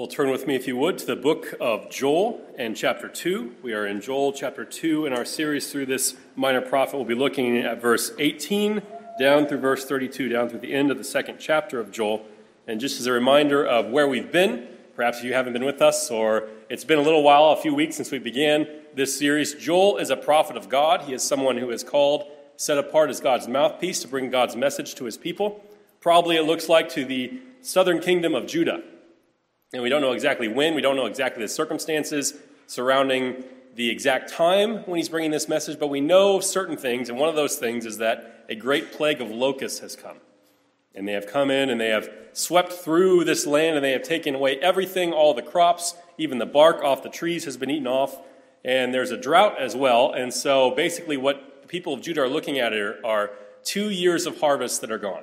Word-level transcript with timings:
Well, 0.00 0.08
turn 0.08 0.30
with 0.30 0.46
me, 0.46 0.54
if 0.54 0.66
you 0.66 0.78
would, 0.78 0.96
to 0.96 1.04
the 1.04 1.14
book 1.14 1.54
of 1.60 1.90
Joel 1.90 2.40
and 2.56 2.74
chapter 2.74 3.06
2. 3.06 3.56
We 3.62 3.74
are 3.74 3.86
in 3.86 4.00
Joel 4.00 4.32
chapter 4.32 4.64
2 4.64 5.04
in 5.04 5.12
our 5.12 5.26
series 5.26 5.70
through 5.70 5.84
this 5.84 6.16
minor 6.36 6.62
prophet. 6.62 6.96
We'll 6.96 7.04
be 7.04 7.14
looking 7.14 7.58
at 7.58 7.82
verse 7.82 8.10
18 8.18 8.80
down 9.18 9.46
through 9.46 9.58
verse 9.58 9.84
32, 9.84 10.30
down 10.30 10.48
through 10.48 10.60
the 10.60 10.72
end 10.72 10.90
of 10.90 10.96
the 10.96 11.04
second 11.04 11.36
chapter 11.38 11.78
of 11.78 11.92
Joel. 11.92 12.24
And 12.66 12.80
just 12.80 12.98
as 12.98 13.04
a 13.04 13.12
reminder 13.12 13.62
of 13.62 13.90
where 13.90 14.08
we've 14.08 14.32
been, 14.32 14.68
perhaps 14.96 15.18
if 15.18 15.24
you 15.24 15.34
haven't 15.34 15.52
been 15.52 15.66
with 15.66 15.82
us 15.82 16.10
or 16.10 16.48
it's 16.70 16.84
been 16.84 16.98
a 16.98 17.02
little 17.02 17.22
while, 17.22 17.50
a 17.50 17.56
few 17.56 17.74
weeks 17.74 17.96
since 17.96 18.10
we 18.10 18.18
began 18.18 18.66
this 18.94 19.18
series, 19.18 19.52
Joel 19.52 19.98
is 19.98 20.08
a 20.08 20.16
prophet 20.16 20.56
of 20.56 20.70
God. 20.70 21.02
He 21.02 21.12
is 21.12 21.22
someone 21.22 21.58
who 21.58 21.68
is 21.68 21.84
called, 21.84 22.24
set 22.56 22.78
apart 22.78 23.10
as 23.10 23.20
God's 23.20 23.48
mouthpiece 23.48 24.00
to 24.00 24.08
bring 24.08 24.30
God's 24.30 24.56
message 24.56 24.94
to 24.94 25.04
his 25.04 25.18
people. 25.18 25.62
Probably 26.00 26.36
it 26.36 26.44
looks 26.44 26.70
like 26.70 26.88
to 26.90 27.04
the 27.04 27.42
southern 27.60 28.00
kingdom 28.00 28.34
of 28.34 28.46
Judah. 28.46 28.82
And 29.72 29.82
we 29.82 29.88
don't 29.88 30.00
know 30.00 30.12
exactly 30.12 30.48
when, 30.48 30.74
we 30.74 30.82
don't 30.82 30.96
know 30.96 31.06
exactly 31.06 31.42
the 31.42 31.48
circumstances 31.48 32.34
surrounding 32.66 33.44
the 33.76 33.88
exact 33.88 34.32
time 34.32 34.78
when 34.78 34.96
he's 34.96 35.08
bringing 35.08 35.30
this 35.30 35.48
message, 35.48 35.78
but 35.78 35.88
we 35.88 36.00
know 36.00 36.40
certain 36.40 36.76
things, 36.76 37.08
and 37.08 37.18
one 37.18 37.28
of 37.28 37.36
those 37.36 37.56
things 37.56 37.86
is 37.86 37.98
that 37.98 38.44
a 38.48 38.54
great 38.54 38.92
plague 38.92 39.20
of 39.20 39.30
locusts 39.30 39.78
has 39.78 39.94
come. 39.94 40.16
And 40.94 41.06
they 41.06 41.12
have 41.12 41.28
come 41.28 41.52
in 41.52 41.70
and 41.70 41.80
they 41.80 41.90
have 41.90 42.10
swept 42.32 42.72
through 42.72 43.24
this 43.24 43.46
land 43.46 43.76
and 43.76 43.84
they 43.84 43.92
have 43.92 44.02
taken 44.02 44.34
away 44.34 44.56
everything, 44.56 45.12
all 45.12 45.34
the 45.34 45.42
crops, 45.42 45.94
even 46.18 46.38
the 46.38 46.46
bark 46.46 46.82
off 46.82 47.04
the 47.04 47.08
trees 47.08 47.44
has 47.44 47.56
been 47.56 47.70
eaten 47.70 47.86
off. 47.86 48.18
And 48.64 48.92
there's 48.92 49.12
a 49.12 49.16
drought 49.16 49.60
as 49.60 49.76
well. 49.76 50.12
And 50.12 50.34
so 50.34 50.72
basically, 50.72 51.16
what 51.16 51.62
the 51.62 51.68
people 51.68 51.94
of 51.94 52.02
Judah 52.02 52.22
are 52.22 52.28
looking 52.28 52.58
at 52.58 52.72
are, 52.72 52.98
are 53.06 53.30
two 53.62 53.88
years 53.88 54.26
of 54.26 54.40
harvest 54.40 54.80
that 54.80 54.90
are 54.90 54.98
gone. 54.98 55.22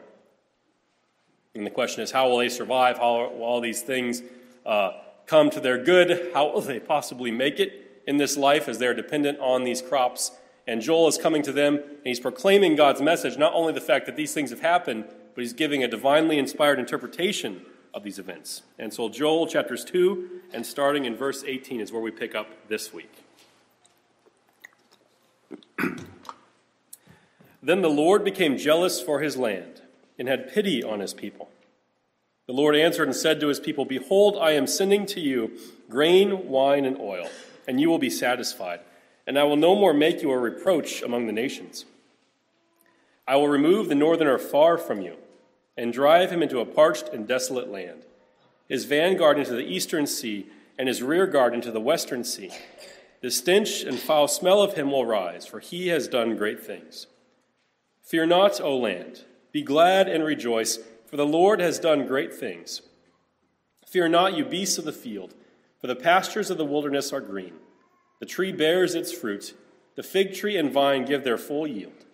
And 1.56 1.66
the 1.66 1.72
question 1.72 2.03
is, 2.03 2.12
how 2.12 2.30
will 2.30 2.38
they 2.38 2.50
survive? 2.50 2.98
How 2.98 3.30
will 3.30 3.44
all 3.44 3.62
these 3.62 3.81
things 3.81 4.22
uh, 4.66 4.92
come 5.26 5.50
to 5.52 5.59
their 5.59 5.84
good? 5.84 6.31
How 6.34 6.52
will 6.52 6.62
they 6.62 6.80
possibly 6.80 7.31
make 7.31 7.59
it 7.59 8.02
in 8.06 8.17
this 8.17 8.38
life 8.38 8.67
as 8.67 8.78
they're 8.78 8.94
dependent 8.94 9.39
on 9.39 9.64
these 9.64 9.81
crops? 9.81 10.31
And 10.67 10.81
Joel 10.81 11.08
is 11.08 11.17
coming 11.17 11.42
to 11.44 11.52
them 11.52 11.76
and 11.76 12.06
he's 12.06 12.20
proclaiming 12.20 12.76
God's 12.76 13.02
message, 13.02 13.38
not 13.38 13.54
only 13.54 13.73
the 13.73 13.81
fact 13.81 14.06
that 14.06 14.16
these 14.16 14.34
things 14.34 14.50
have 14.50 14.59
happened, 14.59 15.06
but 15.34 15.42
he's 15.42 15.54
giving 15.54 15.84
a 15.84 15.88
divinely 15.88 16.38
inspired 16.38 16.80
interpretation 16.80 17.61
of 17.94 18.04
these 18.04 18.20
events. 18.20 18.64
And 18.78 18.94
so, 18.94 19.09
Joel 19.09 19.48
chapters 19.48 19.86
2 19.86 20.42
and 20.54 20.66
starting 20.66 21.06
in 21.06 21.16
verse 21.16 21.44
18 21.45 21.80
is 21.80 21.92
where 21.92 22.02
we 22.02 22.11
pick 22.11 22.36
up 22.36 22.67
this 22.67 22.94
week. 22.94 23.11
then 27.64 27.82
the 27.82 27.89
Lord 27.89 28.23
became 28.23 28.58
jealous 28.58 29.02
for 29.02 29.22
his 29.22 29.38
land 29.38 29.77
and 30.18 30.28
had 30.28 30.52
pity 30.52 30.84
on 30.84 31.00
his 31.00 31.14
people. 31.14 31.50
The 32.48 32.54
Lord 32.54 32.76
answered 32.76 33.08
and 33.08 33.16
said 33.16 33.40
to 33.42 33.50
his 33.50 33.60
people, 33.60 33.84
Behold, 33.84 34.38
I 34.40 34.52
am 34.52 34.68
sending 34.68 35.06
to 35.08 35.20
you 35.20 35.52
grain, 35.90 36.48
wine, 36.48 36.86
and 36.86 36.98
oil, 36.98 37.28
and 37.68 37.82
you 37.82 37.90
will 37.90 38.00
be 38.00 38.10
satisfied, 38.10 38.80
and 39.28 39.38
I 39.38 39.44
will 39.44 39.58
no 39.58 39.76
more 39.76 39.94
make 39.94 40.22
you 40.22 40.32
a 40.32 40.38
reproach 40.38 41.02
among 41.02 41.28
the 41.28 41.34
nations. 41.34 41.86
I 43.28 43.36
will 43.36 43.50
remove 43.50 43.90
the 43.90 43.95
northerner 43.95 44.38
far 44.38 44.78
from 44.78 45.02
you, 45.02 45.18
and 45.76 45.92
drive 45.92 46.32
him 46.32 46.42
into 46.42 46.60
a 46.60 46.66
parched 46.66 47.10
and 47.10 47.28
desolate 47.28 47.70
land, 47.70 48.04
his 48.70 48.86
vanguard 48.86 49.38
into 49.38 49.54
the 49.54 49.68
eastern 49.68 50.08
sea, 50.08 50.48
and 50.80 50.88
his 50.88 51.04
rearguard 51.04 51.54
into 51.54 51.72
the 51.72 51.82
western 51.82 52.23
sea. 52.23 52.52
The 53.22 53.32
stench 53.32 53.84
and 53.84 54.00
foul 54.00 54.28
smell 54.28 54.62
of 54.62 54.76
him 54.76 54.92
will 54.92 55.06
rise, 55.06 55.45
for 55.45 55.60
he 55.60 55.88
has 55.90 56.08
done 56.08 56.38
great 56.38 56.64
things. 56.64 57.08
Fear 58.04 58.28
not, 58.28 58.62
O 58.62 58.78
land. 58.78 59.26
Be 59.58 59.64
glad 59.64 60.08
and 60.08 60.24
rejoice, 60.24 60.78
for 61.08 61.18
the 61.18 61.26
Lord 61.26 61.60
has 61.62 61.80
done 61.80 62.06
great 62.06 62.32
things. 62.32 62.84
Fear 63.88 64.10
not, 64.10 64.38
you 64.38 64.45
beasts 64.45 64.78
of 64.78 64.86
the 64.86 64.92
field, 64.92 65.34
for 65.82 65.88
the 65.88 65.95
pastures 65.95 66.52
of 66.52 66.60
the 66.60 66.64
wilderness 66.64 67.12
are 67.12 67.22
green. 67.22 67.54
The 68.20 68.28
tree 68.28 68.52
bears 68.52 68.94
its 68.94 69.12
fruit, 69.12 69.56
the 69.96 70.04
fig 70.04 70.36
tree 70.36 70.58
and 70.58 70.72
vine 70.72 71.06
give 71.06 71.23
their 71.23 71.40
full 71.40 71.66
yield. 71.66 72.06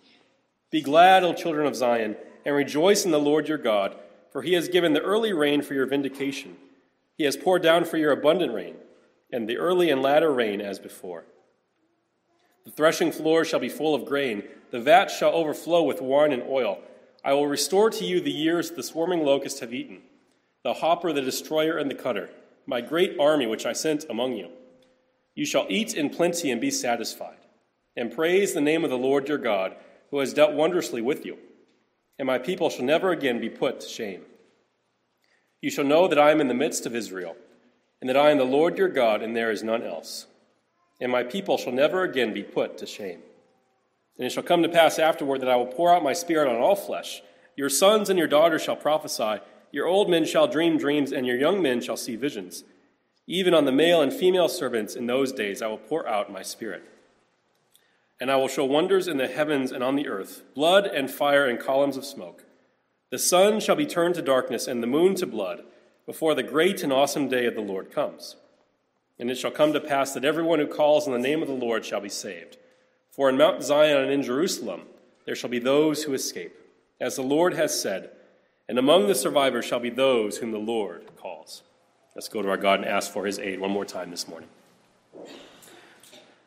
Be 0.71 0.81
glad, 0.81 1.25
O 1.25 1.33
children 1.33 1.67
of 1.67 1.75
Zion, 1.75 2.15
and 2.45 2.55
rejoice 2.55 3.03
in 3.03 3.11
the 3.11 3.19
Lord 3.19 3.49
your 3.49 3.57
God, 3.57 3.97
for 4.31 4.41
he 4.41 4.53
has 4.53 4.69
given 4.69 4.93
the 4.93 5.01
early 5.01 5.33
rain 5.33 5.61
for 5.61 5.73
your 5.73 5.85
vindication. 5.85 6.55
He 7.17 7.25
has 7.25 7.35
poured 7.35 7.61
down 7.61 7.83
for 7.83 7.97
your 7.97 8.13
abundant 8.13 8.53
rain, 8.53 8.75
and 9.33 9.49
the 9.49 9.57
early 9.57 9.89
and 9.89 10.01
latter 10.01 10.31
rain 10.31 10.61
as 10.61 10.79
before. 10.79 11.25
The 12.63 12.71
threshing 12.71 13.11
floor 13.11 13.43
shall 13.43 13.59
be 13.59 13.67
full 13.67 13.93
of 13.93 14.05
grain, 14.05 14.43
the 14.71 14.79
vat 14.79 15.11
shall 15.11 15.33
overflow 15.33 15.83
with 15.83 16.01
wine 16.01 16.31
and 16.31 16.43
oil. 16.43 16.79
I 17.23 17.33
will 17.33 17.47
restore 17.47 17.89
to 17.89 18.03
you 18.03 18.19
the 18.19 18.31
years 18.31 18.71
the 18.71 18.83
swarming 18.83 19.23
locusts 19.23 19.61
have 19.61 19.73
eaten, 19.73 20.01
the 20.63 20.73
hopper, 20.73 21.13
the 21.13 21.21
destroyer, 21.21 21.77
and 21.77 21.89
the 21.89 21.95
cutter, 21.95 22.29
my 22.65 22.81
great 22.81 23.17
army 23.19 23.47
which 23.47 23.65
I 23.65 23.73
sent 23.73 24.05
among 24.09 24.35
you. 24.35 24.49
You 25.35 25.45
shall 25.45 25.65
eat 25.69 25.93
in 25.93 26.09
plenty 26.09 26.51
and 26.51 26.59
be 26.59 26.69
satisfied, 26.69 27.37
and 27.95 28.13
praise 28.13 28.53
the 28.53 28.61
name 28.61 28.83
of 28.83 28.89
the 28.89 28.97
Lord 28.97 29.29
your 29.29 29.37
God, 29.37 29.75
who 30.11 30.19
has 30.19 30.33
dealt 30.33 30.53
wondrously 30.53 31.01
with 31.01 31.25
you. 31.25 31.37
And 32.19 32.27
my 32.27 32.37
people 32.37 32.69
shall 32.69 32.85
never 32.85 33.11
again 33.11 33.39
be 33.39 33.49
put 33.49 33.79
to 33.79 33.87
shame. 33.87 34.21
You 35.61 35.71
shall 35.71 35.85
know 35.85 36.07
that 36.09 36.19
I 36.19 36.31
am 36.31 36.41
in 36.41 36.49
the 36.49 36.53
midst 36.53 36.85
of 36.85 36.95
Israel, 36.95 37.35
and 38.01 38.09
that 38.09 38.17
I 38.17 38.31
am 38.31 38.37
the 38.37 38.43
Lord 38.43 38.77
your 38.77 38.89
God, 38.89 39.21
and 39.21 39.35
there 39.35 39.49
is 39.49 39.63
none 39.63 39.81
else. 39.81 40.27
And 40.99 41.11
my 41.11 41.23
people 41.23 41.57
shall 41.57 41.73
never 41.73 42.03
again 42.03 42.33
be 42.33 42.43
put 42.43 42.77
to 42.79 42.85
shame. 42.85 43.21
And 44.17 44.25
it 44.25 44.31
shall 44.31 44.43
come 44.43 44.63
to 44.63 44.69
pass 44.69 44.99
afterward 44.99 45.41
that 45.41 45.49
I 45.49 45.55
will 45.55 45.65
pour 45.65 45.93
out 45.93 46.03
my 46.03 46.13
spirit 46.13 46.47
on 46.47 46.61
all 46.61 46.75
flesh. 46.75 47.21
Your 47.55 47.69
sons 47.69 48.09
and 48.09 48.17
your 48.17 48.27
daughters 48.27 48.63
shall 48.63 48.75
prophesy, 48.75 49.39
your 49.71 49.87
old 49.87 50.09
men 50.09 50.25
shall 50.25 50.47
dream 50.47 50.77
dreams, 50.77 51.11
and 51.11 51.25
your 51.25 51.35
young 51.35 51.61
men 51.61 51.81
shall 51.81 51.97
see 51.97 52.15
visions. 52.15 52.63
Even 53.25 53.53
on 53.53 53.65
the 53.65 53.71
male 53.71 54.01
and 54.01 54.13
female 54.13 54.49
servants 54.49 54.95
in 54.95 55.07
those 55.07 55.31
days 55.31 55.61
I 55.61 55.67
will 55.67 55.77
pour 55.77 56.07
out 56.07 56.31
my 56.31 56.41
spirit. 56.41 56.83
And 58.19 58.31
I 58.31 58.35
will 58.35 58.47
show 58.47 58.65
wonders 58.65 59.07
in 59.07 59.17
the 59.17 59.27
heavens 59.27 59.71
and 59.71 59.83
on 59.83 59.95
the 59.95 60.07
earth 60.07 60.43
blood 60.53 60.85
and 60.85 61.09
fire 61.09 61.47
and 61.47 61.59
columns 61.59 61.97
of 61.97 62.05
smoke. 62.05 62.45
The 63.09 63.19
sun 63.19 63.59
shall 63.59 63.75
be 63.75 63.85
turned 63.85 64.15
to 64.15 64.21
darkness 64.21 64.67
and 64.67 64.81
the 64.81 64.87
moon 64.87 65.15
to 65.15 65.25
blood 65.25 65.63
before 66.05 66.35
the 66.35 66.43
great 66.43 66.83
and 66.83 66.91
awesome 66.91 67.29
day 67.29 67.45
of 67.45 67.55
the 67.55 67.61
Lord 67.61 67.91
comes. 67.91 68.35
And 69.19 69.31
it 69.31 69.35
shall 69.35 69.51
come 69.51 69.73
to 69.73 69.79
pass 69.79 70.13
that 70.13 70.25
everyone 70.25 70.59
who 70.59 70.67
calls 70.67 71.07
on 71.07 71.13
the 71.13 71.19
name 71.19 71.41
of 71.41 71.47
the 71.47 71.53
Lord 71.53 71.85
shall 71.85 72.01
be 72.01 72.09
saved. 72.09 72.57
For 73.13 73.29
in 73.29 73.37
Mount 73.37 73.61
Zion 73.61 74.01
and 74.01 74.11
in 74.11 74.23
Jerusalem 74.23 74.81
there 75.25 75.35
shall 75.35 75.49
be 75.51 75.59
those 75.59 76.03
who 76.03 76.15
escape, 76.15 76.55
as 76.99 77.15
the 77.15 77.21
Lord 77.21 77.53
has 77.53 77.79
said, 77.79 78.09
and 78.67 78.79
among 78.79 79.05
the 79.05 79.13
survivors 79.13 79.65
shall 79.65 79.79
be 79.79 79.91
those 79.91 80.39
whom 80.39 80.51
the 80.51 80.57
Lord 80.57 81.05
calls. 81.15 81.61
Let's 82.15 82.27
go 82.27 82.41
to 82.41 82.49
our 82.49 82.57
God 82.57 82.79
and 82.79 82.87
ask 82.87 83.11
for 83.11 83.27
his 83.27 83.37
aid 83.37 83.59
one 83.59 83.69
more 83.69 83.85
time 83.85 84.09
this 84.09 84.27
morning. 84.27 84.49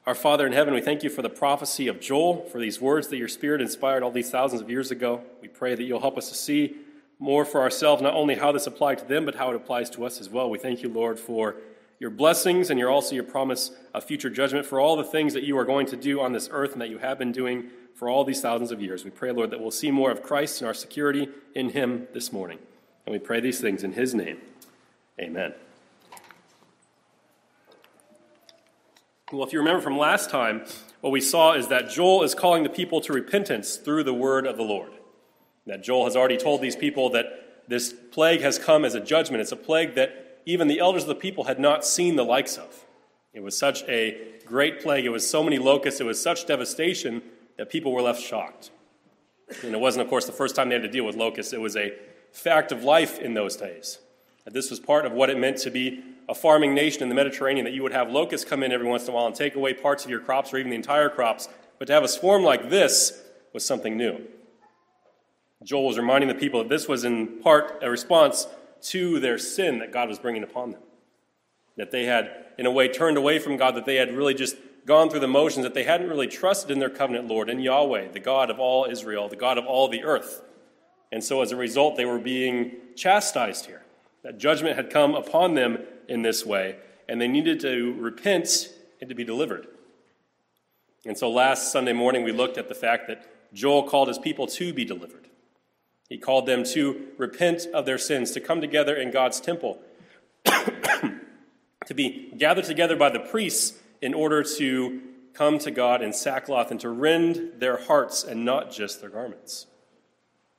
Our 0.07 0.17
Father 0.17 0.45
in 0.45 0.53
heaven, 0.53 0.75
we 0.75 0.81
thank 0.81 1.05
you 1.05 1.11
for 1.11 1.23
the 1.23 1.31
prophecy 1.31 1.87
of 1.87 2.01
Joel, 2.01 2.45
for 2.51 2.59
these 2.59 2.81
words 2.81 3.07
that 3.09 3.17
your 3.17 3.29
Spirit 3.29 3.61
inspired 3.61 4.03
all 4.03 4.11
these 4.11 4.33
thousands 4.33 4.61
of 4.61 4.69
years 4.69 4.91
ago. 4.91 5.23
We 5.41 5.47
pray 5.47 5.77
that 5.77 5.85
you'll 5.85 6.01
help 6.01 6.19
us 6.19 6.29
to 6.31 6.35
see 6.35 6.75
more 7.21 7.45
for 7.45 7.61
ourselves, 7.61 8.03
not 8.03 8.15
only 8.15 8.35
how 8.35 8.51
this 8.51 8.67
applied 8.67 8.99
to 8.99 9.05
them, 9.05 9.25
but 9.25 9.37
how 9.37 9.51
it 9.51 9.57
applies 9.57 9.89
to 9.91 10.05
us 10.05 10.21
as 10.21 10.29
well. 10.29 10.51
We 10.51 10.59
thank 10.59 10.83
you, 10.83 10.89
Lord, 10.89 11.21
for 11.21 11.55
your 11.99 12.11
blessings 12.11 12.71
and 12.71 12.79
your, 12.79 12.91
also 12.91 13.15
your 13.15 13.25
promise 13.25 13.71
of 13.95 14.05
future 14.05 14.31
judgment 14.31 14.67
for 14.67 14.81
all 14.81 14.97
the 14.97 15.05
things 15.05 15.33
that 15.35 15.45
you 15.45 15.57
are 15.57 15.65
going 15.65 15.87
to 15.87 15.97
do 15.97 16.21
on 16.21 16.33
this 16.33 16.49
earth 16.53 16.73
and 16.73 16.81
that 16.81 16.91
you 16.91 16.99
have 16.99 17.19
been 17.19 17.33
doing 17.33 17.71
for 17.95 18.11
all 18.11 18.25
these 18.25 18.43
thousands 18.43 18.71
of 18.71 18.83
years. 18.83 19.05
We 19.05 19.11
pray, 19.11 19.33
Lord, 19.33 19.51
that 19.51 19.61
we'll 19.61 19.71
see 19.71 19.91
more 19.91 20.11
of 20.11 20.23
Christ 20.23 20.61
and 20.61 20.69
our 20.69 20.75
security 20.75 21.29
in 21.55 21.71
him 21.71 22.09
this 22.13 22.33
morning. 22.33 22.59
And 23.07 23.13
we 23.13 23.19
pray 23.19 23.41
these 23.41 23.61
things 23.61 23.83
in 23.83 23.93
his 23.93 24.15
name. 24.15 24.39
Amen. 25.19 25.55
Well, 29.33 29.45
if 29.45 29.53
you 29.53 29.59
remember 29.59 29.81
from 29.81 29.97
last 29.97 30.29
time, 30.29 30.65
what 31.01 31.11
we 31.11 31.21
saw 31.21 31.55
is 31.55 31.69
that 31.69 31.89
Joel 31.89 32.23
is 32.23 32.35
calling 32.35 32.63
the 32.63 32.69
people 32.69 33.01
to 33.01 33.13
repentance 33.13 33.77
through 33.77 34.05
the 34.05 34.15
word 34.15 34.47
of 34.47 34.57
the 34.57 34.63
Lord. 34.63 34.93
That 35.67 35.83
Joel 35.83 36.05
has 36.05 36.15
already 36.15 36.37
told 36.37 36.61
these 36.61 36.77
people 36.77 37.11
that 37.11 37.65
this 37.69 37.93
plague 38.13 38.43
has 38.43 38.59
come 38.59 38.85
as 38.85 38.95
a 38.95 39.01
judgment. 39.01 39.41
It's 39.41 39.53
a 39.53 39.57
plague 39.57 39.95
that 39.95 40.26
even 40.47 40.69
the 40.69 40.79
elders 40.79 41.03
of 41.03 41.09
the 41.09 41.15
people 41.17 41.45
had 41.45 41.59
not 41.59 41.85
seen 41.85 42.17
the 42.17 42.25
likes 42.25 42.57
of. 42.57 42.87
It 43.35 43.43
was 43.43 43.59
such 43.59 43.83
a 43.83 44.17
great 44.47 44.81
plague. 44.81 45.05
It 45.05 45.11
was 45.11 45.29
so 45.29 45.43
many 45.43 45.59
locusts. 45.59 46.01
It 46.01 46.05
was 46.05 46.23
such 46.23 46.47
devastation 46.47 47.21
that 47.59 47.69
people 47.69 47.93
were 47.93 48.01
left 48.01 48.23
shocked. 48.23 48.71
And 49.63 49.75
it 49.75 49.81
wasn't, 49.81 50.05
of 50.05 50.09
course, 50.09 50.25
the 50.25 50.33
first 50.33 50.57
time 50.57 50.69
they 50.69 50.77
had 50.77 50.83
to 50.83 50.89
deal 50.89 51.05
with 51.05 51.17
locusts. 51.17 51.53
It 51.53 51.61
was 51.61 51.77
a 51.77 51.93
fact 52.33 52.73
of 52.73 52.85
life 52.85 53.19
in 53.19 53.35
those 53.35 53.57
days. 53.57 53.99
That 54.45 54.55
this 54.55 54.71
was 54.71 54.81
part 54.81 55.05
of 55.05 55.13
what 55.13 55.29
it 55.29 55.39
meant 55.39 55.59
to 55.59 55.71
be 55.71 56.03
a 56.29 56.35
farming 56.35 56.75
nation 56.75 57.03
in 57.03 57.09
the 57.09 57.15
Mediterranean, 57.15 57.65
that 57.65 57.73
you 57.73 57.83
would 57.83 57.93
have 57.93 58.11
locusts 58.11 58.49
come 58.49 58.63
in 58.63 58.73
every 58.73 58.87
once 58.87 59.05
in 59.05 59.11
a 59.11 59.13
while 59.13 59.27
and 59.27 59.35
take 59.35 59.55
away 59.55 59.75
parts 59.75 60.05
of 60.05 60.11
your 60.11 60.21
crops 60.21 60.53
or 60.53 60.59
even 60.59 60.71
the 60.71 60.77
entire 60.77 61.09
crops. 61.09 61.49
But 61.79 61.87
to 61.87 61.93
have 61.93 62.05
a 62.05 62.09
swarm 62.09 62.43
like 62.43 62.71
this 62.71 63.23
was 63.53 63.65
something 63.65 63.97
new. 63.97 64.21
Joel 65.63 65.87
was 65.87 65.99
reminding 65.99 66.29
the 66.29 66.35
people 66.35 66.61
that 66.61 66.69
this 66.69 66.89
was 66.89 67.05
in 67.05 67.41
part 67.41 67.79
a 67.83 67.91
response 67.91 68.47
to 68.83 69.21
their 69.21 69.39
sin 69.39 69.79
that 69.79 69.93
God 69.93 70.09
was 70.09 70.19
bringing 70.19 70.43
upon 70.43 70.71
them. 70.73 70.83
That 71.77 71.91
they 71.91 72.05
had, 72.05 72.31
in 72.59 72.67
a 72.67 72.71
way, 72.71 72.89
turned 72.89 73.17
away 73.17 73.39
from 73.39 73.57
God, 73.57 73.75
that 73.75 73.85
they 73.85 73.97
had 73.97 74.15
really 74.15 74.35
just 74.35 74.57
gone 74.87 75.11
through 75.11 75.21
the 75.21 75.29
motions, 75.29 75.65
that 75.65 75.75
they 75.75 75.85
hadn't 75.85 76.09
really 76.09 76.29
trusted 76.29 76.71
in 76.71 76.79
their 76.79 76.91
covenant 76.91 77.27
Lord, 77.27 77.51
in 77.51 77.61
Yahweh, 77.61 78.13
the 78.13 78.21
God 78.21 78.51
of 78.51 78.59
all 78.59 78.85
Israel, 78.85 79.29
the 79.29 79.37
God 79.37 79.59
of 79.59 79.67
all 79.67 79.89
the 79.89 80.05
earth. 80.05 80.43
And 81.13 81.23
so 81.23 81.43
as 81.43 81.53
a 81.53 81.57
result, 81.57 81.97
they 81.97 82.05
were 82.05 82.19
being 82.19 82.77
chastised 82.95 83.67
here. 83.67 83.83
That 84.23 84.39
judgment 84.39 84.77
had 84.77 84.91
come 84.91 85.15
upon 85.15 85.55
them 85.55 85.79
in 86.09 86.23
this 86.23 86.47
way, 86.47 86.77
and 87.09 87.21
they 87.21 87.29
needed 87.29 87.61
to 87.61 87.95
repent 87.99 88.73
and 89.01 89.09
to 89.09 89.15
be 89.15 89.25
delivered. 89.25 89.67
And 91.05 91.17
so 91.17 91.31
last 91.31 91.71
Sunday 91.71 91.93
morning, 91.93 92.25
we 92.25 92.33
looked 92.33 92.59
at 92.59 92.69
the 92.69 92.75
fact 92.75 93.07
that 93.09 93.53
Joel 93.53 93.85
called 93.85 94.09
his 94.09 94.19
people 94.19 94.47
to 94.49 94.73
be 94.73 94.85
delivered. 94.85 95.26
He 96.09 96.19
called 96.19 96.47
them 96.47 96.65
to 96.65 97.09
repent 97.19 97.67
of 97.75 97.87
their 97.87 97.99
sins, 97.99 98.31
to 98.33 98.41
come 98.41 98.61
together 98.61 98.95
in 98.95 99.11
God's 99.11 99.41
temple, 99.41 99.81
to 100.45 101.95
be 101.95 102.33
gathered 102.37 102.65
together 102.65 102.97
by 102.97 103.11
the 103.11 103.21
priests 103.21 103.79
in 104.01 104.15
order 104.15 104.43
to 104.59 105.01
come 105.35 105.59
to 105.59 105.71
God 105.71 106.03
in 106.03 106.13
sackcloth 106.13 106.71
and 106.71 106.81
to 106.81 106.89
rend 106.89 107.61
their 107.61 107.77
hearts 107.77 108.25
and 108.25 108.45
not 108.45 108.71
just 108.71 109.01
their 109.01 109.11
garments. 109.11 109.67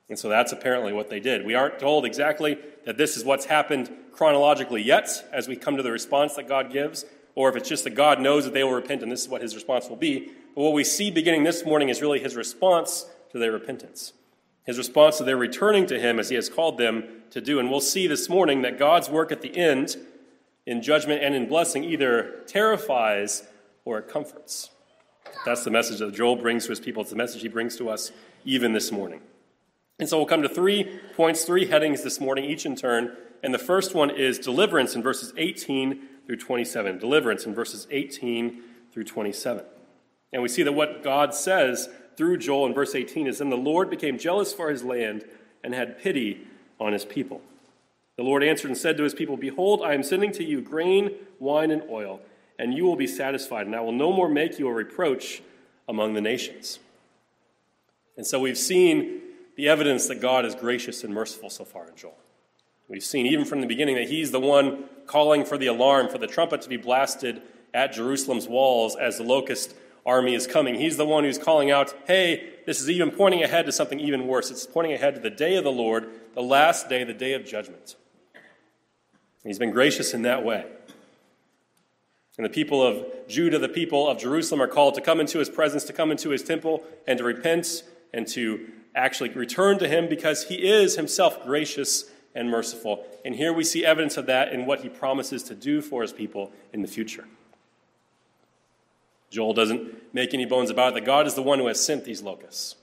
And 0.08 0.18
so 0.18 0.28
that's 0.28 0.52
apparently 0.52 0.92
what 0.92 1.10
they 1.10 1.20
did. 1.20 1.44
We 1.44 1.54
aren't 1.54 1.78
told 1.78 2.04
exactly 2.04 2.58
that 2.86 2.96
this 2.96 3.16
is 3.16 3.24
what's 3.24 3.46
happened 3.46 3.90
chronologically 4.12 4.82
yet 4.82 5.28
as 5.32 5.48
we 5.48 5.56
come 5.56 5.76
to 5.76 5.82
the 5.82 5.92
response 5.92 6.34
that 6.34 6.48
God 6.48 6.72
gives, 6.72 7.04
or 7.34 7.48
if 7.48 7.56
it's 7.56 7.68
just 7.68 7.84
that 7.84 7.94
God 7.94 8.20
knows 8.20 8.44
that 8.44 8.54
they 8.54 8.64
will 8.64 8.72
repent 8.72 9.02
and 9.02 9.12
this 9.12 9.22
is 9.22 9.28
what 9.28 9.42
his 9.42 9.54
response 9.54 9.88
will 9.88 9.96
be. 9.96 10.30
But 10.54 10.62
what 10.62 10.72
we 10.72 10.84
see 10.84 11.10
beginning 11.10 11.44
this 11.44 11.64
morning 11.64 11.88
is 11.88 12.00
really 12.00 12.20
his 12.20 12.36
response 12.36 13.06
to 13.32 13.38
their 13.38 13.52
repentance, 13.52 14.12
his 14.68 14.76
response 14.76 15.16
to 15.16 15.24
their 15.24 15.38
returning 15.38 15.86
to 15.86 15.98
him 15.98 16.18
as 16.18 16.28
he 16.28 16.34
has 16.34 16.50
called 16.50 16.76
them 16.76 17.02
to 17.30 17.40
do. 17.40 17.58
And 17.58 17.70
we'll 17.70 17.80
see 17.80 18.06
this 18.06 18.28
morning 18.28 18.60
that 18.62 18.78
God's 18.78 19.08
work 19.08 19.32
at 19.32 19.40
the 19.40 19.56
end, 19.56 19.96
in 20.66 20.82
judgment 20.82 21.22
and 21.22 21.34
in 21.34 21.48
blessing, 21.48 21.84
either 21.84 22.42
terrifies 22.46 23.44
or 23.86 23.98
it 23.98 24.08
comforts. 24.08 24.68
That's 25.46 25.64
the 25.64 25.70
message 25.70 26.00
that 26.00 26.12
Joel 26.12 26.36
brings 26.36 26.64
to 26.64 26.68
his 26.68 26.80
people. 26.80 27.00
It's 27.00 27.08
the 27.08 27.16
message 27.16 27.40
he 27.40 27.48
brings 27.48 27.78
to 27.78 27.88
us 27.88 28.12
even 28.44 28.74
this 28.74 28.92
morning. 28.92 29.22
And 29.98 30.06
so 30.06 30.18
we'll 30.18 30.26
come 30.26 30.42
to 30.42 30.50
three 30.50 31.00
points, 31.16 31.44
three 31.44 31.68
headings 31.68 32.04
this 32.04 32.20
morning, 32.20 32.44
each 32.44 32.66
in 32.66 32.76
turn. 32.76 33.16
And 33.42 33.54
the 33.54 33.58
first 33.58 33.94
one 33.94 34.10
is 34.10 34.38
deliverance 34.38 34.94
in 34.94 35.02
verses 35.02 35.32
18 35.38 35.98
through 36.26 36.36
27. 36.36 36.98
Deliverance 36.98 37.46
in 37.46 37.54
verses 37.54 37.86
18 37.90 38.60
through 38.92 39.04
27. 39.04 39.64
And 40.30 40.42
we 40.42 40.48
see 40.50 40.62
that 40.62 40.72
what 40.72 41.02
God 41.02 41.34
says 41.34 41.88
through 42.18 42.36
Joel 42.36 42.66
in 42.66 42.74
verse 42.74 42.96
18 42.96 43.28
is 43.28 43.38
Then 43.38 43.48
the 43.48 43.56
Lord 43.56 43.88
became 43.88 44.18
jealous 44.18 44.52
for 44.52 44.70
his 44.70 44.82
land 44.82 45.24
and 45.62 45.72
had 45.72 46.00
pity 46.00 46.46
on 46.80 46.92
his 46.92 47.04
people. 47.04 47.40
The 48.16 48.24
Lord 48.24 48.42
answered 48.42 48.68
and 48.68 48.76
said 48.76 48.96
to 48.96 49.04
his 49.04 49.14
people, 49.14 49.36
Behold, 49.36 49.82
I 49.82 49.94
am 49.94 50.02
sending 50.02 50.32
to 50.32 50.44
you 50.44 50.60
grain, 50.60 51.12
wine, 51.38 51.70
and 51.70 51.82
oil, 51.88 52.20
and 52.58 52.74
you 52.74 52.84
will 52.84 52.96
be 52.96 53.06
satisfied, 53.06 53.66
and 53.66 53.76
I 53.76 53.80
will 53.80 53.92
no 53.92 54.12
more 54.12 54.28
make 54.28 54.58
you 54.58 54.66
a 54.66 54.72
reproach 54.72 55.42
among 55.88 56.14
the 56.14 56.20
nations. 56.20 56.80
And 58.16 58.26
so 58.26 58.40
we've 58.40 58.58
seen 58.58 59.20
the 59.54 59.68
evidence 59.68 60.08
that 60.08 60.20
God 60.20 60.44
is 60.44 60.56
gracious 60.56 61.04
and 61.04 61.14
merciful 61.14 61.50
so 61.50 61.64
far 61.64 61.86
in 61.86 61.94
Joel. 61.94 62.18
We've 62.88 63.04
seen 63.04 63.26
even 63.26 63.44
from 63.44 63.60
the 63.60 63.66
beginning 63.68 63.94
that 63.94 64.08
he's 64.08 64.32
the 64.32 64.40
one 64.40 64.84
calling 65.06 65.44
for 65.44 65.56
the 65.56 65.68
alarm, 65.68 66.08
for 66.08 66.18
the 66.18 66.26
trumpet 66.26 66.62
to 66.62 66.68
be 66.68 66.76
blasted 66.76 67.42
at 67.72 67.92
Jerusalem's 67.92 68.48
walls 68.48 68.96
as 68.96 69.18
the 69.18 69.22
locust 69.24 69.76
army 70.06 70.34
is 70.34 70.46
coming. 70.46 70.74
He's 70.76 70.96
the 70.96 71.06
one 71.06 71.24
who's 71.24 71.38
calling 71.38 71.70
out, 71.70 71.94
hey, 72.06 72.54
this 72.66 72.80
is 72.80 72.90
even 72.90 73.10
pointing 73.10 73.42
ahead 73.42 73.66
to 73.66 73.72
something 73.72 74.00
even 74.00 74.26
worse. 74.26 74.50
It's 74.50 74.66
pointing 74.66 74.92
ahead 74.92 75.14
to 75.14 75.20
the 75.20 75.30
day 75.30 75.56
of 75.56 75.64
the 75.64 75.72
Lord, 75.72 76.10
the 76.34 76.42
last 76.42 76.88
day, 76.88 77.04
the 77.04 77.14
day 77.14 77.34
of 77.34 77.44
judgment. 77.44 77.96
And 78.34 79.50
he's 79.50 79.58
been 79.58 79.70
gracious 79.70 80.14
in 80.14 80.22
that 80.22 80.44
way. 80.44 80.66
And 82.36 82.44
the 82.44 82.50
people 82.50 82.80
of 82.80 83.04
Judah, 83.26 83.58
the 83.58 83.68
people 83.68 84.08
of 84.08 84.18
Jerusalem, 84.18 84.62
are 84.62 84.68
called 84.68 84.94
to 84.94 85.00
come 85.00 85.18
into 85.18 85.40
his 85.40 85.48
presence, 85.48 85.82
to 85.84 85.92
come 85.92 86.12
into 86.12 86.30
his 86.30 86.42
temple, 86.42 86.84
and 87.06 87.18
to 87.18 87.24
repent 87.24 87.82
and 88.14 88.26
to 88.28 88.68
actually 88.94 89.30
return 89.30 89.78
to 89.78 89.88
him 89.88 90.08
because 90.08 90.44
he 90.44 90.68
is 90.68 90.96
himself 90.96 91.44
gracious 91.44 92.04
and 92.34 92.48
merciful. 92.48 93.04
And 93.24 93.34
here 93.34 93.52
we 93.52 93.64
see 93.64 93.84
evidence 93.84 94.16
of 94.16 94.26
that 94.26 94.52
in 94.52 94.66
what 94.66 94.82
he 94.82 94.88
promises 94.88 95.42
to 95.44 95.54
do 95.54 95.82
for 95.82 96.02
his 96.02 96.12
people 96.12 96.52
in 96.72 96.82
the 96.82 96.88
future. 96.88 97.26
Joel 99.30 99.54
doesn't 99.54 100.14
make 100.14 100.34
any 100.34 100.46
bones 100.46 100.70
about 100.70 100.92
it 100.92 100.94
that 100.94 101.06
God 101.06 101.26
is 101.26 101.34
the 101.34 101.42
one 101.42 101.58
who 101.58 101.66
has 101.66 101.84
sent 101.84 102.04
these 102.04 102.22
locusts. 102.22 102.76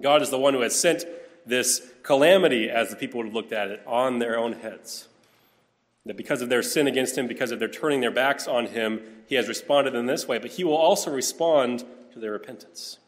God 0.00 0.22
is 0.22 0.30
the 0.30 0.38
one 0.38 0.54
who 0.54 0.60
has 0.60 0.78
sent 0.78 1.04
this 1.46 1.80
calamity, 2.02 2.68
as 2.68 2.90
the 2.90 2.96
people 2.96 3.18
would 3.18 3.26
have 3.26 3.34
looked 3.34 3.52
at 3.52 3.68
it, 3.68 3.82
on 3.86 4.18
their 4.18 4.38
own 4.38 4.52
heads. 4.54 5.08
That 6.04 6.16
because 6.16 6.42
of 6.42 6.48
their 6.48 6.62
sin 6.62 6.86
against 6.86 7.16
him, 7.16 7.26
because 7.26 7.50
of 7.50 7.58
their 7.58 7.68
turning 7.68 8.00
their 8.00 8.10
backs 8.10 8.46
on 8.46 8.66
him, 8.66 9.00
he 9.26 9.36
has 9.36 9.48
responded 9.48 9.94
in 9.94 10.06
this 10.06 10.28
way, 10.28 10.38
but 10.38 10.52
he 10.52 10.64
will 10.64 10.76
also 10.76 11.10
respond 11.10 11.84
to 12.12 12.18
their 12.18 12.32
repentance. 12.32 12.98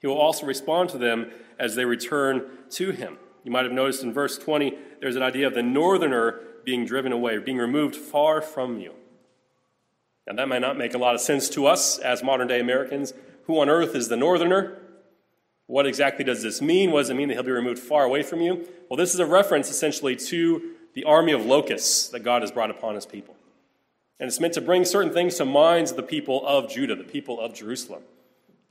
He 0.00 0.06
will 0.06 0.18
also 0.18 0.46
respond 0.46 0.90
to 0.90 0.98
them 0.98 1.30
as 1.58 1.74
they 1.74 1.84
return 1.84 2.48
to 2.70 2.90
him. 2.90 3.18
You 3.44 3.50
might 3.50 3.64
have 3.64 3.72
noticed 3.72 4.02
in 4.02 4.12
verse 4.12 4.38
20, 4.38 4.76
there's 5.00 5.16
an 5.16 5.22
idea 5.22 5.46
of 5.46 5.54
the 5.54 5.62
northerner 5.62 6.40
being 6.64 6.86
driven 6.86 7.12
away, 7.12 7.38
being 7.38 7.58
removed 7.58 7.94
far 7.94 8.40
from 8.40 8.80
you. 8.80 8.94
Now, 10.26 10.34
that 10.34 10.48
might 10.48 10.60
not 10.60 10.78
make 10.78 10.94
a 10.94 10.98
lot 10.98 11.14
of 11.14 11.20
sense 11.20 11.48
to 11.50 11.66
us 11.66 11.98
as 11.98 12.22
modern 12.22 12.48
day 12.48 12.60
Americans. 12.60 13.12
Who 13.44 13.60
on 13.60 13.68
earth 13.68 13.94
is 13.94 14.08
the 14.08 14.16
northerner? 14.16 14.78
What 15.66 15.86
exactly 15.86 16.24
does 16.24 16.42
this 16.42 16.60
mean? 16.60 16.90
What 16.90 17.00
does 17.00 17.10
it 17.10 17.14
mean 17.14 17.28
that 17.28 17.34
he'll 17.34 17.42
be 17.42 17.50
removed 17.50 17.78
far 17.78 18.04
away 18.04 18.22
from 18.22 18.40
you? 18.40 18.66
Well, 18.88 18.96
this 18.96 19.14
is 19.14 19.20
a 19.20 19.26
reference 19.26 19.70
essentially 19.70 20.16
to 20.16 20.72
the 20.94 21.04
army 21.04 21.32
of 21.32 21.44
locusts 21.44 22.08
that 22.08 22.20
God 22.20 22.42
has 22.42 22.50
brought 22.50 22.70
upon 22.70 22.94
his 22.94 23.06
people. 23.06 23.36
And 24.20 24.28
it's 24.28 24.40
meant 24.40 24.54
to 24.54 24.60
bring 24.60 24.84
certain 24.84 25.12
things 25.12 25.36
to 25.36 25.44
minds 25.44 25.90
of 25.90 25.96
the 25.96 26.02
people 26.02 26.46
of 26.46 26.70
Judah, 26.70 26.94
the 26.94 27.04
people 27.04 27.40
of 27.40 27.52
Jerusalem. 27.52 28.02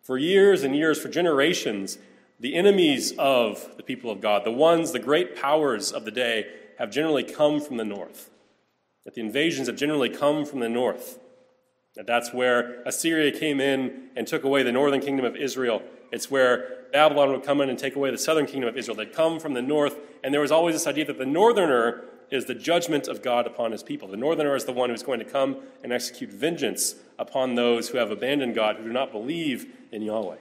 For 0.01 0.17
years 0.17 0.63
and 0.63 0.75
years, 0.75 0.99
for 0.99 1.09
generations, 1.09 1.97
the 2.39 2.55
enemies 2.55 3.13
of 3.17 3.75
the 3.77 3.83
people 3.83 4.09
of 4.09 4.21
God, 4.21 4.43
the 4.43 4.51
ones, 4.51 4.91
the 4.91 4.99
great 4.99 5.35
powers 5.35 5.91
of 5.91 6.05
the 6.05 6.11
day, 6.11 6.47
have 6.77 6.91
generally 6.91 7.23
come 7.23 7.59
from 7.59 7.77
the 7.77 7.85
north. 7.85 8.29
That 9.05 9.15
the 9.15 9.21
invasions 9.21 9.67
have 9.67 9.75
generally 9.75 10.09
come 10.09 10.45
from 10.45 10.59
the 10.59 10.69
north. 10.69 11.19
That 11.95 12.07
that's 12.07 12.33
where 12.33 12.81
Assyria 12.83 13.31
came 13.31 13.59
in 13.59 14.09
and 14.15 14.25
took 14.25 14.43
away 14.43 14.63
the 14.63 14.71
northern 14.71 14.99
kingdom 14.99 15.25
of 15.25 15.35
Israel. 15.35 15.81
It's 16.11 16.31
where 16.31 16.85
Babylon 16.91 17.31
would 17.31 17.43
come 17.43 17.61
in 17.61 17.69
and 17.69 17.77
take 17.77 17.95
away 17.95 18.11
the 18.11 18.17
southern 18.17 18.45
kingdom 18.45 18.67
of 18.67 18.77
Israel. 18.77 18.95
They'd 18.95 19.13
come 19.13 19.39
from 19.39 19.53
the 19.53 19.61
north, 19.61 19.97
and 20.23 20.33
there 20.33 20.41
was 20.41 20.51
always 20.51 20.75
this 20.75 20.87
idea 20.87 21.05
that 21.05 21.17
the 21.17 21.25
northerner 21.25 22.05
is 22.31 22.45
the 22.45 22.55
judgment 22.55 23.07
of 23.07 23.21
God 23.21 23.45
upon 23.45 23.71
his 23.71 23.83
people. 23.83 24.07
The 24.07 24.17
northerner 24.17 24.55
is 24.55 24.65
the 24.65 24.73
one 24.73 24.89
who's 24.89 25.03
going 25.03 25.19
to 25.19 25.25
come 25.25 25.57
and 25.83 25.93
execute 25.93 26.31
vengeance 26.31 26.95
upon 27.19 27.55
those 27.55 27.89
who 27.89 27.99
have 27.99 28.09
abandoned 28.09 28.55
God, 28.55 28.77
who 28.77 28.83
do 28.83 28.91
not 28.91 29.11
believe 29.11 29.67
in 29.91 30.01
Yahweh. 30.01 30.37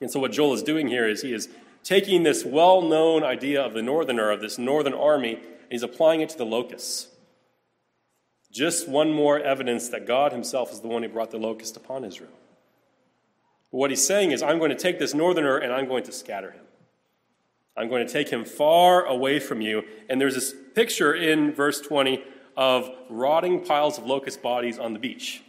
And 0.00 0.10
so, 0.10 0.20
what 0.20 0.32
Joel 0.32 0.54
is 0.54 0.62
doing 0.62 0.88
here 0.88 1.06
is 1.06 1.22
he 1.22 1.34
is 1.34 1.48
taking 1.82 2.22
this 2.22 2.44
well 2.44 2.80
known 2.80 3.24
idea 3.24 3.62
of 3.62 3.74
the 3.74 3.82
northerner, 3.82 4.30
of 4.30 4.40
this 4.40 4.58
northern 4.58 4.94
army, 4.94 5.34
and 5.34 5.70
he's 5.70 5.82
applying 5.82 6.20
it 6.20 6.30
to 6.30 6.38
the 6.38 6.46
locusts. 6.46 7.08
Just 8.58 8.88
one 8.88 9.12
more 9.12 9.38
evidence 9.38 9.88
that 9.90 10.04
God 10.04 10.32
himself 10.32 10.72
is 10.72 10.80
the 10.80 10.88
one 10.88 11.04
who 11.04 11.08
brought 11.08 11.30
the 11.30 11.38
locust 11.38 11.76
upon 11.76 12.04
Israel. 12.04 12.32
But 13.70 13.78
what 13.78 13.90
he's 13.90 14.04
saying 14.04 14.32
is, 14.32 14.42
I'm 14.42 14.58
going 14.58 14.70
to 14.70 14.76
take 14.76 14.98
this 14.98 15.14
northerner 15.14 15.58
and 15.58 15.72
I'm 15.72 15.86
going 15.86 16.02
to 16.02 16.10
scatter 16.10 16.50
him. 16.50 16.64
I'm 17.76 17.88
going 17.88 18.04
to 18.04 18.12
take 18.12 18.30
him 18.30 18.44
far 18.44 19.04
away 19.04 19.38
from 19.38 19.60
you. 19.60 19.84
And 20.10 20.20
there's 20.20 20.34
this 20.34 20.52
picture 20.74 21.14
in 21.14 21.52
verse 21.52 21.80
20 21.80 22.20
of 22.56 22.90
rotting 23.08 23.64
piles 23.64 23.96
of 23.96 24.06
locust 24.06 24.42
bodies 24.42 24.76
on 24.76 24.92
the 24.92 24.98
beach. 24.98 25.40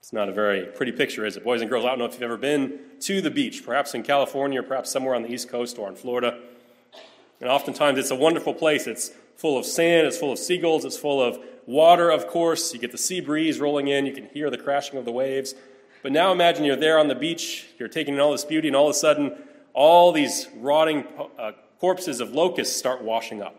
It's 0.00 0.12
not 0.12 0.28
a 0.28 0.32
very 0.32 0.66
pretty 0.66 0.92
picture, 0.92 1.24
is 1.24 1.38
it? 1.38 1.44
Boys 1.44 1.62
and 1.62 1.70
girls, 1.70 1.86
I 1.86 1.88
don't 1.88 1.98
know 1.98 2.04
if 2.04 2.12
you've 2.12 2.24
ever 2.24 2.36
been 2.36 2.78
to 3.00 3.22
the 3.22 3.30
beach, 3.30 3.64
perhaps 3.64 3.94
in 3.94 4.02
California, 4.02 4.60
or 4.60 4.64
perhaps 4.64 4.90
somewhere 4.90 5.14
on 5.14 5.22
the 5.22 5.32
East 5.32 5.48
Coast 5.48 5.78
or 5.78 5.88
in 5.88 5.94
Florida. 5.94 6.40
And 7.40 7.48
oftentimes 7.48 7.98
it's 7.98 8.10
a 8.10 8.16
wonderful 8.16 8.52
place. 8.52 8.86
It's 8.86 9.12
full 9.36 9.56
of 9.56 9.64
sand, 9.64 10.06
it's 10.06 10.18
full 10.18 10.32
of 10.32 10.38
seagulls, 10.38 10.84
it's 10.84 10.98
full 10.98 11.22
of 11.22 11.38
water, 11.66 12.10
of 12.10 12.26
course. 12.26 12.72
You 12.72 12.80
get 12.80 12.92
the 12.92 12.98
sea 12.98 13.20
breeze 13.20 13.60
rolling 13.60 13.88
in, 13.88 14.06
you 14.06 14.12
can 14.12 14.26
hear 14.26 14.50
the 14.50 14.58
crashing 14.58 14.98
of 14.98 15.04
the 15.04 15.12
waves. 15.12 15.54
But 16.02 16.12
now 16.12 16.32
imagine 16.32 16.64
you're 16.64 16.76
there 16.76 16.98
on 16.98 17.08
the 17.08 17.14
beach, 17.14 17.66
you're 17.78 17.88
taking 17.88 18.14
in 18.14 18.20
all 18.20 18.32
this 18.32 18.44
beauty, 18.44 18.68
and 18.68 18.76
all 18.76 18.86
of 18.86 18.90
a 18.90 18.98
sudden, 18.98 19.36
all 19.74 20.12
these 20.12 20.48
rotting 20.56 21.04
uh, 21.38 21.52
corpses 21.78 22.20
of 22.20 22.32
locusts 22.32 22.76
start 22.76 23.02
washing 23.02 23.42
up. 23.42 23.56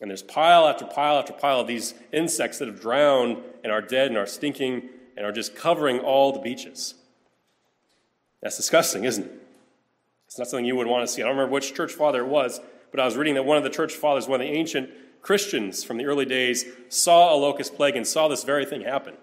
And 0.00 0.10
there's 0.10 0.22
pile 0.22 0.66
after 0.66 0.86
pile 0.86 1.18
after 1.18 1.32
pile 1.32 1.60
of 1.60 1.66
these 1.66 1.94
insects 2.12 2.58
that 2.58 2.68
have 2.68 2.80
drowned 2.80 3.38
and 3.62 3.72
are 3.72 3.82
dead 3.82 4.08
and 4.08 4.16
are 4.16 4.26
stinking 4.26 4.88
and 5.16 5.26
are 5.26 5.32
just 5.32 5.54
covering 5.54 5.98
all 6.00 6.32
the 6.32 6.40
beaches. 6.40 6.94
That's 8.42 8.56
disgusting, 8.56 9.04
isn't 9.04 9.24
it? 9.24 9.32
It's 10.26 10.38
not 10.38 10.48
something 10.48 10.64
you 10.64 10.76
would 10.76 10.86
want 10.86 11.06
to 11.06 11.12
see. 11.12 11.22
I 11.22 11.26
don't 11.26 11.36
remember 11.36 11.52
which 11.52 11.74
church 11.74 11.92
father 11.92 12.20
it 12.20 12.28
was, 12.28 12.60
but 12.90 13.00
I 13.00 13.04
was 13.04 13.16
reading 13.16 13.34
that 13.34 13.44
one 13.44 13.58
of 13.58 13.64
the 13.64 13.70
church 13.70 13.92
fathers, 13.92 14.28
one 14.28 14.40
of 14.40 14.46
the 14.46 14.52
ancient 14.52 14.88
Christians 15.22 15.84
from 15.84 15.98
the 15.98 16.06
early 16.06 16.24
days, 16.24 16.64
saw 16.88 17.34
a 17.34 17.36
locust 17.36 17.76
plague 17.76 17.96
and 17.96 18.06
saw 18.06 18.28
this 18.28 18.44
very 18.44 18.64
thing 18.64 18.82
happen. 18.82 19.14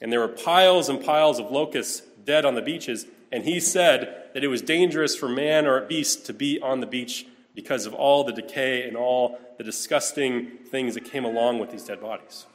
And 0.00 0.12
there 0.12 0.20
were 0.20 0.28
piles 0.28 0.88
and 0.88 1.02
piles 1.02 1.38
of 1.38 1.50
locusts 1.50 2.02
dead 2.24 2.44
on 2.44 2.54
the 2.54 2.62
beaches, 2.62 3.06
and 3.30 3.44
he 3.44 3.60
said 3.60 4.30
that 4.34 4.44
it 4.44 4.48
was 4.48 4.62
dangerous 4.62 5.16
for 5.16 5.28
man 5.28 5.66
or 5.66 5.80
beast 5.80 6.26
to 6.26 6.32
be 6.32 6.60
on 6.60 6.80
the 6.80 6.86
beach 6.86 7.26
because 7.54 7.86
of 7.86 7.94
all 7.94 8.24
the 8.24 8.32
decay 8.32 8.86
and 8.86 8.96
all 8.96 9.38
the 9.58 9.64
disgusting 9.64 10.58
things 10.70 10.94
that 10.94 11.04
came 11.04 11.24
along 11.24 11.58
with 11.58 11.70
these 11.70 11.84
dead 11.84 12.00
bodies. 12.00 12.46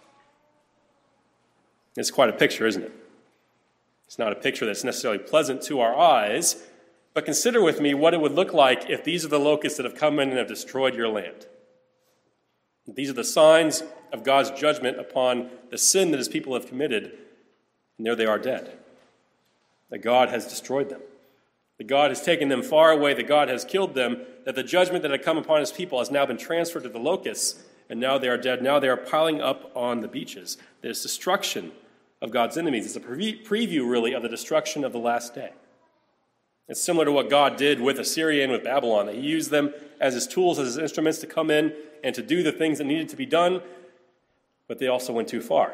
It's 1.96 2.12
quite 2.12 2.30
a 2.30 2.34
picture, 2.34 2.68
isn't 2.68 2.84
it? 2.84 2.92
It's 4.06 4.20
not 4.20 4.32
a 4.32 4.36
picture 4.36 4.66
that's 4.66 4.84
necessarily 4.84 5.20
pleasant 5.20 5.62
to 5.64 5.80
our 5.80 5.98
eyes, 5.98 6.64
but 7.14 7.26
consider 7.26 7.62
with 7.62 7.82
me 7.82 7.94
what 7.94 8.14
it 8.14 8.22
would 8.22 8.34
look 8.34 8.54
like 8.54 8.90
if 8.90 9.04
these 9.04 9.26
are 9.26 9.30
the 9.30 9.40
locusts 9.40 9.78
that 9.78 9.86
have 9.86 9.96
come 9.96 10.20
in 10.20 10.30
and 10.30 10.38
have 10.38 10.48
destroyed 10.48 10.96
your 10.96 11.10
land. 11.10 11.48
These 12.88 13.10
are 13.10 13.13
the 13.13 13.24
signs 13.24 13.84
of 14.13 14.24
God's 14.24 14.51
judgment 14.51 15.00
upon 15.00 15.50
the 15.70 15.77
sin 15.77 16.12
that 16.12 16.17
his 16.17 16.29
people 16.29 16.53
have 16.53 16.67
committed, 16.67 17.12
and 17.98 18.08
there 18.08 18.15
they 18.15 18.25
are 18.25 18.39
dead. 18.39 18.77
That 19.89 20.00
God 20.00 20.29
has 20.29 20.48
destroyed 20.48 20.89
them. 20.89 21.01
That 21.77 21.88
God 21.88 22.12
has 22.12 22.22
taken 22.22 22.50
them 22.50 22.63
far 22.63 22.91
away, 22.91 23.13
that 23.13 23.27
God 23.27 23.50
has 23.50 23.65
killed 23.65 23.94
them, 23.94 24.22
that 24.46 24.56
the 24.56 24.63
judgment 24.63 25.01
that 25.03 25.12
had 25.12 25.24
come 25.24 25.38
upon 25.38 25.60
his 25.60 25.72
people 25.72 26.00
has 26.00 26.10
now 26.10 26.25
been 26.25 26.38
transferred 26.38 26.84
to 26.84 26.89
the 26.89 26.98
locusts, 26.98 27.63
and 27.89 28.00
now 28.00 28.17
they 28.17 28.29
are 28.29 28.38
dead. 28.38 28.62
Now 28.62 28.79
they 28.79 28.89
are 28.89 28.98
piling 28.98 29.41
up 29.41 29.72
on 29.75 30.01
the 30.01 30.08
beaches. 30.08 30.58
There's 30.82 31.01
destruction 31.01 31.72
of 32.22 32.32
God's 32.32 32.58
enemies. 32.58 32.86
It's 32.86 32.96
a 32.96 33.00
preview, 33.00 33.89
really, 33.89 34.13
of 34.13 34.24
the 34.24 34.29
destruction 34.29 34.84
of 34.84 34.91
the 34.91 35.00
last 35.00 35.36
day. 35.36 35.51
It's 36.68 36.82
similar 36.82 37.06
to 37.06 37.12
what 37.12 37.30
God 37.30 37.56
did 37.56 37.80
with 37.80 38.00
Assyria 38.00 38.44
and 38.44 38.52
with 38.52 38.64
Babylon, 38.64 39.06
that 39.06 39.16
He 39.16 39.22
used 39.22 39.52
them 39.52 39.74
as 40.00 40.14
His 40.14 40.28
tools, 40.28 40.60
as 40.60 40.68
His 40.68 40.78
instruments 40.78 41.20
to 41.20 41.28
come 41.28 41.50
in 41.50 41.74
and 42.04 42.14
to 42.16 42.22
do 42.22 42.44
the 42.44 42.52
things 42.52 42.78
that 42.78 42.86
needed 42.86 43.10
to 43.10 43.16
be 43.16 43.26
done, 43.26 43.62
but 44.68 44.80
they 44.80 44.88
also 44.88 45.14
went 45.14 45.28
too 45.28 45.42
far. 45.42 45.74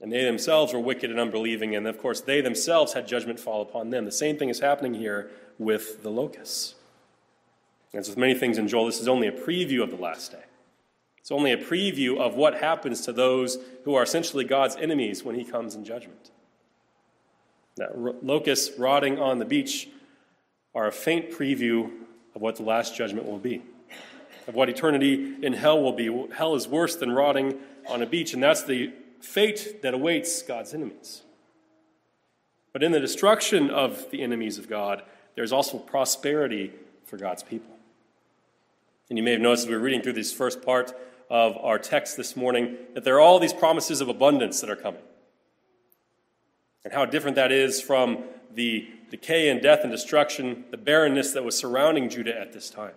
And 0.00 0.10
they 0.10 0.24
themselves 0.24 0.72
were 0.72 0.80
wicked 0.80 1.10
and 1.10 1.20
unbelieving, 1.20 1.76
and 1.76 1.86
of 1.86 1.98
course, 1.98 2.20
they 2.20 2.40
themselves 2.40 2.94
had 2.94 3.06
judgment 3.06 3.38
fall 3.38 3.62
upon 3.62 3.90
them. 3.90 4.04
The 4.04 4.10
same 4.10 4.36
thing 4.36 4.48
is 4.48 4.58
happening 4.58 4.94
here 4.94 5.30
with 5.58 6.02
the 6.02 6.10
locusts. 6.10 6.74
As 7.94 8.08
with 8.08 8.18
many 8.18 8.34
things 8.34 8.58
in 8.58 8.66
Joel, 8.66 8.86
this 8.86 9.00
is 9.00 9.06
only 9.06 9.28
a 9.28 9.32
preview 9.32 9.82
of 9.82 9.90
the 9.90 9.96
last 9.96 10.32
day. 10.32 10.42
It's 11.18 11.30
only 11.30 11.52
a 11.52 11.56
preview 11.56 12.18
of 12.18 12.34
what 12.34 12.56
happens 12.56 13.02
to 13.02 13.12
those 13.12 13.58
who 13.84 13.94
are 13.94 14.02
essentially 14.02 14.44
God's 14.44 14.74
enemies 14.74 15.22
when 15.22 15.36
he 15.36 15.44
comes 15.44 15.76
in 15.76 15.84
judgment. 15.84 16.31
That 17.76 18.24
locusts 18.24 18.78
rotting 18.78 19.18
on 19.18 19.38
the 19.38 19.44
beach 19.44 19.88
are 20.74 20.86
a 20.86 20.92
faint 20.92 21.30
preview 21.30 21.90
of 22.34 22.42
what 22.42 22.56
the 22.56 22.62
last 22.62 22.94
judgment 22.94 23.26
will 23.26 23.38
be, 23.38 23.62
of 24.46 24.54
what 24.54 24.68
eternity 24.68 25.36
in 25.42 25.52
hell 25.52 25.82
will 25.82 25.92
be. 25.92 26.06
Hell 26.34 26.54
is 26.54 26.68
worse 26.68 26.96
than 26.96 27.12
rotting 27.12 27.58
on 27.88 28.02
a 28.02 28.06
beach, 28.06 28.34
and 28.34 28.42
that's 28.42 28.64
the 28.64 28.92
fate 29.20 29.82
that 29.82 29.94
awaits 29.94 30.42
God's 30.42 30.74
enemies. 30.74 31.22
But 32.72 32.82
in 32.82 32.92
the 32.92 33.00
destruction 33.00 33.70
of 33.70 34.10
the 34.10 34.22
enemies 34.22 34.58
of 34.58 34.68
God, 34.68 35.02
there's 35.34 35.52
also 35.52 35.78
prosperity 35.78 36.72
for 37.04 37.16
God's 37.16 37.42
people. 37.42 37.74
And 39.08 39.18
you 39.18 39.22
may 39.22 39.32
have 39.32 39.40
noticed 39.40 39.64
as 39.64 39.68
we 39.68 39.74
were 39.74 39.82
reading 39.82 40.00
through 40.00 40.14
this 40.14 40.32
first 40.32 40.62
part 40.62 40.94
of 41.28 41.56
our 41.58 41.78
text 41.78 42.16
this 42.16 42.34
morning 42.34 42.76
that 42.94 43.04
there 43.04 43.16
are 43.16 43.20
all 43.20 43.38
these 43.38 43.52
promises 43.52 44.00
of 44.00 44.08
abundance 44.08 44.60
that 44.60 44.70
are 44.70 44.76
coming. 44.76 45.02
And 46.84 46.92
how 46.92 47.04
different 47.04 47.36
that 47.36 47.52
is 47.52 47.80
from 47.80 48.24
the 48.54 48.88
decay 49.10 49.48
and 49.48 49.60
death 49.62 49.80
and 49.82 49.90
destruction, 49.90 50.64
the 50.70 50.76
barrenness 50.76 51.32
that 51.32 51.44
was 51.44 51.56
surrounding 51.56 52.08
Judah 52.08 52.38
at 52.38 52.52
this 52.52 52.70
time. 52.70 52.94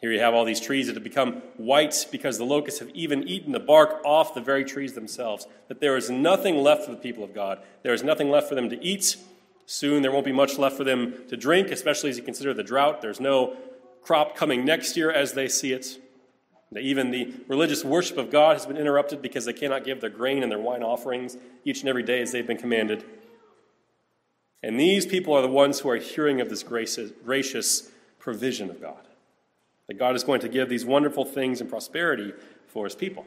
Here 0.00 0.10
you 0.10 0.18
have 0.20 0.34
all 0.34 0.44
these 0.44 0.60
trees 0.60 0.88
that 0.88 0.96
have 0.96 1.04
become 1.04 1.42
white 1.56 2.06
because 2.10 2.36
the 2.36 2.44
locusts 2.44 2.80
have 2.80 2.90
even 2.90 3.26
eaten 3.28 3.52
the 3.52 3.60
bark 3.60 4.02
off 4.04 4.34
the 4.34 4.40
very 4.40 4.64
trees 4.64 4.94
themselves. 4.94 5.46
That 5.68 5.80
there 5.80 5.96
is 5.96 6.10
nothing 6.10 6.56
left 6.56 6.84
for 6.84 6.90
the 6.90 6.96
people 6.96 7.22
of 7.22 7.32
God. 7.32 7.60
There 7.84 7.94
is 7.94 8.02
nothing 8.02 8.28
left 8.28 8.48
for 8.48 8.56
them 8.56 8.68
to 8.70 8.84
eat. 8.84 9.16
Soon 9.64 10.02
there 10.02 10.10
won't 10.10 10.24
be 10.24 10.32
much 10.32 10.58
left 10.58 10.76
for 10.76 10.82
them 10.82 11.14
to 11.28 11.36
drink, 11.36 11.68
especially 11.68 12.10
as 12.10 12.16
you 12.16 12.24
consider 12.24 12.52
the 12.52 12.64
drought. 12.64 13.00
There's 13.00 13.20
no 13.20 13.56
crop 14.02 14.36
coming 14.36 14.64
next 14.64 14.96
year 14.96 15.10
as 15.12 15.34
they 15.34 15.46
see 15.46 15.72
it. 15.72 15.98
Even 16.80 17.10
the 17.10 17.34
religious 17.48 17.84
worship 17.84 18.16
of 18.16 18.30
God 18.30 18.56
has 18.56 18.66
been 18.66 18.76
interrupted 18.76 19.20
because 19.20 19.44
they 19.44 19.52
cannot 19.52 19.84
give 19.84 20.00
their 20.00 20.10
grain 20.10 20.42
and 20.42 20.50
their 20.50 20.58
wine 20.58 20.82
offerings 20.82 21.36
each 21.64 21.80
and 21.80 21.88
every 21.88 22.02
day 22.02 22.22
as 22.22 22.32
they've 22.32 22.46
been 22.46 22.56
commanded. 22.56 23.04
And 24.62 24.78
these 24.78 25.04
people 25.04 25.34
are 25.34 25.42
the 25.42 25.48
ones 25.48 25.80
who 25.80 25.90
are 25.90 25.96
hearing 25.96 26.40
of 26.40 26.48
this 26.48 26.62
gracious 26.62 27.90
provision 28.18 28.70
of 28.70 28.80
God. 28.80 29.08
That 29.88 29.98
God 29.98 30.14
is 30.14 30.24
going 30.24 30.40
to 30.40 30.48
give 30.48 30.68
these 30.68 30.84
wonderful 30.84 31.24
things 31.24 31.60
and 31.60 31.68
prosperity 31.68 32.32
for 32.68 32.84
his 32.84 32.94
people. 32.94 33.26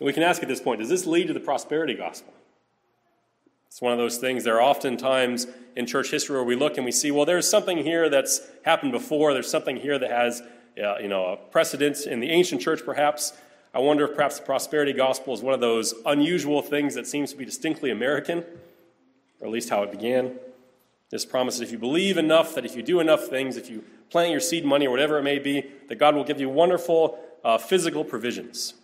And 0.00 0.06
we 0.06 0.12
can 0.12 0.22
ask 0.22 0.42
at 0.42 0.48
this 0.48 0.60
point 0.60 0.80
does 0.80 0.88
this 0.88 1.06
lead 1.06 1.28
to 1.28 1.32
the 1.32 1.40
prosperity 1.40 1.94
gospel? 1.94 2.32
It's 3.68 3.82
one 3.82 3.92
of 3.92 3.98
those 3.98 4.18
things. 4.18 4.44
There 4.44 4.54
are 4.54 4.62
often 4.62 4.96
times 4.96 5.48
in 5.74 5.86
church 5.86 6.10
history 6.10 6.36
where 6.36 6.44
we 6.44 6.54
look 6.54 6.76
and 6.76 6.84
we 6.84 6.92
see, 6.92 7.10
well, 7.10 7.26
there's 7.26 7.48
something 7.48 7.78
here 7.78 8.08
that's 8.08 8.40
happened 8.64 8.92
before. 8.92 9.32
There's 9.32 9.50
something 9.50 9.76
here 9.76 9.98
that 9.98 10.10
has 10.10 10.42
uh, 10.82 10.98
you 10.98 11.08
know, 11.08 11.26
a 11.26 11.36
precedent 11.36 12.06
in 12.06 12.20
the 12.20 12.30
ancient 12.30 12.60
church, 12.60 12.84
perhaps. 12.84 13.32
I 13.72 13.78
wonder 13.78 14.04
if 14.04 14.14
perhaps 14.14 14.38
the 14.38 14.44
prosperity 14.44 14.92
gospel 14.92 15.34
is 15.34 15.42
one 15.42 15.54
of 15.54 15.60
those 15.60 15.94
unusual 16.06 16.62
things 16.62 16.94
that 16.94 17.06
seems 17.06 17.32
to 17.32 17.36
be 17.36 17.44
distinctly 17.44 17.90
American, 17.90 18.44
or 19.40 19.46
at 19.46 19.52
least 19.52 19.70
how 19.70 19.82
it 19.82 19.90
began. 19.90 20.38
This 21.10 21.24
promise 21.24 21.58
that 21.58 21.64
if 21.64 21.72
you 21.72 21.78
believe 21.78 22.16
enough, 22.16 22.54
that 22.54 22.64
if 22.64 22.76
you 22.76 22.82
do 22.82 23.00
enough 23.00 23.26
things, 23.26 23.56
if 23.56 23.70
you 23.70 23.84
plant 24.10 24.30
your 24.30 24.40
seed 24.40 24.64
money 24.64 24.86
or 24.86 24.90
whatever 24.90 25.18
it 25.18 25.22
may 25.22 25.38
be, 25.38 25.64
that 25.88 25.96
God 25.96 26.14
will 26.14 26.24
give 26.24 26.40
you 26.40 26.48
wonderful 26.48 27.18
uh, 27.44 27.58
physical 27.58 28.04
provisions. 28.04 28.74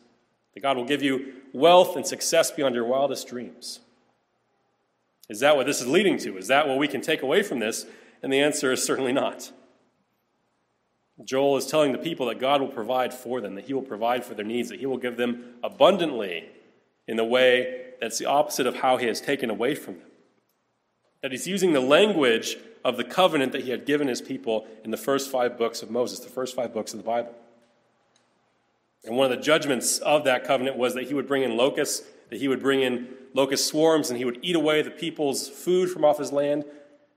That 0.54 0.60
God 0.60 0.76
will 0.76 0.84
give 0.84 1.02
you 1.02 1.34
wealth 1.52 1.96
and 1.96 2.06
success 2.06 2.50
beyond 2.50 2.74
your 2.74 2.84
wildest 2.84 3.28
dreams. 3.28 3.80
Is 5.28 5.40
that 5.40 5.56
what 5.56 5.66
this 5.66 5.80
is 5.80 5.86
leading 5.86 6.18
to? 6.18 6.36
Is 6.36 6.48
that 6.48 6.66
what 6.66 6.78
we 6.78 6.88
can 6.88 7.00
take 7.00 7.22
away 7.22 7.42
from 7.42 7.60
this? 7.60 7.86
And 8.22 8.32
the 8.32 8.40
answer 8.40 8.72
is 8.72 8.82
certainly 8.82 9.12
not. 9.12 9.52
Joel 11.24 11.56
is 11.56 11.66
telling 11.66 11.92
the 11.92 11.98
people 11.98 12.26
that 12.26 12.38
God 12.38 12.60
will 12.60 12.68
provide 12.68 13.12
for 13.12 13.40
them, 13.40 13.54
that 13.54 13.64
He 13.64 13.74
will 13.74 13.82
provide 13.82 14.24
for 14.24 14.34
their 14.34 14.44
needs, 14.44 14.68
that 14.70 14.80
He 14.80 14.86
will 14.86 14.96
give 14.96 15.16
them 15.16 15.54
abundantly 15.62 16.48
in 17.06 17.16
the 17.16 17.24
way 17.24 17.86
that's 18.00 18.18
the 18.18 18.26
opposite 18.26 18.66
of 18.66 18.76
how 18.76 18.96
He 18.96 19.06
has 19.06 19.20
taken 19.20 19.50
away 19.50 19.74
from 19.74 19.98
them. 19.98 20.08
That 21.22 21.32
He's 21.32 21.46
using 21.46 21.72
the 21.72 21.80
language 21.80 22.56
of 22.84 22.96
the 22.96 23.04
covenant 23.04 23.52
that 23.52 23.64
He 23.64 23.70
had 23.70 23.84
given 23.84 24.08
His 24.08 24.22
people 24.22 24.66
in 24.84 24.90
the 24.90 24.96
first 24.96 25.30
five 25.30 25.58
books 25.58 25.82
of 25.82 25.90
Moses, 25.90 26.20
the 26.20 26.30
first 26.30 26.56
five 26.56 26.72
books 26.72 26.92
of 26.92 26.98
the 26.98 27.04
Bible. 27.04 27.34
And 29.04 29.16
one 29.16 29.30
of 29.30 29.36
the 29.36 29.42
judgments 29.42 29.98
of 29.98 30.24
that 30.24 30.44
covenant 30.44 30.76
was 30.76 30.94
that 30.94 31.08
He 31.08 31.14
would 31.14 31.26
bring 31.26 31.42
in 31.42 31.56
locusts, 31.56 32.06
that 32.30 32.38
He 32.38 32.48
would 32.48 32.60
bring 32.60 32.80
in 32.80 33.08
locust 33.34 33.66
swarms, 33.66 34.08
and 34.08 34.18
He 34.18 34.24
would 34.24 34.38
eat 34.42 34.56
away 34.56 34.80
the 34.82 34.90
people's 34.90 35.48
food 35.48 35.90
from 35.90 36.04
off 36.04 36.18
His 36.18 36.32
land. 36.32 36.64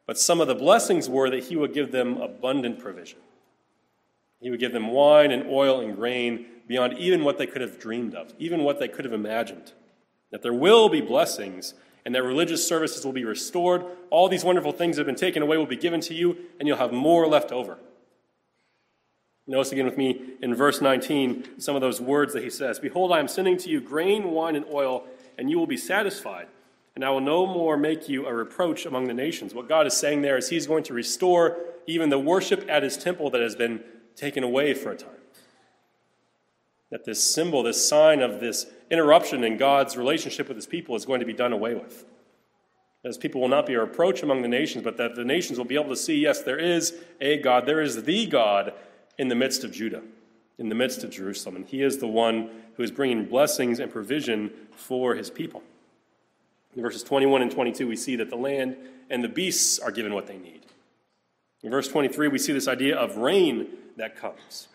But 0.06 0.18
some 0.18 0.42
of 0.42 0.48
the 0.48 0.56
blessings 0.56 1.08
were 1.08 1.30
that 1.30 1.46
He 1.46 1.56
would 1.56 1.74
give 1.74 1.92
them 1.92 2.18
abundant 2.18 2.80
provision. 2.80 3.20
He 4.44 4.52
would 4.52 4.60
give 4.60 4.74
them 4.74 4.92
wine 4.92 5.32
and 5.32 5.48
oil 5.48 5.80
and 5.80 5.96
grain 5.96 6.46
beyond 6.68 6.98
even 6.98 7.24
what 7.24 7.38
they 7.38 7.48
could 7.48 7.62
have 7.62 7.80
dreamed 7.80 8.14
of, 8.14 8.34
even 8.38 8.64
what 8.64 8.78
they 8.78 8.90
could 8.90 9.06
have 9.06 9.14
imagined. 9.14 9.72
That 10.32 10.42
there 10.42 10.54
will 10.54 10.90
be 10.90 11.00
blessings 11.00 11.74
and 12.06 12.14
that 12.14 12.24
religious 12.24 12.68
services 12.68 13.06
will 13.06 13.14
be 13.14 13.24
restored. 13.24 13.86
All 14.10 14.28
these 14.28 14.44
wonderful 14.44 14.74
things 14.74 14.98
that 14.98 15.02
have 15.02 15.08
been 15.08 15.16
taken 15.16 15.42
away 15.42 15.56
will 15.56 15.66
be 15.66 15.78
given 15.78 16.02
to 16.02 16.14
you, 16.14 16.36
and 16.60 16.68
you'll 16.68 16.78
have 16.78 16.92
more 16.92 17.26
left 17.26 17.54
over. 17.54 17.78
Notice 19.48 19.72
again 19.72 19.86
with 19.86 19.98
me 19.98 20.22
in 20.42 20.54
verse 20.56 20.82
19 20.82 21.60
some 21.60 21.76
of 21.76 21.82
those 21.82 22.02
words 22.02 22.34
that 22.34 22.44
he 22.44 22.50
says 22.50 22.80
Behold, 22.80 23.14
I 23.14 23.20
am 23.20 23.30
sending 23.30 23.58
to 23.60 23.70
you 23.70 23.80
grain, 23.80 24.32
wine, 24.32 24.58
and 24.58 24.66
oil, 24.74 25.06
and 25.38 25.50
you 25.50 25.58
will 25.58 25.68
be 25.68 25.78
satisfied. 25.78 26.48
And 26.96 27.04
I 27.04 27.10
will 27.10 27.22
no 27.22 27.48
more 27.48 27.78
make 27.78 28.08
you 28.10 28.28
a 28.28 28.34
reproach 28.34 28.86
among 28.86 29.08
the 29.08 29.14
nations. 29.14 29.54
What 29.54 29.70
God 29.70 29.88
is 29.88 29.96
saying 29.96 30.22
there 30.22 30.38
is 30.38 30.50
He's 30.50 30.68
going 30.68 30.84
to 30.84 30.94
restore 30.94 31.58
even 31.88 32.10
the 32.10 32.20
worship 32.20 32.66
at 32.70 32.84
His 32.84 32.98
temple 32.98 33.30
that 33.32 33.42
has 33.42 33.56
been 33.56 33.84
taken 34.16 34.44
away 34.44 34.74
for 34.74 34.92
a 34.92 34.98
time. 34.98 35.10
That 36.92 37.06
this 37.06 37.24
symbol, 37.24 37.64
this 37.64 37.88
sign 37.88 38.22
of 38.22 38.40
this 38.40 38.68
interruption 38.92 39.44
in 39.44 39.58
God's 39.58 39.98
relationship 39.98 40.48
with 40.48 40.58
his 40.58 40.68
people 40.68 40.96
is 40.96 41.06
going 41.06 41.20
to 41.20 41.26
be 41.26 41.34
done 41.34 41.54
away 41.54 41.74
with. 41.74 42.06
As 43.04 43.18
people 43.18 43.42
will 43.42 43.50
not 43.50 43.66
be 43.66 43.74
a 43.74 43.82
reproach 43.82 44.24
among 44.24 44.44
the 44.44 44.48
nations, 44.48 44.84
but 44.84 44.98
that 44.98 45.16
the 45.16 45.26
nations 45.26 45.58
will 45.58 45.66
be 45.66 45.76
able 45.76 45.90
to 45.90 45.96
see 45.96 46.18
yes, 46.18 46.42
there 46.42 46.60
is 46.60 46.94
a 47.20 47.38
God, 47.38 47.66
there 47.66 47.82
is 47.82 48.04
the 48.04 48.26
God 48.28 48.74
in 49.18 49.28
the 49.28 49.36
midst 49.36 49.64
of 49.64 49.72
Judah, 49.72 50.02
in 50.58 50.70
the 50.70 50.76
midst 50.76 51.04
of 51.04 51.10
Jerusalem. 51.10 51.58
And 51.58 51.66
he 51.66 51.82
is 51.82 51.98
the 51.98 52.08
one 52.08 52.50
who 52.76 52.84
is 52.84 52.92
bringing 52.92 53.26
blessings 53.26 53.80
and 53.80 53.92
provision 53.92 54.52
for 54.72 55.16
his 55.16 55.30
people. 55.30 55.64
In 56.76 56.82
verses 56.82 57.04
21 57.04 57.42
and 57.42 57.52
22, 57.52 57.88
we 57.88 57.96
see 57.96 58.16
that 58.16 58.30
the 58.30 58.36
land 58.36 58.78
and 59.10 59.24
the 59.24 59.30
beasts 59.30 59.80
are 59.80 59.92
given 59.92 60.14
what 60.14 60.28
they 60.28 60.38
need. 60.38 60.62
In 61.62 61.70
verse 61.70 61.88
23, 61.88 62.30
we 62.30 62.38
see 62.38 62.54
this 62.54 62.68
idea 62.68 62.96
of 62.96 63.18
rain 63.18 63.68
that 63.98 64.16
comes. 64.16 64.68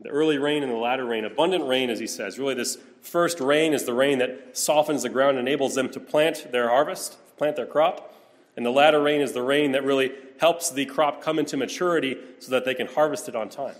The 0.00 0.08
early 0.10 0.36
rain 0.36 0.62
and 0.62 0.70
the 0.70 0.76
latter 0.76 1.06
rain, 1.06 1.24
abundant 1.24 1.66
rain, 1.66 1.88
as 1.88 1.98
he 1.98 2.06
says. 2.06 2.38
Really, 2.38 2.54
this 2.54 2.76
first 3.00 3.40
rain 3.40 3.72
is 3.72 3.84
the 3.84 3.94
rain 3.94 4.18
that 4.18 4.56
softens 4.56 5.02
the 5.02 5.08
ground, 5.08 5.38
and 5.38 5.48
enables 5.48 5.74
them 5.74 5.88
to 5.90 6.00
plant 6.00 6.52
their 6.52 6.68
harvest, 6.68 7.16
plant 7.36 7.56
their 7.56 7.66
crop. 7.66 8.14
And 8.56 8.64
the 8.64 8.70
latter 8.70 9.00
rain 9.00 9.20
is 9.20 9.32
the 9.32 9.42
rain 9.42 9.72
that 9.72 9.84
really 9.84 10.12
helps 10.38 10.70
the 10.70 10.86
crop 10.86 11.22
come 11.22 11.38
into 11.38 11.56
maturity 11.56 12.16
so 12.38 12.50
that 12.50 12.64
they 12.64 12.74
can 12.74 12.86
harvest 12.86 13.28
it 13.28 13.36
on 13.36 13.48
time. 13.48 13.76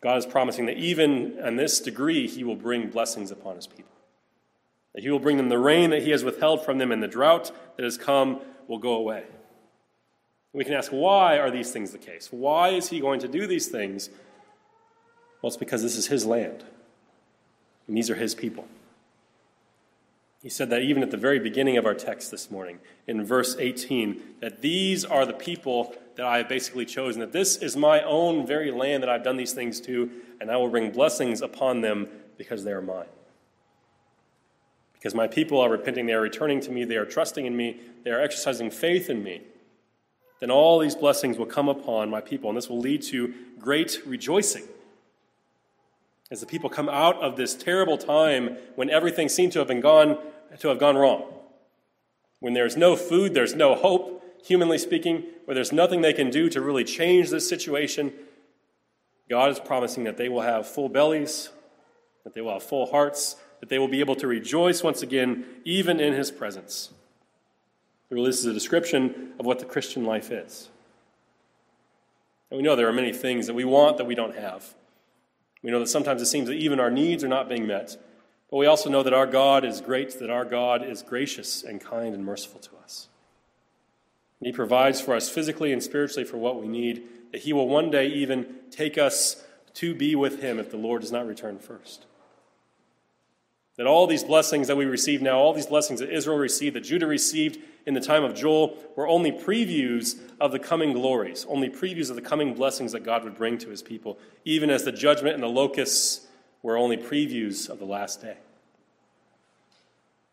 God 0.00 0.18
is 0.18 0.26
promising 0.26 0.66
that 0.66 0.76
even 0.76 1.38
in 1.38 1.56
this 1.56 1.80
degree, 1.80 2.28
He 2.28 2.44
will 2.44 2.56
bring 2.56 2.88
blessings 2.88 3.30
upon 3.30 3.56
His 3.56 3.66
people. 3.66 3.92
That 4.94 5.02
He 5.02 5.10
will 5.10 5.18
bring 5.18 5.36
them 5.36 5.48
the 5.48 5.58
rain 5.58 5.90
that 5.90 6.02
He 6.02 6.10
has 6.10 6.24
withheld 6.24 6.64
from 6.64 6.78
them, 6.78 6.92
and 6.92 7.02
the 7.02 7.08
drought 7.08 7.50
that 7.76 7.84
has 7.84 7.96
come 7.96 8.40
will 8.66 8.78
go 8.78 8.92
away. 8.92 9.24
We 10.52 10.64
can 10.64 10.74
ask, 10.74 10.90
why 10.90 11.38
are 11.38 11.50
these 11.50 11.70
things 11.70 11.90
the 11.90 11.98
case? 11.98 12.28
Why 12.30 12.70
is 12.70 12.88
he 12.88 13.00
going 13.00 13.20
to 13.20 13.28
do 13.28 13.46
these 13.46 13.68
things? 13.68 14.10
Well, 15.42 15.48
it's 15.48 15.56
because 15.56 15.82
this 15.82 15.96
is 15.96 16.06
his 16.06 16.26
land, 16.26 16.64
and 17.86 17.96
these 17.96 18.10
are 18.10 18.14
his 18.14 18.34
people. 18.34 18.66
He 20.42 20.48
said 20.48 20.70
that 20.70 20.82
even 20.82 21.02
at 21.02 21.10
the 21.10 21.16
very 21.16 21.38
beginning 21.40 21.76
of 21.76 21.86
our 21.86 21.94
text 21.94 22.30
this 22.30 22.50
morning, 22.50 22.78
in 23.06 23.24
verse 23.24 23.56
18, 23.58 24.20
that 24.40 24.62
these 24.62 25.04
are 25.04 25.26
the 25.26 25.32
people 25.32 25.94
that 26.16 26.24
I 26.24 26.38
have 26.38 26.48
basically 26.48 26.86
chosen, 26.86 27.20
that 27.20 27.32
this 27.32 27.56
is 27.56 27.76
my 27.76 28.02
own 28.02 28.46
very 28.46 28.70
land 28.70 29.02
that 29.02 29.10
I've 29.10 29.24
done 29.24 29.36
these 29.36 29.52
things 29.52 29.80
to, 29.82 30.10
and 30.40 30.50
I 30.50 30.56
will 30.56 30.68
bring 30.68 30.90
blessings 30.90 31.42
upon 31.42 31.80
them 31.80 32.08
because 32.36 32.64
they 32.64 32.72
are 32.72 32.82
mine. 32.82 33.06
Because 34.94 35.14
my 35.14 35.28
people 35.28 35.60
are 35.60 35.70
repenting, 35.70 36.06
they 36.06 36.14
are 36.14 36.20
returning 36.20 36.60
to 36.60 36.70
me, 36.70 36.84
they 36.84 36.96
are 36.96 37.04
trusting 37.04 37.46
in 37.46 37.56
me, 37.56 37.80
they 38.04 38.10
are 38.10 38.20
exercising 38.20 38.70
faith 38.70 39.10
in 39.10 39.22
me. 39.22 39.42
Then 40.40 40.50
all 40.50 40.78
these 40.78 40.94
blessings 40.94 41.36
will 41.36 41.46
come 41.46 41.68
upon 41.68 42.10
my 42.10 42.20
people, 42.20 42.48
and 42.50 42.56
this 42.56 42.68
will 42.68 42.78
lead 42.78 43.02
to 43.04 43.34
great 43.58 44.00
rejoicing. 44.06 44.64
As 46.30 46.40
the 46.40 46.46
people 46.46 46.70
come 46.70 46.88
out 46.88 47.16
of 47.16 47.36
this 47.36 47.54
terrible 47.54 47.98
time 47.98 48.56
when 48.76 48.90
everything 48.90 49.28
seemed 49.28 49.52
to 49.52 49.58
have 49.58 49.68
been 49.68 49.80
gone 49.80 50.18
to 50.60 50.68
have 50.68 50.78
gone 50.78 50.96
wrong. 50.96 51.24
When 52.40 52.54
there's 52.54 52.76
no 52.76 52.96
food, 52.96 53.34
there's 53.34 53.54
no 53.54 53.74
hope, 53.74 54.24
humanly 54.44 54.78
speaking, 54.78 55.24
where 55.44 55.54
there's 55.54 55.72
nothing 55.72 56.00
they 56.00 56.12
can 56.12 56.30
do 56.30 56.48
to 56.50 56.60
really 56.60 56.84
change 56.84 57.30
this 57.30 57.48
situation, 57.48 58.12
God 59.28 59.50
is 59.50 59.60
promising 59.60 60.04
that 60.04 60.16
they 60.16 60.28
will 60.28 60.40
have 60.40 60.66
full 60.66 60.88
bellies, 60.88 61.50
that 62.24 62.34
they 62.34 62.40
will 62.40 62.54
have 62.54 62.62
full 62.62 62.86
hearts, 62.86 63.36
that 63.60 63.68
they 63.68 63.78
will 63.78 63.88
be 63.88 64.00
able 64.00 64.16
to 64.16 64.26
rejoice 64.26 64.82
once 64.82 65.02
again, 65.02 65.44
even 65.64 66.00
in 66.00 66.14
His 66.14 66.30
presence. 66.30 66.90
Really, 68.10 68.28
this 68.28 68.38
is 68.38 68.46
a 68.46 68.52
description 68.52 69.32
of 69.38 69.46
what 69.46 69.58
the 69.58 69.64
Christian 69.64 70.04
life 70.04 70.30
is. 70.30 70.70
And 72.50 72.56
we 72.56 72.62
know 72.62 72.74
there 72.74 72.88
are 72.88 72.92
many 72.92 73.12
things 73.12 73.46
that 73.46 73.54
we 73.54 73.64
want 73.64 73.98
that 73.98 74.06
we 74.06 74.14
don't 74.14 74.34
have. 74.34 74.74
We 75.62 75.70
know 75.70 75.80
that 75.80 75.88
sometimes 75.88 76.22
it 76.22 76.26
seems 76.26 76.48
that 76.48 76.54
even 76.54 76.80
our 76.80 76.90
needs 76.90 77.22
are 77.22 77.28
not 77.28 77.48
being 77.48 77.66
met. 77.66 77.96
But 78.50 78.56
we 78.56 78.66
also 78.66 78.88
know 78.88 79.02
that 79.02 79.12
our 79.12 79.26
God 79.26 79.64
is 79.64 79.80
great, 79.80 80.18
that 80.20 80.30
our 80.30 80.44
God 80.44 80.82
is 80.82 81.02
gracious 81.02 81.62
and 81.62 81.80
kind 81.80 82.14
and 82.14 82.24
merciful 82.24 82.60
to 82.60 82.70
us. 82.82 83.08
And 84.40 84.46
he 84.46 84.52
provides 84.52 85.00
for 85.00 85.14
us 85.14 85.28
physically 85.28 85.72
and 85.72 85.82
spiritually 85.82 86.24
for 86.24 86.38
what 86.38 86.60
we 86.60 86.68
need, 86.68 87.02
that 87.32 87.42
He 87.42 87.52
will 87.52 87.68
one 87.68 87.90
day 87.90 88.06
even 88.06 88.46
take 88.70 88.96
us 88.96 89.44
to 89.74 89.94
be 89.94 90.14
with 90.14 90.40
Him 90.40 90.58
if 90.58 90.70
the 90.70 90.76
Lord 90.76 91.02
does 91.02 91.12
not 91.12 91.26
return 91.26 91.58
first. 91.58 92.06
That 93.78 93.86
all 93.86 94.06
these 94.06 94.24
blessings 94.24 94.66
that 94.66 94.76
we 94.76 94.84
receive 94.84 95.22
now, 95.22 95.38
all 95.38 95.54
these 95.54 95.66
blessings 95.66 96.00
that 96.00 96.10
Israel 96.10 96.36
received, 96.36 96.76
that 96.76 96.82
Judah 96.82 97.06
received 97.06 97.58
in 97.86 97.94
the 97.94 98.00
time 98.00 98.24
of 98.24 98.34
Joel, 98.34 98.76
were 98.96 99.08
only 99.08 99.32
previews 99.32 100.18
of 100.40 100.52
the 100.52 100.58
coming 100.58 100.92
glories, 100.92 101.46
only 101.48 101.70
previews 101.70 102.10
of 102.10 102.16
the 102.16 102.22
coming 102.22 102.52
blessings 102.54 102.92
that 102.92 103.04
God 103.04 103.24
would 103.24 103.36
bring 103.36 103.56
to 103.58 103.70
his 103.70 103.80
people, 103.80 104.18
even 104.44 104.68
as 104.68 104.84
the 104.84 104.92
judgment 104.92 105.34
and 105.34 105.42
the 105.42 105.48
locusts 105.48 106.26
were 106.62 106.76
only 106.76 106.96
previews 106.96 107.70
of 107.70 107.78
the 107.78 107.84
last 107.86 108.20
day. 108.20 108.36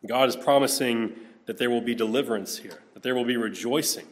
God 0.08 0.28
is 0.28 0.36
promising 0.36 1.14
that 1.46 1.58
there 1.58 1.70
will 1.70 1.82
be 1.82 1.96
deliverance 1.96 2.58
here, 2.58 2.82
that 2.94 3.04
there 3.04 3.16
will 3.16 3.26
be 3.26 3.38
rejoicing, 3.38 4.08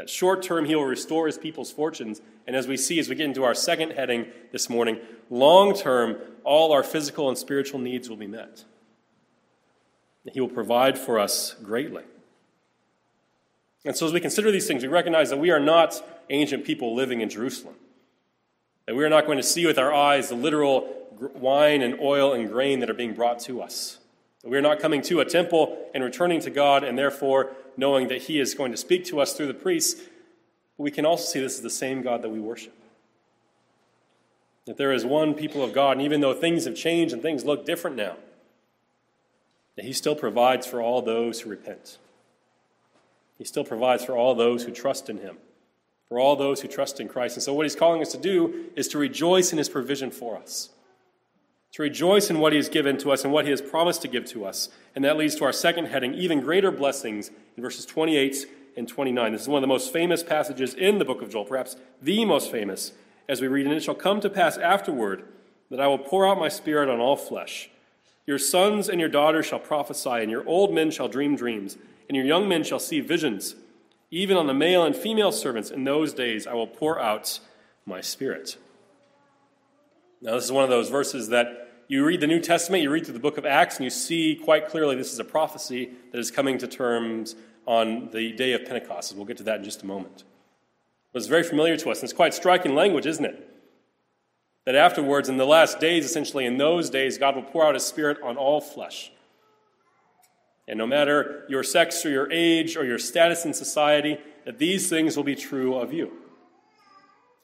that 0.00 0.08
short 0.08 0.42
term 0.42 0.64
he 0.64 0.74
will 0.74 0.86
restore 0.86 1.26
his 1.26 1.36
people's 1.36 1.70
fortunes. 1.70 2.22
And 2.46 2.56
as 2.56 2.66
we 2.66 2.78
see 2.78 2.98
as 2.98 3.10
we 3.10 3.14
get 3.14 3.26
into 3.26 3.44
our 3.44 3.54
second 3.54 3.90
heading 3.90 4.28
this 4.50 4.70
morning, 4.70 4.98
long 5.28 5.74
term, 5.74 6.16
all 6.42 6.72
our 6.72 6.82
physical 6.82 7.28
and 7.28 7.36
spiritual 7.36 7.78
needs 7.78 8.08
will 8.08 8.16
be 8.16 8.26
met. 8.26 8.64
He 10.32 10.40
will 10.40 10.48
provide 10.48 10.98
for 10.98 11.18
us 11.18 11.54
greatly. 11.62 12.02
And 13.84 13.94
so, 13.94 14.06
as 14.06 14.14
we 14.14 14.20
consider 14.20 14.50
these 14.50 14.66
things, 14.66 14.82
we 14.82 14.88
recognize 14.88 15.28
that 15.28 15.38
we 15.38 15.50
are 15.50 15.60
not 15.60 16.02
ancient 16.30 16.64
people 16.64 16.94
living 16.94 17.20
in 17.20 17.28
Jerusalem. 17.28 17.74
That 18.86 18.96
we 18.96 19.04
are 19.04 19.10
not 19.10 19.26
going 19.26 19.36
to 19.36 19.42
see 19.42 19.66
with 19.66 19.78
our 19.78 19.92
eyes 19.92 20.30
the 20.30 20.34
literal 20.34 20.88
wine 21.34 21.82
and 21.82 22.00
oil 22.00 22.32
and 22.32 22.48
grain 22.48 22.80
that 22.80 22.88
are 22.88 22.94
being 22.94 23.12
brought 23.12 23.38
to 23.40 23.60
us. 23.60 23.98
That 24.42 24.48
we 24.48 24.56
are 24.56 24.62
not 24.62 24.80
coming 24.80 25.02
to 25.02 25.20
a 25.20 25.26
temple 25.26 25.76
and 25.92 26.02
returning 26.02 26.40
to 26.40 26.50
God 26.50 26.84
and 26.84 26.96
therefore 26.96 27.52
knowing 27.76 28.08
that 28.08 28.22
He 28.22 28.40
is 28.40 28.54
going 28.54 28.70
to 28.70 28.76
speak 28.76 29.04
to 29.06 29.20
us 29.20 29.34
through 29.34 29.46
the 29.46 29.54
priests. 29.54 30.00
But 30.76 30.84
we 30.84 30.90
can 30.90 31.04
also 31.04 31.24
see 31.24 31.40
this 31.40 31.56
is 31.56 31.62
the 31.62 31.70
same 31.70 32.02
God 32.02 32.22
that 32.22 32.30
we 32.30 32.40
worship. 32.40 32.74
That 34.66 34.76
there 34.76 34.92
is 34.92 35.04
one 35.04 35.34
people 35.34 35.62
of 35.62 35.72
God, 35.72 35.92
and 35.92 36.02
even 36.02 36.20
though 36.20 36.34
things 36.34 36.64
have 36.64 36.74
changed 36.74 37.12
and 37.12 37.22
things 37.22 37.44
look 37.44 37.64
different 37.64 37.96
now, 37.96 38.16
that 39.76 39.84
He 39.84 39.92
still 39.92 40.14
provides 40.14 40.66
for 40.66 40.80
all 40.80 41.02
those 41.02 41.40
who 41.40 41.50
repent. 41.50 41.98
He 43.38 43.44
still 43.44 43.64
provides 43.64 44.04
for 44.04 44.14
all 44.14 44.34
those 44.34 44.64
who 44.64 44.70
trust 44.70 45.08
in 45.08 45.18
Him, 45.18 45.38
for 46.08 46.20
all 46.20 46.36
those 46.36 46.60
who 46.60 46.68
trust 46.68 47.00
in 47.00 47.08
Christ. 47.08 47.36
And 47.36 47.42
so, 47.42 47.54
what 47.54 47.64
He's 47.64 47.74
calling 47.74 48.02
us 48.02 48.12
to 48.12 48.18
do 48.18 48.66
is 48.76 48.86
to 48.88 48.98
rejoice 48.98 49.52
in 49.52 49.58
His 49.58 49.70
provision 49.70 50.10
for 50.10 50.36
us, 50.36 50.68
to 51.72 51.82
rejoice 51.82 52.30
in 52.30 52.38
what 52.38 52.52
He 52.52 52.56
has 52.56 52.68
given 52.68 52.98
to 52.98 53.10
us 53.10 53.24
and 53.24 53.32
what 53.32 53.44
He 53.44 53.50
has 53.50 53.62
promised 53.62 54.02
to 54.02 54.08
give 54.08 54.24
to 54.26 54.44
us. 54.44 54.68
And 54.94 55.04
that 55.04 55.16
leads 55.16 55.36
to 55.36 55.44
our 55.44 55.52
second 55.52 55.86
heading 55.86 56.14
even 56.14 56.40
greater 56.40 56.70
blessings 56.70 57.30
in 57.56 57.62
verses 57.62 57.86
28 57.86 58.46
and 58.76 58.88
29. 58.88 59.32
This 59.32 59.42
is 59.42 59.48
one 59.48 59.58
of 59.58 59.62
the 59.62 59.66
most 59.68 59.92
famous 59.92 60.22
passages 60.22 60.74
in 60.74 60.98
the 60.98 61.04
book 61.04 61.22
of 61.22 61.30
Joel, 61.30 61.44
perhaps 61.44 61.76
the 62.02 62.24
most 62.24 62.50
famous, 62.50 62.92
as 63.28 63.40
we 63.40 63.48
read, 63.48 63.66
And 63.66 63.74
it 63.74 63.82
shall 63.82 63.94
come 63.94 64.20
to 64.20 64.30
pass 64.30 64.56
afterward 64.56 65.24
that 65.70 65.80
I 65.80 65.86
will 65.86 65.98
pour 65.98 66.26
out 66.26 66.38
my 66.38 66.48
spirit 66.48 66.88
on 66.88 67.00
all 67.00 67.16
flesh. 67.16 67.70
Your 68.26 68.38
sons 68.38 68.88
and 68.88 69.00
your 69.00 69.08
daughters 69.08 69.46
shall 69.46 69.58
prophesy, 69.58 70.10
and 70.10 70.30
your 70.30 70.46
old 70.46 70.74
men 70.74 70.90
shall 70.90 71.08
dream 71.08 71.36
dreams, 71.36 71.76
and 72.08 72.16
your 72.16 72.24
young 72.24 72.48
men 72.48 72.64
shall 72.64 72.78
see 72.78 73.00
visions. 73.00 73.54
Even 74.10 74.36
on 74.36 74.48
the 74.48 74.54
male 74.54 74.84
and 74.84 74.96
female 74.96 75.30
servants 75.30 75.70
in 75.70 75.84
those 75.84 76.12
days 76.12 76.46
I 76.46 76.54
will 76.54 76.66
pour 76.66 77.00
out 77.00 77.38
my 77.86 78.00
spirit. 78.00 78.56
Now, 80.22 80.34
this 80.34 80.44
is 80.44 80.52
one 80.52 80.64
of 80.64 80.70
those 80.70 80.90
verses 80.90 81.28
that 81.28 81.84
you 81.88 82.04
read 82.04 82.20
the 82.20 82.26
New 82.26 82.40
Testament, 82.40 82.82
you 82.82 82.90
read 82.90 83.04
through 83.04 83.14
the 83.14 83.20
book 83.20 83.38
of 83.38 83.46
Acts, 83.46 83.76
and 83.76 83.84
you 83.84 83.90
see 83.90 84.36
quite 84.36 84.68
clearly 84.68 84.94
this 84.94 85.12
is 85.12 85.18
a 85.18 85.24
prophecy 85.24 85.90
that 86.12 86.18
is 86.18 86.30
coming 86.30 86.58
to 86.58 86.66
terms 86.66 87.34
on 87.66 88.10
the 88.10 88.32
day 88.32 88.52
of 88.52 88.64
Pentecost. 88.64 89.16
We'll 89.16 89.24
get 89.24 89.38
to 89.38 89.42
that 89.44 89.58
in 89.58 89.64
just 89.64 89.82
a 89.82 89.86
moment. 89.86 90.24
But 91.12 91.20
it's 91.20 91.28
very 91.28 91.42
familiar 91.42 91.76
to 91.78 91.90
us, 91.90 91.98
and 91.98 92.04
it's 92.04 92.12
quite 92.12 92.34
striking 92.34 92.74
language, 92.74 93.06
isn't 93.06 93.24
it? 93.24 93.48
That 94.66 94.74
afterwards, 94.74 95.28
in 95.28 95.38
the 95.38 95.46
last 95.46 95.80
days, 95.80 96.04
essentially 96.04 96.44
in 96.44 96.58
those 96.58 96.90
days, 96.90 97.16
God 97.16 97.34
will 97.34 97.42
pour 97.42 97.66
out 97.66 97.74
His 97.74 97.86
Spirit 97.86 98.18
on 98.22 98.36
all 98.36 98.60
flesh. 98.60 99.10
And 100.68 100.78
no 100.78 100.86
matter 100.86 101.46
your 101.48 101.62
sex 101.62 102.04
or 102.04 102.10
your 102.10 102.30
age 102.30 102.76
or 102.76 102.84
your 102.84 102.98
status 102.98 103.44
in 103.44 103.54
society, 103.54 104.18
that 104.44 104.58
these 104.58 104.88
things 104.88 105.16
will 105.16 105.24
be 105.24 105.34
true 105.34 105.74
of 105.74 105.92
you. 105.92 106.12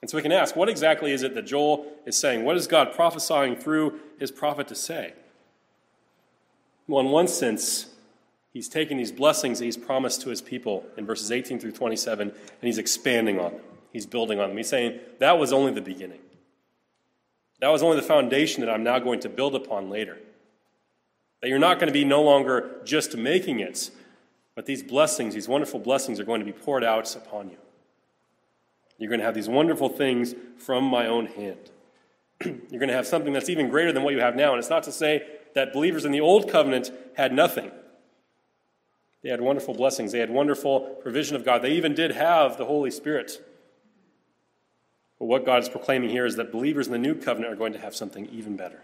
And 0.02 0.10
so 0.10 0.16
we 0.16 0.22
can 0.22 0.32
ask, 0.32 0.54
what 0.54 0.68
exactly 0.68 1.12
is 1.12 1.22
it 1.22 1.34
that 1.34 1.46
Joel 1.46 1.86
is 2.04 2.16
saying? 2.16 2.44
What 2.44 2.56
is 2.56 2.66
God 2.66 2.92
prophesying 2.92 3.56
through 3.56 3.98
his 4.18 4.30
prophet 4.30 4.68
to 4.68 4.74
say? 4.74 5.14
Well, 6.86 7.00
in 7.00 7.10
one 7.10 7.28
sense, 7.28 7.86
he's 8.52 8.68
taking 8.68 8.98
these 8.98 9.10
blessings 9.10 9.58
that 9.58 9.64
he's 9.64 9.76
promised 9.76 10.20
to 10.22 10.30
his 10.30 10.40
people 10.40 10.84
in 10.96 11.06
verses 11.06 11.32
18 11.32 11.58
through 11.58 11.72
27, 11.72 12.28
and 12.28 12.36
he's 12.60 12.78
expanding 12.78 13.40
on 13.40 13.52
them. 13.52 13.62
He's 13.92 14.06
building 14.06 14.38
on 14.38 14.48
them. 14.48 14.56
He's 14.56 14.68
saying, 14.68 15.00
that 15.18 15.38
was 15.38 15.52
only 15.52 15.72
the 15.72 15.80
beginning. 15.80 16.20
That 17.60 17.68
was 17.68 17.82
only 17.82 17.96
the 17.96 18.02
foundation 18.02 18.60
that 18.60 18.70
I'm 18.70 18.84
now 18.84 18.98
going 18.98 19.20
to 19.20 19.28
build 19.28 19.54
upon 19.54 19.88
later. 19.88 20.18
That 21.40 21.48
you're 21.48 21.58
not 21.58 21.78
going 21.78 21.88
to 21.88 21.92
be 21.92 22.04
no 22.04 22.22
longer 22.22 22.82
just 22.84 23.16
making 23.16 23.60
it, 23.60 23.90
but 24.54 24.66
these 24.66 24.82
blessings, 24.82 25.34
these 25.34 25.48
wonderful 25.48 25.80
blessings, 25.80 26.20
are 26.20 26.24
going 26.24 26.40
to 26.40 26.46
be 26.46 26.52
poured 26.52 26.84
out 26.84 27.16
upon 27.16 27.50
you. 27.50 27.56
You're 28.98 29.10
going 29.10 29.20
to 29.20 29.26
have 29.26 29.34
these 29.34 29.48
wonderful 29.48 29.88
things 29.88 30.34
from 30.56 30.84
my 30.84 31.06
own 31.06 31.26
hand. 31.26 31.70
you're 32.44 32.80
going 32.80 32.88
to 32.88 32.94
have 32.94 33.06
something 33.06 33.32
that's 33.32 33.48
even 33.48 33.68
greater 33.68 33.92
than 33.92 34.02
what 34.02 34.14
you 34.14 34.20
have 34.20 34.36
now. 34.36 34.52
And 34.52 34.58
it's 34.58 34.70
not 34.70 34.82
to 34.84 34.92
say 34.92 35.26
that 35.54 35.72
believers 35.72 36.04
in 36.04 36.12
the 36.12 36.20
old 36.20 36.50
covenant 36.50 36.90
had 37.16 37.32
nothing. 37.32 37.70
They 39.22 39.30
had 39.30 39.40
wonderful 39.40 39.74
blessings, 39.74 40.12
they 40.12 40.20
had 40.20 40.30
wonderful 40.30 40.80
provision 41.02 41.34
of 41.36 41.44
God. 41.44 41.62
They 41.62 41.72
even 41.72 41.94
did 41.94 42.12
have 42.12 42.58
the 42.58 42.66
Holy 42.66 42.90
Spirit. 42.90 43.42
But 45.18 45.26
what 45.26 45.46
God 45.46 45.62
is 45.62 45.68
proclaiming 45.68 46.10
here 46.10 46.26
is 46.26 46.36
that 46.36 46.52
believers 46.52 46.86
in 46.86 46.92
the 46.92 46.98
new 46.98 47.14
covenant 47.14 47.52
are 47.52 47.56
going 47.56 47.72
to 47.72 47.78
have 47.78 47.94
something 47.94 48.26
even 48.26 48.56
better. 48.56 48.82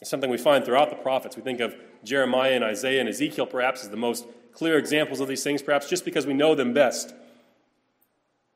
It's 0.00 0.10
something 0.10 0.30
we 0.30 0.38
find 0.38 0.64
throughout 0.64 0.90
the 0.90 0.96
prophets. 0.96 1.36
We 1.36 1.42
think 1.42 1.60
of 1.60 1.74
Jeremiah 2.04 2.52
and 2.52 2.64
Isaiah 2.64 3.00
and 3.00 3.08
Ezekiel 3.08 3.46
perhaps 3.46 3.82
as 3.82 3.90
the 3.90 3.96
most 3.96 4.26
clear 4.52 4.76
examples 4.78 5.20
of 5.20 5.28
these 5.28 5.44
things, 5.44 5.62
perhaps 5.62 5.88
just 5.88 6.04
because 6.04 6.26
we 6.26 6.34
know 6.34 6.54
them 6.54 6.72
best. 6.72 7.14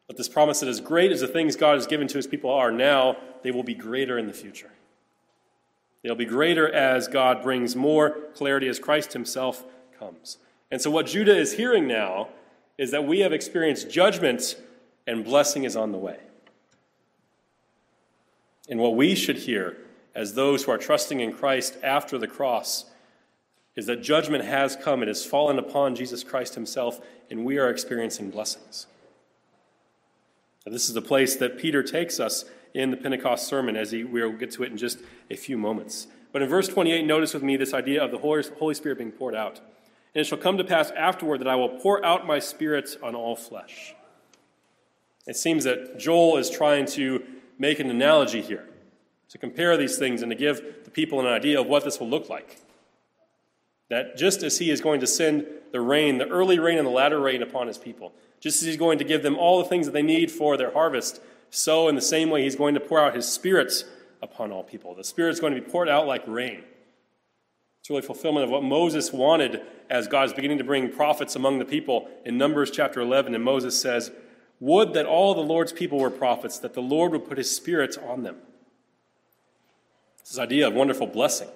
But 0.06 0.16
this 0.16 0.28
promise 0.28 0.60
that 0.60 0.68
as 0.68 0.80
great 0.80 1.12
as 1.12 1.20
the 1.20 1.28
things 1.28 1.56
God 1.56 1.74
has 1.74 1.86
given 1.86 2.08
to 2.08 2.18
his 2.18 2.26
people 2.26 2.50
are 2.50 2.70
now, 2.70 3.16
they 3.42 3.50
will 3.50 3.62
be 3.62 3.74
greater 3.74 4.18
in 4.18 4.26
the 4.26 4.32
future. 4.32 4.70
They'll 6.02 6.14
be 6.14 6.26
greater 6.26 6.70
as 6.70 7.08
God 7.08 7.42
brings 7.42 7.74
more 7.74 8.10
clarity 8.34 8.68
as 8.68 8.78
Christ 8.78 9.14
himself 9.14 9.64
comes. 9.98 10.36
And 10.70 10.80
so, 10.80 10.90
what 10.90 11.06
Judah 11.06 11.36
is 11.36 11.54
hearing 11.54 11.86
now 11.86 12.28
is 12.76 12.90
that 12.90 13.06
we 13.06 13.20
have 13.20 13.32
experienced 13.32 13.90
judgment 13.90 14.56
and 15.06 15.24
blessing 15.24 15.64
is 15.64 15.76
on 15.76 15.92
the 15.92 15.98
way. 15.98 16.18
And 18.68 18.80
what 18.80 18.96
we 18.96 19.14
should 19.14 19.38
hear 19.38 19.76
as 20.14 20.34
those 20.34 20.64
who 20.64 20.72
are 20.72 20.78
trusting 20.78 21.20
in 21.20 21.32
Christ 21.32 21.76
after 21.82 22.18
the 22.18 22.26
cross 22.26 22.86
is 23.76 23.86
that 23.86 24.02
judgment 24.02 24.44
has 24.44 24.76
come. 24.76 25.02
It 25.02 25.08
has 25.08 25.24
fallen 25.24 25.58
upon 25.58 25.96
Jesus 25.96 26.22
Christ 26.22 26.54
himself, 26.54 27.00
and 27.30 27.44
we 27.44 27.58
are 27.58 27.68
experiencing 27.68 28.30
blessings. 28.30 28.86
This 30.66 30.88
is 30.88 30.94
the 30.94 31.02
place 31.02 31.36
that 31.36 31.58
Peter 31.58 31.82
takes 31.82 32.18
us 32.18 32.46
in 32.72 32.90
the 32.90 32.96
Pentecost 32.96 33.46
sermon, 33.46 33.76
as 33.76 33.90
he, 33.90 34.02
we'll 34.02 34.32
get 34.32 34.50
to 34.52 34.62
it 34.62 34.72
in 34.72 34.78
just 34.78 34.98
a 35.30 35.36
few 35.36 35.58
moments. 35.58 36.06
But 36.32 36.42
in 36.42 36.48
verse 36.48 36.68
28, 36.68 37.06
notice 37.06 37.34
with 37.34 37.42
me 37.42 37.56
this 37.56 37.74
idea 37.74 38.02
of 38.02 38.10
the 38.10 38.18
Holy 38.18 38.74
Spirit 38.74 38.98
being 38.98 39.12
poured 39.12 39.34
out. 39.34 39.60
And 40.14 40.22
it 40.22 40.24
shall 40.24 40.38
come 40.38 40.56
to 40.58 40.64
pass 40.64 40.90
afterward 40.92 41.40
that 41.40 41.48
I 41.48 41.54
will 41.54 41.68
pour 41.68 42.04
out 42.04 42.26
my 42.26 42.38
spirit 42.38 42.96
on 43.02 43.14
all 43.14 43.36
flesh. 43.36 43.94
It 45.26 45.36
seems 45.36 45.64
that 45.64 45.98
Joel 45.98 46.38
is 46.38 46.50
trying 46.50 46.86
to 46.86 47.22
make 47.58 47.78
an 47.78 47.90
analogy 47.90 48.40
here, 48.40 48.66
to 49.28 49.38
compare 49.38 49.76
these 49.76 49.98
things 49.98 50.22
and 50.22 50.30
to 50.30 50.36
give 50.36 50.84
the 50.84 50.90
people 50.90 51.20
an 51.20 51.26
idea 51.26 51.60
of 51.60 51.66
what 51.66 51.84
this 51.84 52.00
will 52.00 52.08
look 52.08 52.28
like. 52.28 52.58
That 53.90 54.16
just 54.16 54.42
as 54.42 54.58
he 54.58 54.70
is 54.70 54.80
going 54.80 55.00
to 55.00 55.06
send 55.06 55.46
the 55.72 55.80
rain, 55.80 56.18
the 56.18 56.28
early 56.28 56.58
rain 56.58 56.78
and 56.78 56.86
the 56.86 56.92
latter 56.92 57.20
rain 57.20 57.42
upon 57.42 57.66
his 57.66 57.78
people, 57.78 58.12
just 58.44 58.60
as 58.60 58.66
he's 58.66 58.76
going 58.76 58.98
to 58.98 59.04
give 59.04 59.22
them 59.22 59.38
all 59.38 59.56
the 59.56 59.64
things 59.64 59.86
that 59.86 59.92
they 59.92 60.02
need 60.02 60.30
for 60.30 60.58
their 60.58 60.70
harvest, 60.70 61.18
so 61.48 61.88
in 61.88 61.94
the 61.94 62.02
same 62.02 62.28
way 62.28 62.42
he's 62.42 62.54
going 62.54 62.74
to 62.74 62.80
pour 62.80 63.00
out 63.00 63.16
his 63.16 63.26
spirits 63.26 63.84
upon 64.20 64.52
all 64.52 64.62
people. 64.62 64.94
The 64.94 65.02
Spirit 65.02 65.30
is 65.30 65.40
going 65.40 65.54
to 65.54 65.60
be 65.62 65.66
poured 65.66 65.88
out 65.88 66.06
like 66.06 66.22
rain. 66.26 66.62
It's 67.80 67.88
really 67.88 68.02
fulfillment 68.02 68.44
of 68.44 68.50
what 68.50 68.62
Moses 68.62 69.14
wanted 69.14 69.62
as 69.88 70.08
God 70.08 70.26
is 70.26 70.34
beginning 70.34 70.58
to 70.58 70.64
bring 70.64 70.92
prophets 70.92 71.36
among 71.36 71.58
the 71.58 71.64
people 71.64 72.06
in 72.26 72.36
Numbers 72.36 72.70
chapter 72.70 73.00
11. 73.00 73.34
And 73.34 73.42
Moses 73.42 73.80
says, 73.80 74.12
Would 74.60 74.92
that 74.92 75.06
all 75.06 75.34
the 75.34 75.40
Lord's 75.40 75.72
people 75.72 75.98
were 75.98 76.10
prophets, 76.10 76.58
that 76.58 76.74
the 76.74 76.82
Lord 76.82 77.12
would 77.12 77.26
put 77.26 77.38
his 77.38 77.54
Spirit 77.54 77.96
on 77.96 78.24
them. 78.24 78.36
This 80.18 80.38
idea 80.38 80.68
of 80.68 80.74
wonderful 80.74 81.06
blessing. 81.06 81.48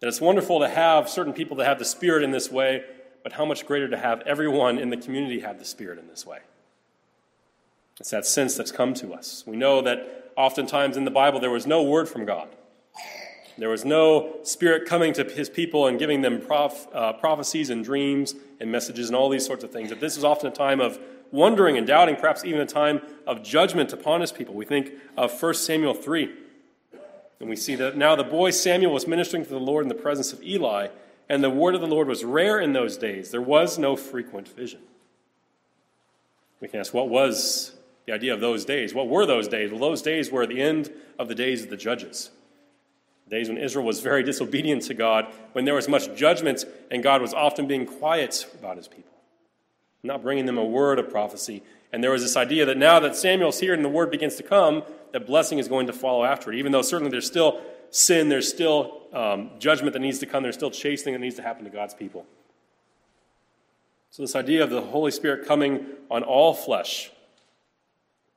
That 0.00 0.08
it's 0.08 0.22
wonderful 0.22 0.60
to 0.60 0.70
have 0.70 1.06
certain 1.06 1.34
people 1.34 1.58
that 1.58 1.66
have 1.66 1.78
the 1.78 1.84
Spirit 1.84 2.22
in 2.22 2.30
this 2.30 2.50
way, 2.50 2.84
but 3.24 3.32
how 3.32 3.44
much 3.44 3.66
greater 3.66 3.88
to 3.88 3.96
have 3.96 4.20
everyone 4.20 4.78
in 4.78 4.90
the 4.90 4.96
community 4.96 5.40
have 5.40 5.58
the 5.58 5.64
Spirit 5.64 5.98
in 5.98 6.06
this 6.06 6.24
way. 6.24 6.38
It's 7.98 8.10
that 8.10 8.26
sense 8.26 8.54
that's 8.54 8.70
come 8.70 8.94
to 8.94 9.12
us. 9.14 9.42
We 9.46 9.56
know 9.56 9.82
that 9.82 10.32
oftentimes 10.36 10.96
in 10.96 11.04
the 11.04 11.10
Bible 11.10 11.40
there 11.40 11.50
was 11.50 11.66
no 11.66 11.82
word 11.82 12.08
from 12.08 12.24
God. 12.24 12.48
There 13.56 13.68
was 13.68 13.84
no 13.84 14.38
spirit 14.42 14.86
coming 14.86 15.12
to 15.14 15.24
his 15.24 15.48
people 15.48 15.86
and 15.86 15.98
giving 15.98 16.22
them 16.22 16.40
prof, 16.40 16.88
uh, 16.92 17.12
prophecies 17.14 17.70
and 17.70 17.84
dreams 17.84 18.34
and 18.60 18.70
messages 18.70 19.08
and 19.08 19.16
all 19.16 19.28
these 19.28 19.46
sorts 19.46 19.62
of 19.62 19.70
things. 19.70 19.90
That 19.90 20.00
this 20.00 20.16
is 20.16 20.24
often 20.24 20.48
a 20.48 20.54
time 20.54 20.80
of 20.80 20.98
wondering 21.30 21.78
and 21.78 21.86
doubting, 21.86 22.16
perhaps 22.16 22.44
even 22.44 22.60
a 22.60 22.66
time 22.66 23.00
of 23.26 23.44
judgment 23.44 23.92
upon 23.92 24.20
his 24.20 24.32
people. 24.32 24.54
We 24.54 24.64
think 24.64 24.92
of 25.16 25.40
1 25.40 25.54
Samuel 25.54 25.94
3. 25.94 26.32
And 27.38 27.48
we 27.48 27.56
see 27.56 27.76
that 27.76 27.96
now 27.96 28.16
the 28.16 28.24
boy 28.24 28.50
Samuel 28.50 28.92
was 28.92 29.06
ministering 29.06 29.44
to 29.44 29.50
the 29.50 29.60
Lord 29.60 29.84
in 29.84 29.88
the 29.88 29.94
presence 29.94 30.32
of 30.32 30.42
Eli, 30.42 30.88
and 31.28 31.42
the 31.42 31.50
word 31.50 31.74
of 31.74 31.80
the 31.80 31.86
Lord 31.86 32.08
was 32.08 32.24
rare 32.24 32.60
in 32.60 32.72
those 32.72 32.96
days. 32.96 33.30
There 33.30 33.40
was 33.40 33.78
no 33.78 33.96
frequent 33.96 34.48
vision. 34.48 34.80
We 36.60 36.68
can 36.68 36.80
ask, 36.80 36.94
what 36.94 37.08
was 37.08 37.74
the 38.06 38.12
idea 38.12 38.34
of 38.34 38.40
those 38.40 38.64
days. 38.64 38.94
What 38.94 39.08
were 39.08 39.26
those 39.26 39.48
days? 39.48 39.70
Well, 39.70 39.80
those 39.80 40.02
days 40.02 40.30
were 40.30 40.46
the 40.46 40.60
end 40.60 40.92
of 41.18 41.28
the 41.28 41.34
days 41.34 41.62
of 41.62 41.70
the 41.70 41.76
judges. 41.76 42.30
Days 43.28 43.48
when 43.48 43.56
Israel 43.56 43.86
was 43.86 44.00
very 44.00 44.22
disobedient 44.24 44.82
to 44.82 44.94
God, 44.94 45.26
when 45.52 45.64
there 45.64 45.74
was 45.74 45.88
much 45.88 46.14
judgment, 46.14 46.64
and 46.90 47.02
God 47.02 47.22
was 47.22 47.32
often 47.32 47.66
being 47.66 47.86
quiet 47.86 48.46
about 48.58 48.76
his 48.76 48.88
people, 48.88 49.12
not 50.02 50.22
bringing 50.22 50.46
them 50.46 50.58
a 50.58 50.64
word 50.64 50.98
of 50.98 51.10
prophecy. 51.10 51.62
And 51.92 52.02
there 52.04 52.10
was 52.10 52.22
this 52.22 52.36
idea 52.36 52.66
that 52.66 52.76
now 52.76 53.00
that 53.00 53.16
Samuel's 53.16 53.60
here 53.60 53.72
and 53.72 53.84
the 53.84 53.88
word 53.88 54.10
begins 54.10 54.36
to 54.36 54.42
come, 54.42 54.82
that 55.12 55.26
blessing 55.26 55.58
is 55.58 55.68
going 55.68 55.86
to 55.86 55.92
follow 55.92 56.24
after 56.24 56.52
it. 56.52 56.58
Even 56.58 56.72
though 56.72 56.82
certainly 56.82 57.10
there's 57.10 57.26
still 57.26 57.62
sin, 57.94 58.28
there's 58.28 58.48
still 58.48 59.02
um, 59.12 59.50
judgment 59.58 59.92
that 59.92 60.00
needs 60.00 60.18
to 60.18 60.26
come, 60.26 60.42
there's 60.42 60.56
still 60.56 60.70
chastening 60.70 61.14
that 61.14 61.20
needs 61.20 61.36
to 61.36 61.42
happen 61.42 61.64
to 61.64 61.70
God's 61.70 61.94
people. 61.94 62.26
So, 64.10 64.22
this 64.22 64.36
idea 64.36 64.62
of 64.62 64.70
the 64.70 64.80
Holy 64.80 65.10
Spirit 65.10 65.46
coming 65.46 65.86
on 66.10 66.22
all 66.22 66.54
flesh 66.54 67.10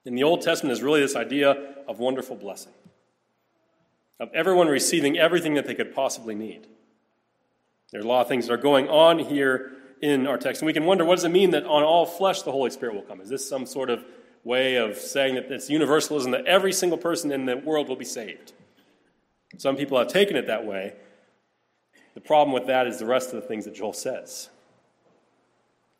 in 0.05 0.15
the 0.15 0.23
Old 0.23 0.41
Testament 0.41 0.73
is 0.73 0.81
really 0.81 1.01
this 1.01 1.15
idea 1.15 1.75
of 1.87 1.99
wonderful 1.99 2.35
blessing, 2.35 2.71
of 4.19 4.29
everyone 4.33 4.67
receiving 4.67 5.17
everything 5.17 5.55
that 5.55 5.65
they 5.65 5.75
could 5.75 5.93
possibly 5.93 6.35
need. 6.35 6.67
There's 7.91 8.05
a 8.05 8.07
lot 8.07 8.21
of 8.21 8.27
things 8.27 8.47
that 8.47 8.53
are 8.53 8.57
going 8.57 8.89
on 8.89 9.19
here 9.19 9.73
in 10.01 10.27
our 10.27 10.37
text. 10.37 10.61
And 10.61 10.67
we 10.67 10.73
can 10.73 10.85
wonder 10.85 11.03
what 11.03 11.15
does 11.15 11.23
it 11.23 11.29
mean 11.29 11.51
that 11.51 11.65
on 11.65 11.83
all 11.83 12.05
flesh 12.05 12.43
the 12.43 12.51
Holy 12.51 12.69
Spirit 12.69 12.95
will 12.95 13.01
come? 13.01 13.21
Is 13.21 13.29
this 13.29 13.47
some 13.47 13.65
sort 13.65 13.89
of 13.89 14.05
way 14.43 14.75
of 14.75 14.97
saying 14.97 15.35
that 15.35 15.51
it's 15.51 15.69
universalism, 15.69 16.31
that 16.31 16.45
every 16.45 16.73
single 16.73 16.97
person 16.97 17.31
in 17.31 17.45
the 17.45 17.57
world 17.57 17.89
will 17.89 17.95
be 17.95 18.05
saved? 18.05 18.53
Some 19.57 19.75
people 19.75 19.97
have 19.97 20.07
taken 20.07 20.35
it 20.35 20.47
that 20.47 20.65
way. 20.65 20.93
The 22.13 22.21
problem 22.21 22.53
with 22.53 22.67
that 22.67 22.87
is 22.87 22.99
the 22.99 23.05
rest 23.05 23.33
of 23.33 23.41
the 23.41 23.47
things 23.47 23.65
that 23.65 23.75
Joel 23.75 23.93
says. 23.93 24.49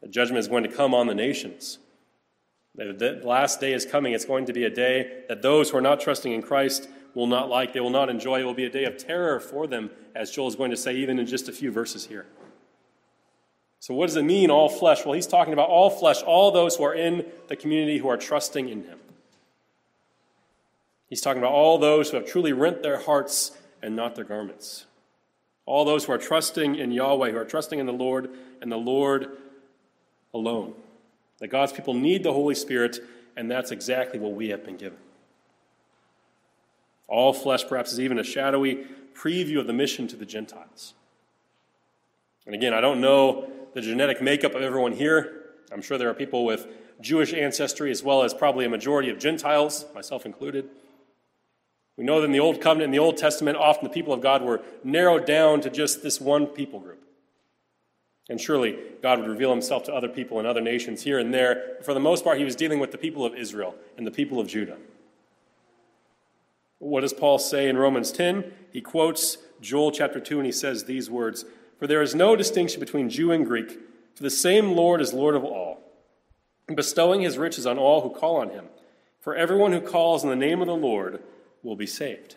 The 0.01 0.07
judgment 0.07 0.39
is 0.39 0.47
going 0.47 0.63
to 0.63 0.69
come 0.69 0.93
on 0.93 1.07
the 1.07 1.15
nations. 1.15 1.79
The 2.75 3.19
last 3.23 3.59
day 3.59 3.73
is 3.73 3.85
coming. 3.85 4.13
It's 4.13 4.25
going 4.25 4.45
to 4.45 4.53
be 4.53 4.63
a 4.63 4.69
day 4.69 5.23
that 5.27 5.41
those 5.41 5.71
who 5.71 5.77
are 5.77 5.81
not 5.81 5.99
trusting 5.99 6.31
in 6.31 6.43
Christ 6.43 6.87
will 7.15 7.25
not 7.25 7.49
like, 7.49 7.73
they 7.73 7.79
will 7.79 7.89
not 7.89 8.09
enjoy. 8.09 8.41
It 8.41 8.43
will 8.43 8.53
be 8.53 8.65
a 8.65 8.69
day 8.69 8.85
of 8.85 8.97
terror 8.97 9.39
for 9.39 9.65
them, 9.65 9.89
as 10.15 10.29
Joel 10.29 10.47
is 10.47 10.55
going 10.55 10.69
to 10.69 10.77
say 10.77 10.95
even 10.95 11.17
in 11.17 11.25
just 11.25 11.49
a 11.49 11.51
few 11.51 11.71
verses 11.71 12.05
here. 12.05 12.27
So, 13.79 13.95
what 13.95 14.07
does 14.07 14.15
it 14.15 14.23
mean, 14.23 14.51
all 14.51 14.69
flesh? 14.69 15.03
Well, 15.05 15.13
he's 15.13 15.27
talking 15.27 15.53
about 15.53 15.69
all 15.69 15.89
flesh, 15.89 16.21
all 16.21 16.51
those 16.51 16.75
who 16.75 16.83
are 16.83 16.93
in 16.93 17.25
the 17.47 17.55
community 17.55 17.97
who 17.97 18.07
are 18.07 18.17
trusting 18.17 18.69
in 18.69 18.83
him. 18.83 18.99
He's 21.09 21.21
talking 21.21 21.41
about 21.41 21.53
all 21.53 21.77
those 21.77 22.09
who 22.09 22.17
have 22.17 22.25
truly 22.25 22.53
rent 22.53 22.83
their 22.83 22.99
hearts 22.99 23.51
and 23.81 23.95
not 23.95 24.15
their 24.15 24.25
garments. 24.25 24.85
All 25.65 25.85
those 25.85 26.05
who 26.05 26.13
are 26.13 26.17
trusting 26.17 26.75
in 26.75 26.91
Yahweh, 26.91 27.31
who 27.31 27.37
are 27.37 27.45
trusting 27.45 27.79
in 27.79 27.85
the 27.85 27.93
Lord 27.93 28.29
and 28.61 28.71
the 28.71 28.77
Lord 28.77 29.29
alone. 30.33 30.73
That 31.39 31.47
God's 31.47 31.71
people 31.71 31.93
need 31.93 32.23
the 32.23 32.33
Holy 32.33 32.55
Spirit, 32.55 32.99
and 33.35 33.49
that's 33.49 33.71
exactly 33.71 34.19
what 34.19 34.33
we 34.33 34.49
have 34.49 34.65
been 34.65 34.77
given. 34.77 34.97
All 37.07 37.33
flesh, 37.33 37.65
perhaps, 37.67 37.93
is 37.93 37.99
even 37.99 38.19
a 38.19 38.23
shadowy 38.23 38.85
preview 39.13 39.59
of 39.59 39.67
the 39.67 39.73
mission 39.73 40.07
to 40.09 40.15
the 40.15 40.25
Gentiles. 40.25 40.93
And 42.45 42.53
again, 42.53 42.73
I 42.73 42.81
don't 42.81 43.01
know 43.01 43.49
the 43.73 43.81
genetic 43.81 44.21
makeup 44.21 44.55
of 44.55 44.61
everyone 44.61 44.93
here. 44.93 45.43
I'm 45.71 45.81
sure 45.81 45.97
there 45.97 46.09
are 46.09 46.13
people 46.13 46.45
with 46.45 46.67
Jewish 46.99 47.33
ancestry 47.33 47.91
as 47.91 48.03
well 48.03 48.23
as 48.23 48.33
probably 48.33 48.65
a 48.65 48.69
majority 48.69 49.09
of 49.09 49.19
Gentiles, 49.19 49.85
myself 49.93 50.25
included. 50.25 50.69
We 51.97 52.03
know 52.03 52.21
that 52.21 52.25
in 52.25 52.31
the 52.31 52.39
Old 52.39 52.61
Covenant, 52.61 52.85
in 52.85 52.91
the 52.91 52.99
Old 52.99 53.17
Testament, 53.17 53.57
often 53.57 53.83
the 53.83 53.93
people 53.93 54.13
of 54.13 54.21
God 54.21 54.43
were 54.43 54.61
narrowed 54.83 55.25
down 55.25 55.61
to 55.61 55.69
just 55.69 56.03
this 56.03 56.21
one 56.21 56.45
people 56.45 56.79
group. 56.79 57.03
And 58.29 58.39
surely 58.39 58.77
God 59.01 59.19
would 59.19 59.27
reveal 59.27 59.51
himself 59.51 59.83
to 59.83 59.93
other 59.93 60.09
people 60.09 60.37
and 60.37 60.47
other 60.47 60.61
nations 60.61 61.03
here 61.03 61.17
and 61.17 61.33
there. 61.33 61.75
But 61.77 61.85
For 61.85 61.93
the 61.93 61.99
most 61.99 62.23
part, 62.23 62.37
he 62.37 62.43
was 62.43 62.55
dealing 62.55 62.79
with 62.79 62.91
the 62.91 62.97
people 62.97 63.25
of 63.25 63.33
Israel 63.35 63.75
and 63.97 64.05
the 64.05 64.11
people 64.11 64.39
of 64.39 64.47
Judah. 64.47 64.77
What 66.79 67.01
does 67.01 67.13
Paul 67.13 67.39
say 67.39 67.67
in 67.67 67.77
Romans 67.77 68.11
10? 68.11 68.51
He 68.71 68.81
quotes 68.81 69.37
Joel 69.61 69.91
chapter 69.91 70.19
2 70.19 70.37
and 70.37 70.45
he 70.45 70.51
says 70.51 70.83
these 70.83 71.09
words 71.09 71.45
For 71.79 71.87
there 71.87 72.01
is 72.01 72.13
no 72.13 72.35
distinction 72.35 72.79
between 72.79 73.09
Jew 73.09 73.31
and 73.31 73.45
Greek, 73.45 73.79
for 74.13 74.23
the 74.23 74.29
same 74.29 74.73
Lord 74.73 75.01
is 75.01 75.13
Lord 75.13 75.33
of 75.33 75.43
all, 75.43 75.79
bestowing 76.75 77.21
his 77.21 77.37
riches 77.37 77.65
on 77.65 77.79
all 77.79 78.01
who 78.01 78.11
call 78.11 78.35
on 78.35 78.49
him. 78.49 78.65
For 79.19 79.35
everyone 79.35 79.71
who 79.71 79.81
calls 79.81 80.23
in 80.23 80.29
the 80.29 80.35
name 80.35 80.61
of 80.61 80.67
the 80.67 80.75
Lord 80.75 81.23
will 81.67 81.75
be 81.75 81.85
saved. 81.85 82.35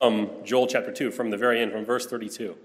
Um, 0.00 0.30
Joel 0.44 0.66
chapter 0.66 0.92
2, 0.92 1.12
from 1.12 1.30
the 1.30 1.36
very 1.36 1.62
end, 1.62 1.70
from 1.70 1.84
verse 1.84 2.06
32. 2.06 2.56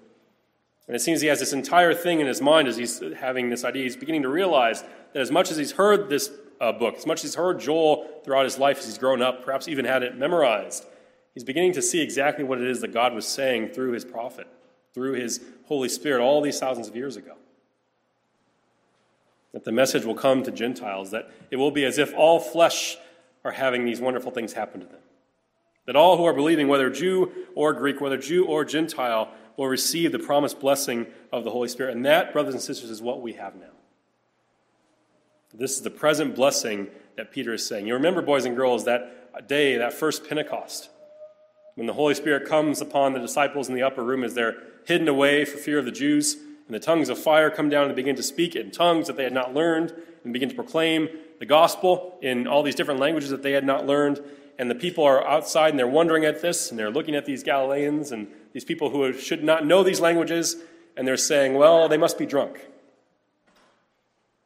And 0.87 0.95
it 0.95 0.99
seems 0.99 1.21
he 1.21 1.27
has 1.27 1.39
this 1.39 1.53
entire 1.53 1.93
thing 1.93 2.19
in 2.19 2.27
his 2.27 2.41
mind 2.41 2.67
as 2.67 2.75
he's 2.75 3.01
having 3.17 3.49
this 3.49 3.63
idea. 3.63 3.83
He's 3.83 3.95
beginning 3.95 4.23
to 4.23 4.29
realize 4.29 4.83
that 5.13 5.21
as 5.21 5.31
much 5.31 5.51
as 5.51 5.57
he's 5.57 5.73
heard 5.73 6.09
this 6.09 6.31
uh, 6.59 6.71
book, 6.71 6.95
as 6.97 7.05
much 7.05 7.19
as 7.19 7.23
he's 7.23 7.35
heard 7.35 7.59
Joel 7.59 8.09
throughout 8.25 8.43
his 8.43 8.57
life 8.57 8.79
as 8.79 8.85
he's 8.85 8.97
grown 8.97 9.21
up, 9.21 9.45
perhaps 9.45 9.67
even 9.67 9.85
had 9.85 10.03
it 10.03 10.17
memorized, 10.17 10.85
he's 11.35 11.43
beginning 11.43 11.73
to 11.73 11.81
see 11.81 12.01
exactly 12.01 12.43
what 12.43 12.59
it 12.59 12.67
is 12.67 12.81
that 12.81 12.91
God 12.91 13.13
was 13.13 13.27
saying 13.27 13.69
through 13.69 13.91
his 13.91 14.03
prophet, 14.03 14.47
through 14.93 15.13
his 15.13 15.41
Holy 15.65 15.89
Spirit 15.89 16.21
all 16.21 16.41
these 16.41 16.59
thousands 16.59 16.87
of 16.87 16.95
years 16.95 17.15
ago. 17.15 17.35
That 19.53 19.63
the 19.63 19.71
message 19.71 20.05
will 20.05 20.15
come 20.15 20.41
to 20.43 20.51
Gentiles, 20.51 21.11
that 21.11 21.29
it 21.51 21.57
will 21.57 21.71
be 21.71 21.85
as 21.85 21.99
if 21.99 22.13
all 22.15 22.39
flesh 22.39 22.97
are 23.45 23.51
having 23.51 23.85
these 23.85 24.01
wonderful 24.01 24.31
things 24.31 24.53
happen 24.53 24.81
to 24.81 24.87
them. 24.87 25.02
That 25.85 25.95
all 25.95 26.17
who 26.17 26.23
are 26.23 26.33
believing, 26.33 26.67
whether 26.67 26.89
Jew 26.89 27.31
or 27.55 27.73
Greek, 27.73 27.99
whether 27.99 28.17
Jew 28.17 28.45
or 28.45 28.63
Gentile, 28.63 29.31
will 29.57 29.67
receive 29.67 30.11
the 30.11 30.19
promised 30.19 30.59
blessing 30.59 31.07
of 31.31 31.43
the 31.43 31.51
Holy 31.51 31.67
Spirit. 31.67 31.95
And 31.95 32.05
that, 32.05 32.33
brothers 32.33 32.53
and 32.53 32.63
sisters, 32.63 32.89
is 32.89 33.01
what 33.01 33.21
we 33.21 33.33
have 33.33 33.55
now. 33.55 33.67
This 35.53 35.75
is 35.75 35.81
the 35.81 35.91
present 35.91 36.35
blessing 36.35 36.87
that 37.15 37.31
Peter 37.31 37.53
is 37.53 37.67
saying. 37.67 37.85
You 37.85 37.93
remember, 37.93 38.21
boys 38.21 38.45
and 38.45 38.55
girls, 38.55 38.85
that 38.85 39.47
day, 39.47 39.77
that 39.77 39.93
first 39.93 40.27
Pentecost, 40.27 40.89
when 41.75 41.85
the 41.85 41.93
Holy 41.93 42.15
Spirit 42.15 42.47
comes 42.47 42.81
upon 42.81 43.13
the 43.13 43.19
disciples 43.19 43.67
in 43.67 43.75
the 43.75 43.83
upper 43.83 44.03
room 44.03 44.23
as 44.23 44.33
they're 44.33 44.55
hidden 44.85 45.07
away 45.07 45.45
for 45.45 45.57
fear 45.57 45.79
of 45.79 45.85
the 45.85 45.91
Jews, 45.91 46.35
and 46.35 46.73
the 46.73 46.79
tongues 46.79 47.09
of 47.09 47.19
fire 47.19 47.49
come 47.49 47.69
down 47.69 47.87
and 47.87 47.95
begin 47.95 48.15
to 48.15 48.23
speak 48.23 48.55
in 48.55 48.71
tongues 48.71 49.07
that 49.07 49.17
they 49.17 49.23
had 49.23 49.33
not 49.33 49.53
learned, 49.53 49.93
and 50.23 50.33
begin 50.33 50.49
to 50.49 50.55
proclaim 50.55 51.09
the 51.39 51.45
gospel 51.45 52.17
in 52.21 52.47
all 52.47 52.63
these 52.63 52.75
different 52.75 52.99
languages 52.99 53.29
that 53.29 53.43
they 53.43 53.51
had 53.51 53.65
not 53.65 53.85
learned. 53.85 54.21
And 54.59 54.69
the 54.69 54.75
people 54.75 55.03
are 55.03 55.25
outside 55.27 55.69
and 55.69 55.79
they're 55.79 55.87
wondering 55.87 56.25
at 56.25 56.41
this, 56.41 56.69
and 56.69 56.79
they're 56.79 56.91
looking 56.91 57.15
at 57.15 57.25
these 57.25 57.43
Galileans 57.43 58.11
and 58.11 58.27
these 58.53 58.63
people 58.63 58.91
who 58.91 59.11
should 59.13 59.43
not 59.43 59.65
know 59.65 59.83
these 59.83 59.99
languages, 59.99 60.57
and 60.95 61.07
they're 61.07 61.17
saying, 61.17 61.55
well, 61.55 61.89
they 61.89 61.97
must 61.97 62.17
be 62.17 62.25
drunk. 62.25 62.67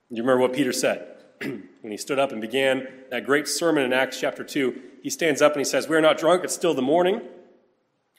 You 0.10 0.22
remember 0.22 0.42
what 0.42 0.54
Peter 0.54 0.72
said 0.72 1.06
when 1.42 1.92
he 1.92 1.98
stood 1.98 2.20
up 2.20 2.32
and 2.32 2.40
began 2.40 2.88
that 3.12 3.26
great 3.26 3.48
sermon 3.48 3.84
in 3.84 3.92
Acts 3.92 4.20
chapter 4.20 4.44
2. 4.44 4.82
He 5.04 5.10
stands 5.10 5.42
up 5.42 5.54
and 5.54 5.60
he 5.60 5.66
says, 5.66 5.88
We're 5.88 6.02
not 6.02 6.18
drunk, 6.18 6.44
it's 6.44 6.54
still 6.54 6.74
the 6.74 6.82
morning. 6.82 7.22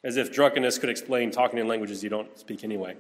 as 0.04 0.16
if 0.16 0.32
drunkenness 0.32 0.78
could 0.78 0.90
explain 0.90 1.30
talking 1.30 1.58
in 1.58 1.66
languages 1.66 2.04
you 2.04 2.10
don't 2.10 2.38
speak 2.38 2.62
anyway. 2.62 2.96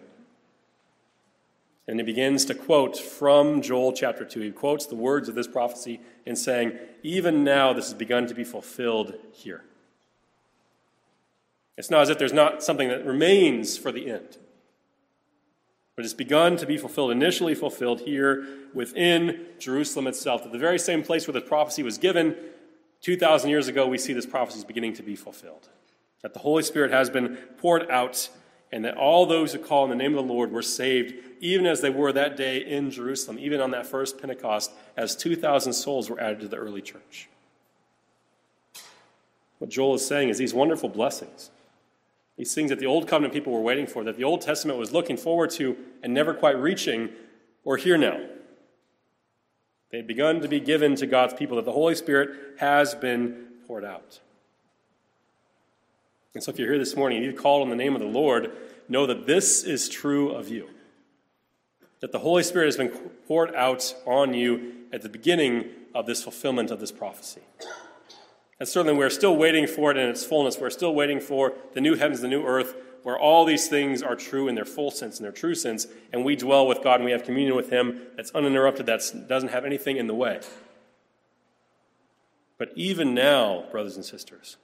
And 1.88 1.98
he 1.98 2.04
begins 2.04 2.44
to 2.44 2.54
quote 2.54 2.98
from 2.98 3.62
Joel 3.62 3.94
chapter 3.94 4.24
2. 4.24 4.40
He 4.40 4.50
quotes 4.50 4.84
the 4.84 4.94
words 4.94 5.28
of 5.30 5.34
this 5.34 5.48
prophecy 5.48 6.00
in 6.26 6.36
saying, 6.36 6.78
Even 7.02 7.42
now 7.42 7.72
this 7.72 7.86
has 7.86 7.94
begun 7.94 8.26
to 8.26 8.34
be 8.34 8.44
fulfilled 8.44 9.14
here. 9.32 9.64
It's 11.78 11.90
not 11.90 12.02
as 12.02 12.10
if 12.10 12.18
there's 12.18 12.32
not 12.32 12.62
something 12.62 12.88
that 12.88 13.06
remains 13.06 13.78
for 13.78 13.90
the 13.90 14.10
end, 14.10 14.36
but 15.96 16.04
it's 16.04 16.12
begun 16.12 16.56
to 16.58 16.66
be 16.66 16.76
fulfilled, 16.76 17.10
initially 17.10 17.54
fulfilled 17.54 18.00
here 18.00 18.46
within 18.74 19.46
Jerusalem 19.58 20.06
itself. 20.06 20.44
At 20.44 20.52
the 20.52 20.58
very 20.58 20.78
same 20.78 21.02
place 21.02 21.26
where 21.26 21.32
the 21.32 21.40
prophecy 21.40 21.82
was 21.82 21.96
given 21.96 22.36
2,000 23.00 23.48
years 23.48 23.68
ago, 23.68 23.86
we 23.86 23.96
see 23.96 24.12
this 24.12 24.26
prophecy 24.26 24.58
is 24.58 24.64
beginning 24.64 24.92
to 24.94 25.02
be 25.02 25.16
fulfilled. 25.16 25.68
That 26.22 26.34
the 26.34 26.40
Holy 26.40 26.64
Spirit 26.64 26.90
has 26.90 27.08
been 27.08 27.36
poured 27.56 27.88
out, 27.90 28.28
and 28.72 28.84
that 28.84 28.96
all 28.96 29.26
those 29.26 29.52
who 29.52 29.58
call 29.58 29.84
in 29.84 29.90
the 29.90 29.96
name 29.96 30.16
of 30.16 30.26
the 30.26 30.32
Lord 30.32 30.52
were 30.52 30.62
saved, 30.62 31.14
even 31.40 31.66
as 31.66 31.80
they 31.80 31.90
were 31.90 32.12
that 32.12 32.36
day 32.36 32.58
in 32.58 32.90
Jerusalem, 32.90 33.38
even 33.38 33.60
on 33.60 33.70
that 33.70 33.86
first 33.86 34.18
Pentecost, 34.20 34.72
as 34.96 35.16
2,000 35.16 35.72
souls 35.72 36.10
were 36.10 36.20
added 36.20 36.40
to 36.40 36.48
the 36.48 36.56
early 36.56 36.82
church. 36.82 37.28
What 39.58 39.70
Joel 39.70 39.94
is 39.94 40.06
saying 40.06 40.28
is 40.28 40.38
these 40.38 40.54
wonderful 40.54 40.88
blessings 40.88 41.50
these 42.38 42.54
things 42.54 42.70
that 42.70 42.78
the 42.78 42.86
Old 42.86 43.08
Covenant 43.08 43.34
people 43.34 43.52
were 43.52 43.60
waiting 43.60 43.86
for, 43.86 44.04
that 44.04 44.16
the 44.16 44.22
Old 44.24 44.40
Testament 44.40 44.78
was 44.78 44.92
looking 44.92 45.16
forward 45.16 45.50
to 45.50 45.76
and 46.04 46.14
never 46.14 46.32
quite 46.32 46.56
reaching, 46.56 47.10
were 47.64 47.76
here 47.76 47.98
now. 47.98 48.20
They 49.90 49.98
had 49.98 50.06
begun 50.06 50.40
to 50.40 50.48
be 50.48 50.60
given 50.60 50.94
to 50.96 51.06
God's 51.06 51.34
people, 51.34 51.56
that 51.56 51.64
the 51.64 51.72
Holy 51.72 51.96
Spirit 51.96 52.30
has 52.58 52.94
been 52.94 53.48
poured 53.66 53.84
out. 53.84 54.20
And 56.38 56.44
so, 56.44 56.52
if 56.52 56.58
you're 56.60 56.68
here 56.68 56.78
this 56.78 56.94
morning 56.94 57.18
and 57.18 57.26
you've 57.26 57.34
called 57.34 57.62
on 57.62 57.68
the 57.68 57.74
name 57.74 57.96
of 57.96 58.00
the 58.00 58.06
Lord, 58.06 58.52
know 58.88 59.06
that 59.06 59.26
this 59.26 59.64
is 59.64 59.88
true 59.88 60.30
of 60.30 60.48
you. 60.48 60.68
That 61.98 62.12
the 62.12 62.20
Holy 62.20 62.44
Spirit 62.44 62.66
has 62.66 62.76
been 62.76 62.90
poured 63.26 63.52
out 63.56 63.92
on 64.06 64.34
you 64.34 64.74
at 64.92 65.02
the 65.02 65.08
beginning 65.08 65.64
of 65.96 66.06
this 66.06 66.22
fulfillment 66.22 66.70
of 66.70 66.78
this 66.78 66.92
prophecy. 66.92 67.40
And 68.60 68.68
certainly 68.68 68.96
we're 68.96 69.10
still 69.10 69.36
waiting 69.36 69.66
for 69.66 69.90
it 69.90 69.96
in 69.96 70.08
its 70.08 70.24
fullness. 70.24 70.58
We're 70.60 70.70
still 70.70 70.94
waiting 70.94 71.18
for 71.18 71.54
the 71.74 71.80
new 71.80 71.96
heavens, 71.96 72.20
the 72.20 72.28
new 72.28 72.46
earth, 72.46 72.76
where 73.02 73.18
all 73.18 73.44
these 73.44 73.66
things 73.66 74.00
are 74.00 74.14
true 74.14 74.46
in 74.46 74.54
their 74.54 74.64
full 74.64 74.92
sense, 74.92 75.18
in 75.18 75.24
their 75.24 75.32
true 75.32 75.56
sense, 75.56 75.88
and 76.12 76.24
we 76.24 76.36
dwell 76.36 76.68
with 76.68 76.84
God 76.84 77.00
and 77.00 77.04
we 77.04 77.10
have 77.10 77.24
communion 77.24 77.56
with 77.56 77.70
Him 77.70 78.00
that's 78.14 78.30
uninterrupted, 78.30 78.86
that 78.86 79.26
doesn't 79.28 79.48
have 79.48 79.64
anything 79.64 79.96
in 79.96 80.06
the 80.06 80.14
way. 80.14 80.38
But 82.58 82.70
even 82.76 83.12
now, 83.12 83.64
brothers 83.72 83.96
and 83.96 84.04
sisters, 84.04 84.56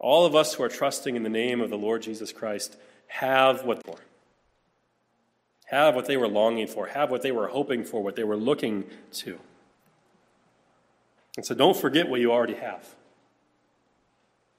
all 0.00 0.24
of 0.26 0.34
us 0.34 0.54
who 0.54 0.62
are 0.62 0.68
trusting 0.68 1.14
in 1.14 1.22
the 1.22 1.28
name 1.28 1.60
of 1.60 1.70
the 1.70 1.78
Lord 1.78 2.02
Jesus 2.02 2.32
Christ 2.32 2.76
have 3.06 3.64
what 3.64 3.84
for. 3.84 3.98
Have 5.66 5.94
what 5.94 6.06
they 6.06 6.16
were 6.16 6.26
longing 6.26 6.66
for, 6.66 6.86
have 6.86 7.10
what 7.10 7.22
they 7.22 7.30
were 7.30 7.48
hoping 7.48 7.84
for, 7.84 8.02
what 8.02 8.16
they 8.16 8.24
were 8.24 8.36
looking 8.36 8.86
to. 9.12 9.38
And 11.36 11.46
so 11.46 11.54
don't 11.54 11.76
forget 11.76 12.08
what 12.08 12.20
you 12.20 12.32
already 12.32 12.54
have. 12.54 12.96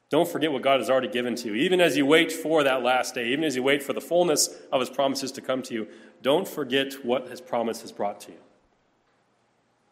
Don't 0.10 0.28
forget 0.28 0.52
what 0.52 0.62
God 0.62 0.80
has 0.80 0.90
already 0.90 1.08
given 1.08 1.36
to 1.36 1.48
you. 1.48 1.56
Even 1.56 1.82
as 1.82 1.98
you 1.98 2.06
wait 2.06 2.32
for 2.32 2.64
that 2.64 2.84
last 2.84 3.16
day, 3.16 3.30
even 3.30 3.44
as 3.44 3.56
you 3.56 3.64
wait 3.64 3.82
for 3.82 3.94
the 3.94 4.02
fullness 4.02 4.50
of 4.72 4.80
His 4.80 4.90
promises 4.90 5.32
to 5.34 5.42
come 5.42 5.62
to 5.64 5.74
you, 5.74 5.88
don't 6.22 6.48
forget 6.48 7.06
what 7.06 7.30
His 7.30 7.42
promise 7.42 7.82
has 7.82 7.92
brought 7.92 8.20
to 8.22 8.32
you. 8.32 8.38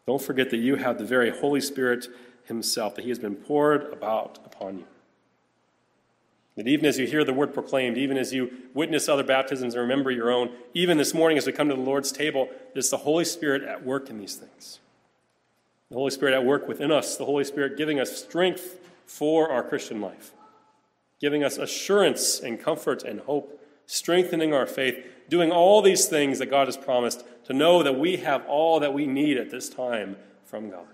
Don't 0.06 0.22
forget 0.22 0.50
that 0.50 0.58
you 0.58 0.76
have 0.76 0.98
the 0.98 1.04
very 1.04 1.30
Holy 1.30 1.60
Spirit 1.60 2.06
Himself, 2.44 2.94
that 2.96 3.02
He 3.02 3.08
has 3.08 3.18
been 3.18 3.34
poured 3.34 3.92
about 3.92 4.38
upon 4.44 4.78
you. 4.78 4.84
That 6.60 6.68
even 6.68 6.84
as 6.84 6.98
you 6.98 7.06
hear 7.06 7.24
the 7.24 7.32
word 7.32 7.54
proclaimed, 7.54 7.96
even 7.96 8.18
as 8.18 8.34
you 8.34 8.52
witness 8.74 9.08
other 9.08 9.24
baptisms 9.24 9.72
and 9.72 9.80
remember 9.80 10.10
your 10.10 10.30
own, 10.30 10.50
even 10.74 10.98
this 10.98 11.14
morning 11.14 11.38
as 11.38 11.46
we 11.46 11.52
come 11.52 11.70
to 11.70 11.74
the 11.74 11.80
Lord's 11.80 12.12
table, 12.12 12.50
there's 12.74 12.90
the 12.90 12.98
Holy 12.98 13.24
Spirit 13.24 13.62
at 13.62 13.82
work 13.82 14.10
in 14.10 14.18
these 14.18 14.34
things. 14.34 14.78
The 15.88 15.94
Holy 15.94 16.10
Spirit 16.10 16.34
at 16.34 16.44
work 16.44 16.68
within 16.68 16.92
us, 16.92 17.16
the 17.16 17.24
Holy 17.24 17.44
Spirit 17.44 17.78
giving 17.78 17.98
us 17.98 18.14
strength 18.14 18.78
for 19.06 19.50
our 19.50 19.62
Christian 19.62 20.02
life, 20.02 20.32
giving 21.18 21.42
us 21.42 21.56
assurance 21.56 22.38
and 22.40 22.60
comfort 22.60 23.04
and 23.04 23.20
hope, 23.20 23.58
strengthening 23.86 24.52
our 24.52 24.66
faith, 24.66 25.02
doing 25.30 25.50
all 25.50 25.80
these 25.80 26.08
things 26.08 26.38
that 26.40 26.50
God 26.50 26.68
has 26.68 26.76
promised 26.76 27.24
to 27.44 27.54
know 27.54 27.82
that 27.82 27.98
we 27.98 28.18
have 28.18 28.44
all 28.44 28.80
that 28.80 28.92
we 28.92 29.06
need 29.06 29.38
at 29.38 29.50
this 29.50 29.70
time 29.70 30.16
from 30.44 30.68
God. 30.68 30.84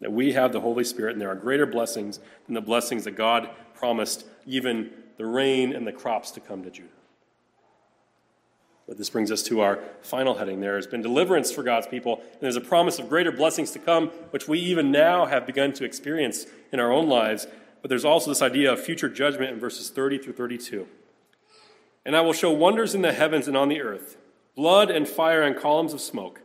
That 0.00 0.12
we 0.12 0.32
have 0.32 0.54
the 0.54 0.60
Holy 0.62 0.84
Spirit, 0.84 1.12
and 1.12 1.20
there 1.20 1.30
are 1.30 1.34
greater 1.34 1.66
blessings 1.66 2.20
than 2.46 2.54
the 2.54 2.62
blessings 2.62 3.04
that 3.04 3.16
God 3.16 3.50
promised, 3.82 4.24
even 4.46 4.92
the 5.16 5.26
rain 5.26 5.74
and 5.74 5.84
the 5.84 5.92
crops 5.92 6.30
to 6.30 6.38
come 6.38 6.62
to 6.62 6.70
Judah. 6.70 6.88
But 8.86 8.96
this 8.96 9.10
brings 9.10 9.32
us 9.32 9.42
to 9.44 9.60
our 9.60 9.80
final 10.02 10.36
heading. 10.36 10.60
There 10.60 10.76
has 10.76 10.86
been 10.86 11.02
deliverance 11.02 11.50
for 11.50 11.64
God's 11.64 11.88
people, 11.88 12.20
and 12.20 12.40
there's 12.40 12.54
a 12.54 12.60
promise 12.60 13.00
of 13.00 13.08
greater 13.08 13.32
blessings 13.32 13.72
to 13.72 13.80
come, 13.80 14.10
which 14.30 14.46
we 14.46 14.60
even 14.60 14.92
now 14.92 15.26
have 15.26 15.46
begun 15.46 15.72
to 15.72 15.84
experience 15.84 16.46
in 16.70 16.78
our 16.78 16.92
own 16.92 17.08
lives. 17.08 17.48
But 17.80 17.88
there's 17.88 18.04
also 18.04 18.30
this 18.30 18.40
idea 18.40 18.72
of 18.72 18.78
future 18.78 19.08
judgment 19.08 19.50
in 19.50 19.58
verses 19.58 19.90
30 19.90 20.18
through 20.18 20.34
32. 20.34 20.86
And 22.06 22.14
I 22.14 22.20
will 22.20 22.32
show 22.32 22.52
wonders 22.52 22.94
in 22.94 23.02
the 23.02 23.12
heavens 23.12 23.48
and 23.48 23.56
on 23.56 23.68
the 23.68 23.82
earth 23.82 24.16
blood 24.54 24.92
and 24.92 25.08
fire 25.08 25.42
and 25.42 25.56
columns 25.56 25.92
of 25.92 26.00
smoke. 26.00 26.40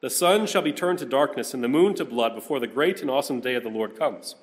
The 0.00 0.10
sun 0.10 0.48
shall 0.48 0.62
be 0.62 0.72
turned 0.72 0.98
to 0.98 1.06
darkness 1.06 1.54
and 1.54 1.62
the 1.62 1.68
moon 1.68 1.94
to 1.94 2.04
blood 2.04 2.34
before 2.34 2.58
the 2.58 2.66
great 2.66 3.00
and 3.02 3.08
awesome 3.10 3.38
day 3.38 3.54
of 3.54 3.62
the 3.62 3.68
Lord 3.68 3.96
comes. 3.96 4.34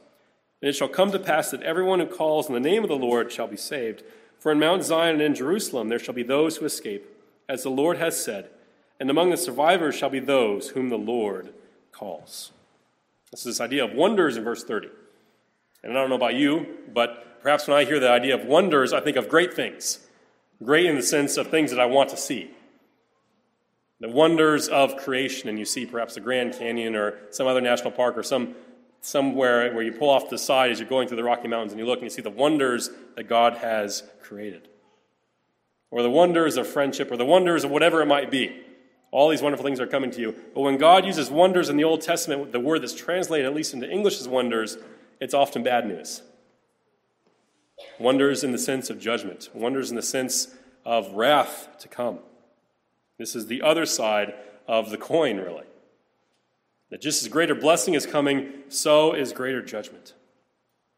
And 0.61 0.69
it 0.69 0.75
shall 0.75 0.87
come 0.87 1.11
to 1.11 1.19
pass 1.19 1.51
that 1.51 1.63
everyone 1.63 1.99
who 1.99 2.05
calls 2.05 2.47
on 2.47 2.53
the 2.53 2.59
name 2.59 2.83
of 2.83 2.89
the 2.89 2.95
Lord 2.95 3.31
shall 3.31 3.47
be 3.47 3.57
saved. 3.57 4.03
For 4.39 4.51
in 4.51 4.59
Mount 4.59 4.83
Zion 4.83 5.15
and 5.15 5.21
in 5.21 5.35
Jerusalem 5.35 5.89
there 5.89 5.99
shall 5.99 6.13
be 6.13 6.23
those 6.23 6.57
who 6.57 6.65
escape 6.65 7.05
as 7.47 7.63
the 7.63 7.69
Lord 7.69 7.97
has 7.97 8.23
said, 8.23 8.49
and 8.99 9.09
among 9.09 9.31
the 9.31 9.37
survivors 9.37 9.95
shall 9.95 10.09
be 10.09 10.19
those 10.19 10.69
whom 10.69 10.89
the 10.89 10.97
Lord 10.97 11.53
calls. 11.91 12.51
This 13.31 13.41
is 13.41 13.57
this 13.57 13.61
idea 13.61 13.83
of 13.83 13.93
wonders 13.93 14.37
in 14.37 14.43
verse 14.43 14.63
30. 14.63 14.89
And 15.83 15.91
I 15.91 15.95
don't 15.95 16.09
know 16.09 16.15
about 16.15 16.35
you, 16.35 16.77
but 16.93 17.41
perhaps 17.41 17.67
when 17.67 17.77
I 17.77 17.85
hear 17.85 17.99
the 17.99 18.09
idea 18.09 18.35
of 18.35 18.45
wonders, 18.45 18.93
I 18.93 18.99
think 18.99 19.17
of 19.17 19.29
great 19.29 19.53
things. 19.53 20.05
Great 20.63 20.85
in 20.85 20.95
the 20.95 21.01
sense 21.01 21.37
of 21.37 21.47
things 21.47 21.71
that 21.71 21.79
I 21.79 21.85
want 21.85 22.09
to 22.09 22.17
see. 22.17 22.51
The 24.01 24.09
wonders 24.09 24.67
of 24.67 24.97
creation, 24.97 25.49
and 25.49 25.57
you 25.57 25.65
see 25.65 25.85
perhaps 25.85 26.15
the 26.15 26.21
Grand 26.21 26.53
Canyon 26.53 26.95
or 26.95 27.17
some 27.31 27.47
other 27.47 27.61
national 27.61 27.91
park 27.91 28.17
or 28.17 28.23
some 28.23 28.55
somewhere 29.01 29.73
where 29.73 29.83
you 29.83 29.91
pull 29.91 30.09
off 30.09 30.29
the 30.29 30.37
side 30.37 30.71
as 30.71 30.79
you're 30.79 30.89
going 30.89 31.07
through 31.07 31.17
the 31.17 31.23
Rocky 31.23 31.47
Mountains 31.47 31.71
and 31.71 31.79
you 31.79 31.85
look 31.85 31.99
and 31.99 32.03
you 32.03 32.09
see 32.09 32.21
the 32.21 32.29
wonders 32.29 32.89
that 33.15 33.23
God 33.23 33.57
has 33.57 34.03
created 34.21 34.67
or 35.91 36.03
the 36.03 36.09
wonders 36.09 36.57
of 36.57 36.67
friendship, 36.67 37.11
or 37.11 37.17
the 37.17 37.25
wonders 37.25 37.63
of 37.63 37.71
whatever 37.71 38.01
it 38.01 38.05
might 38.05 38.29
be. 38.29 38.55
All 39.11 39.29
these 39.29 39.41
wonderful 39.41 39.65
things 39.65 39.79
are 39.79 39.87
coming 39.87 40.11
to 40.11 40.21
you. 40.21 40.35
But 40.53 40.61
when 40.61 40.77
God 40.77 41.03
uses 41.03 41.31
wonders 41.31 41.67
in 41.69 41.77
the 41.77 41.83
Old 41.83 42.01
Testament, 42.01 42.51
the 42.51 42.59
word 42.59 42.83
that's 42.83 42.93
translated, 42.93 43.47
at 43.47 43.55
least 43.55 43.73
into 43.73 43.89
English, 43.89 44.19
as 44.19 44.27
wonders, 44.27 44.77
it's 45.19 45.33
often 45.33 45.63
bad 45.63 45.87
news. 45.87 46.21
Wonders 47.97 48.43
in 48.43 48.51
the 48.51 48.59
sense 48.59 48.89
of 48.89 48.99
judgment, 48.99 49.49
wonders 49.53 49.89
in 49.89 49.95
the 49.95 50.03
sense 50.03 50.55
of 50.85 51.11
wrath 51.13 51.69
to 51.79 51.87
come. 51.87 52.19
This 53.17 53.35
is 53.35 53.47
the 53.47 53.63
other 53.63 53.85
side 53.85 54.35
of 54.67 54.91
the 54.91 54.97
coin, 54.97 55.37
really. 55.37 55.65
That 56.89 57.01
just 57.01 57.21
as 57.21 57.27
greater 57.27 57.55
blessing 57.55 57.93
is 57.93 58.05
coming, 58.05 58.51
so 58.67 59.13
is 59.13 59.31
greater 59.31 59.61
judgment. 59.61 60.13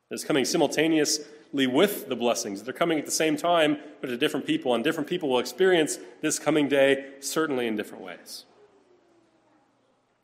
It's 0.09 0.23
coming 0.23 0.45
simultaneously 0.45 1.67
with 1.67 2.07
the 2.07 2.15
blessings. 2.15 2.63
They're 2.63 2.73
coming 2.73 2.99
at 2.99 3.05
the 3.05 3.11
same 3.11 3.37
time, 3.37 3.77
but 3.99 4.07
to 4.07 4.17
different 4.17 4.45
people, 4.45 4.73
and 4.73 4.83
different 4.83 5.09
people 5.09 5.29
will 5.29 5.39
experience 5.39 5.99
this 6.21 6.39
coming 6.39 6.67
day 6.67 7.13
certainly 7.19 7.67
in 7.67 7.75
different 7.75 8.03
ways. 8.03 8.45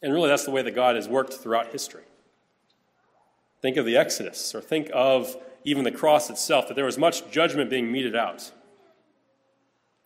And 0.01 0.13
really, 0.13 0.29
that's 0.29 0.45
the 0.45 0.51
way 0.51 0.61
that 0.61 0.75
God 0.75 0.95
has 0.95 1.07
worked 1.07 1.33
throughout 1.33 1.71
history. 1.71 2.03
Think 3.61 3.77
of 3.77 3.85
the 3.85 3.97
Exodus, 3.97 4.53
or 4.53 4.61
think 4.61 4.89
of 4.93 5.35
even 5.63 5.83
the 5.83 5.91
cross 5.91 6.29
itself, 6.29 6.67
that 6.67 6.75
there 6.75 6.85
was 6.85 6.97
much 6.97 7.29
judgment 7.31 7.69
being 7.69 7.91
meted 7.91 8.15
out. 8.15 8.51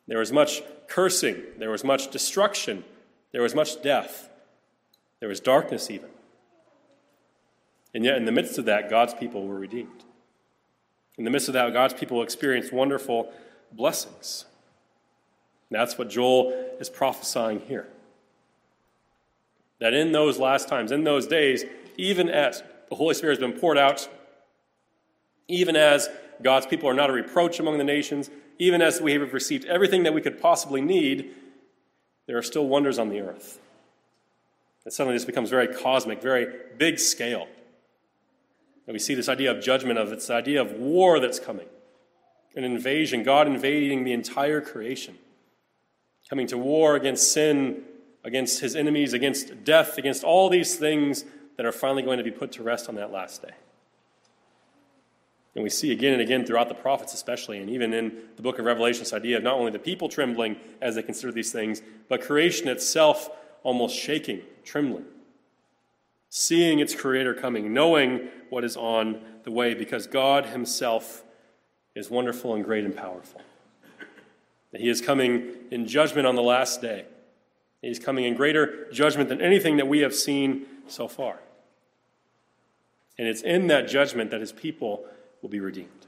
There 0.07 0.19
was 0.19 0.31
much 0.31 0.63
cursing, 0.87 1.43
there 1.57 1.69
was 1.69 1.83
much 1.83 2.09
destruction, 2.09 2.83
there 3.31 3.41
was 3.41 3.53
much 3.53 3.81
death, 3.81 4.29
there 5.21 5.29
was 5.29 5.39
darkness, 5.39 5.89
even. 5.89 6.09
And 7.93 8.03
yet, 8.03 8.17
in 8.17 8.25
the 8.25 8.31
midst 8.31 8.57
of 8.57 8.65
that, 8.65 8.89
God's 8.89 9.13
people 9.13 9.47
were 9.47 9.57
redeemed. 9.57 10.03
In 11.17 11.23
the 11.23 11.29
midst 11.29 11.47
of 11.47 11.53
that, 11.53 11.71
God's 11.71 11.93
people 11.93 12.21
experienced 12.23 12.73
wonderful 12.73 13.31
blessings. 13.71 14.45
That's 15.69 15.97
what 15.97 16.09
Joel 16.09 16.51
is 16.79 16.89
prophesying 16.89 17.61
here. 17.61 17.87
That 19.79 19.93
in 19.93 20.11
those 20.11 20.37
last 20.37 20.67
times, 20.67 20.91
in 20.91 21.03
those 21.03 21.27
days, 21.27 21.63
even 21.97 22.29
as 22.29 22.61
the 22.89 22.95
Holy 22.95 23.13
Spirit 23.13 23.39
has 23.39 23.51
been 23.51 23.57
poured 23.57 23.77
out, 23.77 24.09
even 25.47 25.75
as 25.75 26.09
God's 26.41 26.65
people 26.65 26.89
are 26.89 26.93
not 26.93 27.09
a 27.09 27.13
reproach 27.13 27.59
among 27.59 27.77
the 27.77 27.83
nations, 27.83 28.29
even 28.57 28.81
as 28.81 28.99
we 28.99 29.13
have 29.13 29.33
received 29.33 29.65
everything 29.65 30.03
that 30.03 30.13
we 30.13 30.21
could 30.21 30.41
possibly 30.41 30.81
need, 30.81 31.31
there 32.27 32.37
are 32.37 32.43
still 32.43 32.67
wonders 32.67 32.99
on 32.99 33.09
the 33.09 33.21
earth. 33.21 33.59
And 34.85 34.93
suddenly 34.93 35.15
this 35.15 35.25
becomes 35.25 35.49
very 35.49 35.67
cosmic, 35.67 36.21
very 36.21 36.47
big 36.77 36.99
scale. 36.99 37.47
And 38.87 38.93
we 38.93 38.99
see 38.99 39.13
this 39.13 39.29
idea 39.29 39.51
of 39.51 39.63
judgment, 39.63 39.99
of 39.99 40.09
this 40.09 40.29
idea 40.29 40.61
of 40.61 40.73
war 40.73 41.19
that's 41.19 41.39
coming. 41.39 41.67
an 42.55 42.63
invasion, 42.65 43.23
God 43.23 43.47
invading 43.47 44.03
the 44.03 44.11
entire 44.11 44.59
creation, 44.59 45.17
coming 46.29 46.47
to 46.47 46.57
war 46.57 46.95
against 46.95 47.31
sin, 47.31 47.83
against 48.25 48.59
his 48.59 48.75
enemies, 48.75 49.13
against 49.13 49.63
death, 49.63 49.97
against 49.97 50.23
all 50.23 50.49
these 50.49 50.75
things 50.75 51.23
that 51.55 51.65
are 51.65 51.71
finally 51.71 52.03
going 52.03 52.17
to 52.17 52.23
be 52.23 52.31
put 52.31 52.51
to 52.53 52.63
rest 52.63 52.89
on 52.89 52.95
that 52.95 53.11
last 53.11 53.41
day. 53.41 53.53
And 55.55 55.63
we 55.63 55.69
see 55.69 55.91
again 55.91 56.13
and 56.13 56.21
again 56.21 56.45
throughout 56.45 56.69
the 56.69 56.75
prophets, 56.75 57.13
especially, 57.13 57.59
and 57.59 57.69
even 57.69 57.93
in 57.93 58.13
the 58.35 58.41
book 58.41 58.57
of 58.57 58.65
Revelation, 58.65 59.01
this 59.01 59.13
idea 59.13 59.37
of 59.37 59.43
not 59.43 59.55
only 59.55 59.71
the 59.71 59.79
people 59.79 60.07
trembling 60.07 60.55
as 60.81 60.95
they 60.95 61.03
consider 61.03 61.31
these 61.31 61.51
things, 61.51 61.81
but 62.07 62.21
creation 62.21 62.67
itself 62.67 63.29
almost 63.63 63.95
shaking, 63.97 64.41
trembling, 64.63 65.05
seeing 66.29 66.79
its 66.79 66.95
creator 66.95 67.33
coming, 67.33 67.73
knowing 67.73 68.29
what 68.49 68.63
is 68.63 68.75
on 68.75 69.21
the 69.43 69.51
way, 69.51 69.73
because 69.73 70.07
God 70.07 70.47
Himself 70.47 71.23
is 71.95 72.09
wonderful 72.09 72.55
and 72.55 72.63
great 72.63 72.85
and 72.85 72.95
powerful. 72.95 73.41
That 74.71 74.81
He 74.81 74.89
is 74.89 75.01
coming 75.01 75.55
in 75.71 75.87
judgment 75.87 76.25
on 76.27 76.35
the 76.35 76.41
last 76.41 76.81
day. 76.81 77.05
He's 77.81 77.99
coming 77.99 78.25
in 78.25 78.35
greater 78.35 78.91
judgment 78.91 79.29
than 79.29 79.41
anything 79.41 79.77
that 79.77 79.87
we 79.87 79.99
have 79.99 80.13
seen 80.13 80.65
so 80.87 81.07
far. 81.07 81.39
And 83.17 83.27
it's 83.27 83.41
in 83.41 83.67
that 83.67 83.87
judgment 83.87 84.31
that 84.31 84.39
His 84.39 84.51
people 84.51 85.05
will 85.41 85.49
be 85.49 85.59
redeemed. 85.59 86.07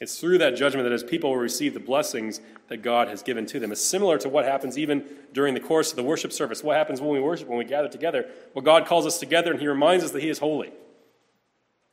It's 0.00 0.18
through 0.18 0.38
that 0.38 0.56
judgment 0.56 0.84
that 0.84 0.92
his 0.92 1.04
people 1.04 1.30
will 1.30 1.38
receive 1.38 1.72
the 1.72 1.80
blessings 1.80 2.40
that 2.68 2.78
God 2.78 3.08
has 3.08 3.22
given 3.22 3.46
to 3.46 3.60
them. 3.60 3.72
It's 3.72 3.84
similar 3.84 4.18
to 4.18 4.28
what 4.28 4.44
happens 4.44 4.76
even 4.76 5.04
during 5.32 5.54
the 5.54 5.60
course 5.60 5.90
of 5.90 5.96
the 5.96 6.02
worship 6.02 6.32
service. 6.32 6.62
What 6.64 6.76
happens 6.76 7.00
when 7.00 7.10
we 7.10 7.20
worship, 7.20 7.48
when 7.48 7.58
we 7.58 7.64
gather 7.64 7.88
together? 7.88 8.28
Well, 8.54 8.64
God 8.64 8.86
calls 8.86 9.06
us 9.06 9.18
together 9.18 9.52
and 9.52 9.60
he 9.60 9.68
reminds 9.68 10.04
us 10.04 10.10
that 10.10 10.22
he 10.22 10.28
is 10.28 10.38
holy. 10.38 10.72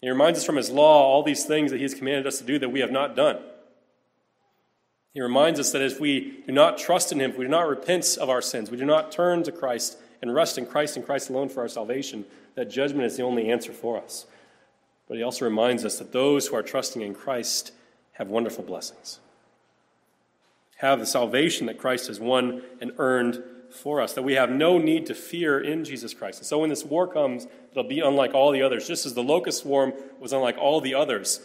He 0.01 0.09
reminds 0.09 0.39
us 0.39 0.45
from 0.45 0.55
his 0.55 0.71
law 0.71 1.03
all 1.03 1.21
these 1.21 1.45
things 1.45 1.69
that 1.71 1.77
he 1.77 1.83
has 1.83 1.93
commanded 1.93 2.25
us 2.25 2.39
to 2.39 2.43
do 2.43 2.57
that 2.59 2.69
we 2.69 2.79
have 2.79 2.91
not 2.91 3.15
done. 3.15 3.37
He 5.13 5.21
reminds 5.21 5.59
us 5.59 5.71
that 5.71 5.81
if 5.81 5.99
we 5.99 6.41
do 6.47 6.53
not 6.53 6.77
trust 6.77 7.11
in 7.11 7.19
him, 7.19 7.31
if 7.31 7.37
we 7.37 7.45
do 7.45 7.51
not 7.51 7.67
repent 7.67 8.17
of 8.19 8.29
our 8.29 8.41
sins, 8.41 8.71
we 8.71 8.77
do 8.77 8.85
not 8.85 9.11
turn 9.11 9.43
to 9.43 9.51
Christ 9.51 9.97
and 10.21 10.33
rest 10.33 10.57
in 10.57 10.65
Christ 10.65 10.95
and 10.95 11.05
Christ 11.05 11.29
alone 11.29 11.49
for 11.49 11.61
our 11.61 11.67
salvation, 11.67 12.25
that 12.55 12.69
judgment 12.69 13.05
is 13.05 13.17
the 13.17 13.23
only 13.23 13.51
answer 13.51 13.73
for 13.73 13.97
us. 13.97 14.25
But 15.07 15.17
he 15.17 15.23
also 15.23 15.45
reminds 15.45 15.83
us 15.83 15.99
that 15.99 16.13
those 16.13 16.47
who 16.47 16.55
are 16.55 16.63
trusting 16.63 17.01
in 17.01 17.13
Christ 17.13 17.73
have 18.13 18.29
wonderful 18.29 18.63
blessings, 18.63 19.19
have 20.77 20.99
the 20.99 21.05
salvation 21.05 21.67
that 21.67 21.77
Christ 21.77 22.07
has 22.07 22.19
won 22.19 22.61
and 22.79 22.91
earned 22.97 23.43
for 23.69 24.01
us, 24.01 24.13
that 24.13 24.23
we 24.23 24.33
have 24.33 24.49
no 24.49 24.77
need 24.77 25.05
to 25.05 25.15
fear 25.15 25.59
in 25.59 25.85
Jesus 25.85 26.13
Christ. 26.13 26.39
And 26.39 26.45
so 26.45 26.59
when 26.59 26.69
this 26.69 26.83
war 26.83 27.07
comes, 27.07 27.47
it'll 27.71 27.83
be 27.83 28.01
unlike 28.01 28.33
all 28.33 28.51
the 28.51 28.61
others. 28.61 28.87
Just 28.87 29.05
as 29.05 29.13
the 29.13 29.23
locust 29.23 29.61
swarm 29.61 29.93
was 30.19 30.33
unlike 30.33 30.57
all 30.57 30.81
the 30.81 30.93
others, 30.93 31.41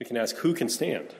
we 0.00 0.06
can 0.06 0.16
ask, 0.16 0.36
who 0.36 0.54
can 0.54 0.68
stand? 0.68 1.14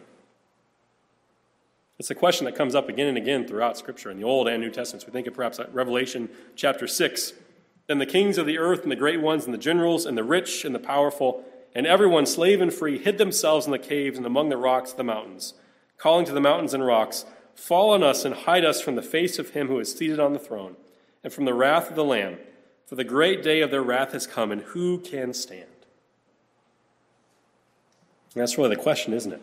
It's 1.99 2.11
a 2.11 2.15
question 2.15 2.47
that 2.47 2.57
comes 2.57 2.75
up 2.75 2.89
again 2.89 3.07
and 3.07 3.19
again 3.19 3.47
throughout 3.47 3.77
Scripture 3.77 4.11
in 4.11 4.17
the 4.17 4.25
Old 4.25 4.49
and 4.49 4.61
New 4.63 4.71
Testaments. 4.71 5.07
We 5.07 5.13
think 5.13 5.27
of 5.27 5.35
perhaps 5.35 5.61
uh, 5.61 5.67
Revelation 5.73 6.29
chapter 6.57 6.87
6 6.87 7.35
then 7.91 7.99
the 7.99 8.07
kings 8.07 8.39
of 8.39 8.47
the 8.47 8.57
earth 8.57 8.85
and 8.85 8.93
the 8.93 8.95
great 8.95 9.21
ones 9.21 9.47
and 9.47 9.53
the 9.53 9.59
generals 9.59 10.07
and 10.07 10.17
the 10.17 10.23
rich 10.23 10.65
and 10.65 10.73
the 10.73 10.79
powerful 10.79 11.43
and 11.75 11.87
everyone, 11.87 12.27
slave 12.27 12.61
and 12.61 12.73
free, 12.73 12.99
hid 12.99 13.19
themselves 13.19 13.67
in 13.67 13.73
the 13.73 13.79
caves 13.79 14.17
and 14.17 14.27
among 14.27 14.49
the 14.49 14.57
rocks 14.57 14.91
of 14.93 14.97
the 14.97 15.05
mountains, 15.05 15.55
calling 15.99 16.27
to 16.27 16.33
the 16.33 16.41
mountains 16.41 16.75
and 16.75 16.85
rocks, 16.85 17.25
Fall 17.55 17.91
on 17.91 18.03
us 18.03 18.25
and 18.25 18.35
hide 18.35 18.65
us 18.65 18.81
from 18.81 18.97
the 18.97 19.03
face 19.03 19.39
of 19.39 19.51
him 19.51 19.69
who 19.69 19.79
is 19.79 19.95
seated 19.95 20.19
on 20.19 20.33
the 20.33 20.39
throne 20.39 20.77
and 21.23 21.33
from 21.33 21.45
the 21.45 21.55
wrath 21.55 21.91
of 21.91 21.97
the 21.97 22.05
Lamb. 22.05 22.39
For 22.87 22.95
the 22.97 23.05
great 23.05 23.43
day 23.43 23.61
of 23.61 23.71
their 23.71 23.83
wrath 23.83 24.13
has 24.13 24.27
come, 24.27 24.51
and 24.51 24.63
who 24.63 24.99
can 24.99 25.33
stand? 25.33 25.67
And 28.35 28.41
that's 28.41 28.57
really 28.57 28.75
the 28.75 28.83
question, 28.83 29.13
isn't 29.13 29.33
it? 29.33 29.43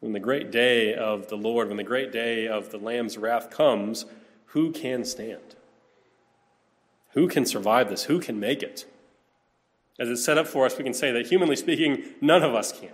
When 0.00 0.12
the 0.12 0.20
great 0.20 0.50
day 0.50 0.94
of 0.94 1.28
the 1.28 1.36
Lord, 1.36 1.68
when 1.68 1.76
the 1.76 1.82
great 1.82 2.12
day 2.12 2.46
of 2.46 2.70
the 2.70 2.78
Lamb's 2.78 3.16
wrath 3.16 3.50
comes, 3.50 4.04
who 4.46 4.70
can 4.70 5.04
stand? 5.04 5.56
Who 7.12 7.26
can 7.28 7.46
survive 7.46 7.88
this? 7.88 8.04
Who 8.04 8.20
can 8.20 8.38
make 8.38 8.62
it? 8.62 8.84
As 9.98 10.08
it's 10.08 10.24
set 10.24 10.38
up 10.38 10.46
for 10.46 10.66
us, 10.66 10.76
we 10.76 10.84
can 10.84 10.94
say 10.94 11.12
that 11.12 11.26
humanly 11.26 11.56
speaking, 11.56 12.04
none 12.20 12.42
of 12.42 12.54
us 12.54 12.72
can. 12.72 12.90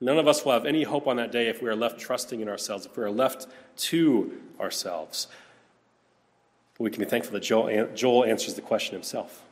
None 0.00 0.18
of 0.18 0.26
us 0.26 0.44
will 0.44 0.52
have 0.52 0.66
any 0.66 0.82
hope 0.82 1.06
on 1.06 1.16
that 1.16 1.32
day 1.32 1.48
if 1.48 1.62
we 1.62 1.68
are 1.68 1.76
left 1.76 2.00
trusting 2.00 2.40
in 2.40 2.48
ourselves, 2.48 2.86
if 2.86 2.96
we 2.96 3.02
are 3.02 3.10
left 3.10 3.46
to 3.76 4.40
ourselves. 4.60 5.28
We 6.78 6.90
can 6.90 7.02
be 7.02 7.08
thankful 7.08 7.32
that 7.34 7.42
Joel, 7.42 7.88
Joel 7.94 8.24
answers 8.24 8.54
the 8.54 8.62
question 8.62 8.94
himself. 8.94 9.42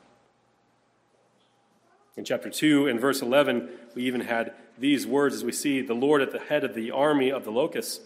In 2.17 2.25
chapter 2.25 2.51
2 2.51 2.89
and 2.89 3.01
verse 3.01 3.23
11, 3.23 3.71
we 3.95 4.05
even 4.05 4.23
had 4.23 4.53
these 4.77 5.07
words 5.07 5.37
as 5.37 5.45
we 5.45 5.53
see 5.53 5.81
the 5.81 5.95
Lord 5.95 6.21
at 6.21 6.33
the 6.33 6.39
head 6.39 6.65
of 6.65 6.75
the 6.75 6.91
army 6.91 7.31
of 7.31 7.45
the 7.45 7.53
locusts. 7.53 8.01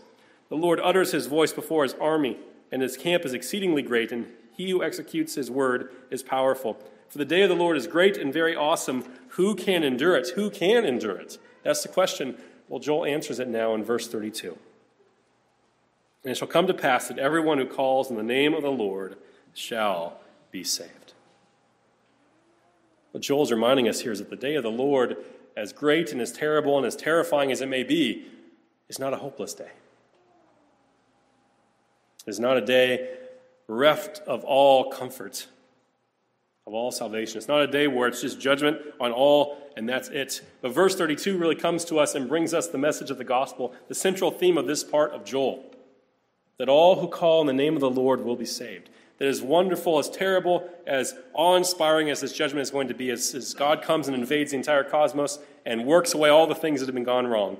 The 0.49 0.57
Lord 0.57 0.79
utters 0.81 1.13
his 1.13 1.27
voice 1.27 1.53
before 1.53 1.83
his 1.83 1.95
army, 1.95 2.39
and 2.71 2.83
his 2.83 2.97
camp 2.97 3.25
is 3.25 3.33
exceedingly 3.33 3.83
great, 3.83 4.13
and 4.13 4.27
he 4.53 4.71
who 4.71 4.85
executes 4.85 5.35
his 5.35 5.51
word 5.51 5.91
is 6.11 6.23
powerful. 6.23 6.79
For 7.09 7.19
the 7.19 7.25
day 7.25 7.43
of 7.43 7.49
the 7.49 7.55
Lord 7.55 7.77
is 7.77 7.87
great 7.87 8.17
and 8.17 8.33
very 8.33 8.57
awesome. 8.57 9.05
Who 9.31 9.55
can 9.55 9.83
endure 9.83 10.17
it? 10.17 10.31
Who 10.31 10.51
can 10.51 10.85
endure 10.85 11.17
it? 11.17 11.39
That's 11.63 11.83
the 11.83 11.89
question. 11.89 12.37
Well, 12.69 12.81
Joel 12.81 13.05
answers 13.05 13.39
it 13.39 13.49
now 13.49 13.75
in 13.75 13.85
verse 13.85 14.09
32. 14.09 14.59
And 16.25 16.33
it 16.33 16.37
shall 16.37 16.49
come 16.49 16.67
to 16.67 16.75
pass 16.75 17.09
that 17.09 17.19
everyone 17.19 17.59
who 17.59 17.67
calls 17.67 18.11
in 18.11 18.17
the 18.17 18.23
name 18.23 18.55
of 18.55 18.63
the 18.63 18.71
Lord 18.71 19.17
shall 19.55 20.19
be 20.51 20.65
saved. 20.65 21.13
What 23.13 23.23
Joel's 23.23 23.53
reminding 23.53 23.89
us 23.89 24.01
here 24.01 24.13
is 24.13 24.19
that 24.19 24.29
the 24.29 24.37
day 24.37 24.57
of 24.57 24.63
the 24.63 24.71
Lord, 24.71 25.17
as 25.57 25.73
great 25.73 26.13
and 26.13 26.21
as 26.21 26.33
terrible 26.33 26.77
and 26.77 26.87
as 26.87 26.97
terrifying 26.97 27.53
as 27.53 27.61
it 27.61 27.69
may 27.69 27.83
be, 27.83 28.27
is 28.89 28.99
not 28.99 29.15
a 29.15 29.19
hopeless 29.19 29.55
day. 29.55 29.71
It 32.27 32.31
is 32.31 32.41
not 32.41 32.57
a 32.57 32.61
day 32.61 33.09
reft 33.69 34.19
of 34.27 34.45
all 34.45 34.91
comfort, 34.91 35.47
of 36.67 36.75
all 36.75 36.91
salvation. 36.91 37.39
It's 37.39 37.49
not 37.49 37.63
a 37.63 37.67
day 37.67 37.87
where 37.87 38.09
it's 38.09 38.21
just 38.21 38.41
judgment 38.41 38.79
on 39.01 39.13
all 39.13 39.59
and 39.77 39.89
that's 39.89 40.09
it. 40.09 40.41
But 40.63 40.73
verse 40.73 40.97
32 40.97 41.37
really 41.37 41.55
comes 41.55 41.85
to 41.87 41.99
us 41.99 42.15
and 42.15 42.29
brings 42.29 42.55
us 42.55 42.67
the 42.67 42.79
message 42.79 43.11
of 43.11 43.19
the 43.19 43.25
gospel, 43.25 43.75
the 43.89 43.95
central 43.95 44.31
theme 44.31 44.57
of 44.57 44.67
this 44.67 44.83
part 44.83 45.13
of 45.13 45.25
Joel 45.25 45.65
that 46.59 46.69
all 46.69 47.01
who 47.01 47.09
call 47.09 47.41
in 47.43 47.47
the 47.47 47.53
name 47.53 47.75
of 47.75 47.81
the 47.81 47.91
Lord 47.91 48.25
will 48.25 48.37
be 48.37 48.47
saved. 48.47 48.89
That 49.19 49.29
as 49.29 49.43
wonderful, 49.43 49.99
as 49.99 50.11
terrible, 50.11 50.69
as 50.87 51.15
awe 51.33 51.57
inspiring 51.57 52.11
as 52.11 52.21
this 52.21 52.33
judgment 52.33 52.63
is 52.63 52.71
going 52.71 52.89
to 52.89 52.95
be, 52.95 53.11
as, 53.11 53.35
as 53.35 53.55
God 53.55 53.83
comes 53.83 54.09
and 54.09 54.17
invades 54.17 54.51
the 54.51 54.59
entire 54.59 54.85
cosmos 54.85 55.39
and 55.65 55.87
works 55.87 56.15
away 56.15 56.29
all 56.29 56.47
the 56.47 56.55
things 56.55 56.81
that 56.81 56.87
have 56.87 56.95
been 56.95 57.05
gone 57.05 57.27
wrong, 57.27 57.57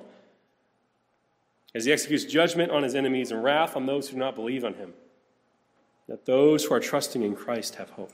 as 1.75 1.85
he 1.85 1.93
executes 1.93 2.25
judgment 2.25 2.73
on 2.73 2.83
his 2.83 2.95
enemies 2.95 3.31
and 3.31 3.43
wrath 3.43 3.77
on 3.77 3.87
those 3.87 4.09
who 4.09 4.15
do 4.15 4.19
not 4.19 4.35
believe 4.35 4.65
on 4.65 4.75
him 4.75 4.93
that 6.09 6.25
those 6.25 6.65
who 6.65 6.75
are 6.75 6.79
trusting 6.79 7.23
in 7.23 7.35
Christ 7.35 7.77
have 7.77 7.91
hope. 7.91 8.13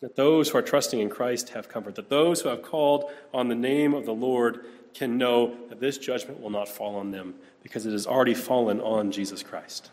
That 0.00 0.16
those 0.16 0.50
who 0.50 0.58
are 0.58 0.62
trusting 0.62 1.00
in 1.00 1.08
Christ 1.10 1.50
have 1.50 1.68
comfort. 1.68 1.96
That 1.96 2.08
those 2.08 2.40
who 2.40 2.48
have 2.48 2.62
called 2.62 3.10
on 3.34 3.48
the 3.48 3.54
name 3.54 3.94
of 3.94 4.06
the 4.06 4.14
Lord 4.14 4.64
can 4.94 5.18
know 5.18 5.56
that 5.68 5.80
this 5.80 5.98
judgment 5.98 6.40
will 6.40 6.50
not 6.50 6.68
fall 6.68 6.96
on 6.96 7.10
them 7.10 7.34
because 7.62 7.86
it 7.86 7.92
has 7.92 8.06
already 8.06 8.34
fallen 8.34 8.80
on 8.80 9.10
Jesus 9.10 9.42
Christ. 9.42 9.90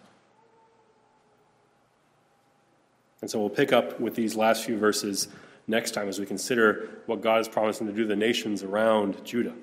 And 3.22 3.30
so 3.30 3.39
we'll 3.39 3.50
pick 3.50 3.74
up 3.74 4.00
with 4.00 4.15
these 4.15 4.36
last 4.36 4.65
few 4.65 4.78
verses 4.78 5.28
next 5.68 5.91
time 5.91 6.08
as 6.08 6.20
we 6.20 6.26
consider 6.26 6.89
what 7.08 7.22
God 7.22 7.41
is 7.41 7.48
promising 7.48 7.88
to 7.88 7.94
do 7.94 8.04
to 8.04 8.08
the 8.08 8.15
nations 8.15 8.62
around 8.62 9.24
Judah. 9.26 9.54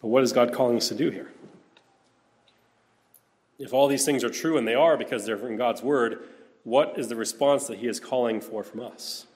But 0.00 0.08
what 0.08 0.22
is 0.22 0.32
God 0.32 0.52
calling 0.52 0.76
us 0.76 0.88
to 0.88 0.94
do 0.94 1.10
here? 1.10 1.30
If 3.58 3.72
all 3.72 3.88
these 3.88 4.04
things 4.04 4.22
are 4.22 4.30
true, 4.30 4.56
and 4.56 4.66
they 4.66 4.74
are 4.74 4.96
because 4.96 5.26
they're 5.26 5.48
in 5.48 5.56
God's 5.56 5.82
word, 5.82 6.28
what 6.68 6.98
is 6.98 7.08
the 7.08 7.16
response 7.16 7.66
that 7.66 7.78
He 7.78 7.88
is 7.88 7.98
calling 7.98 8.42
for 8.42 8.62
from 8.62 8.80
us? 8.80 9.26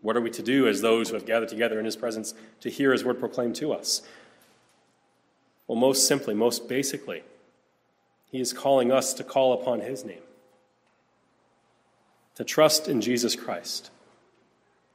What 0.00 0.16
are 0.16 0.20
we 0.22 0.30
to 0.30 0.42
do 0.42 0.66
as 0.66 0.80
those 0.80 1.08
who 1.08 1.14
have 1.14 1.26
gathered 1.26 1.50
together 1.50 1.78
in 1.78 1.84
His 1.84 1.94
presence 1.94 2.32
to 2.60 2.70
hear 2.70 2.90
His 2.90 3.04
word 3.04 3.20
proclaimed 3.20 3.54
to 3.56 3.74
us? 3.74 4.00
Well, 5.66 5.76
most 5.76 6.08
simply, 6.08 6.32
most 6.32 6.66
basically, 6.66 7.22
He 8.30 8.40
is 8.40 8.54
calling 8.54 8.90
us 8.90 9.12
to 9.14 9.24
call 9.24 9.52
upon 9.52 9.80
His 9.80 10.06
name, 10.06 10.22
to 12.36 12.44
trust 12.44 12.88
in 12.88 13.02
Jesus 13.02 13.36
Christ 13.36 13.90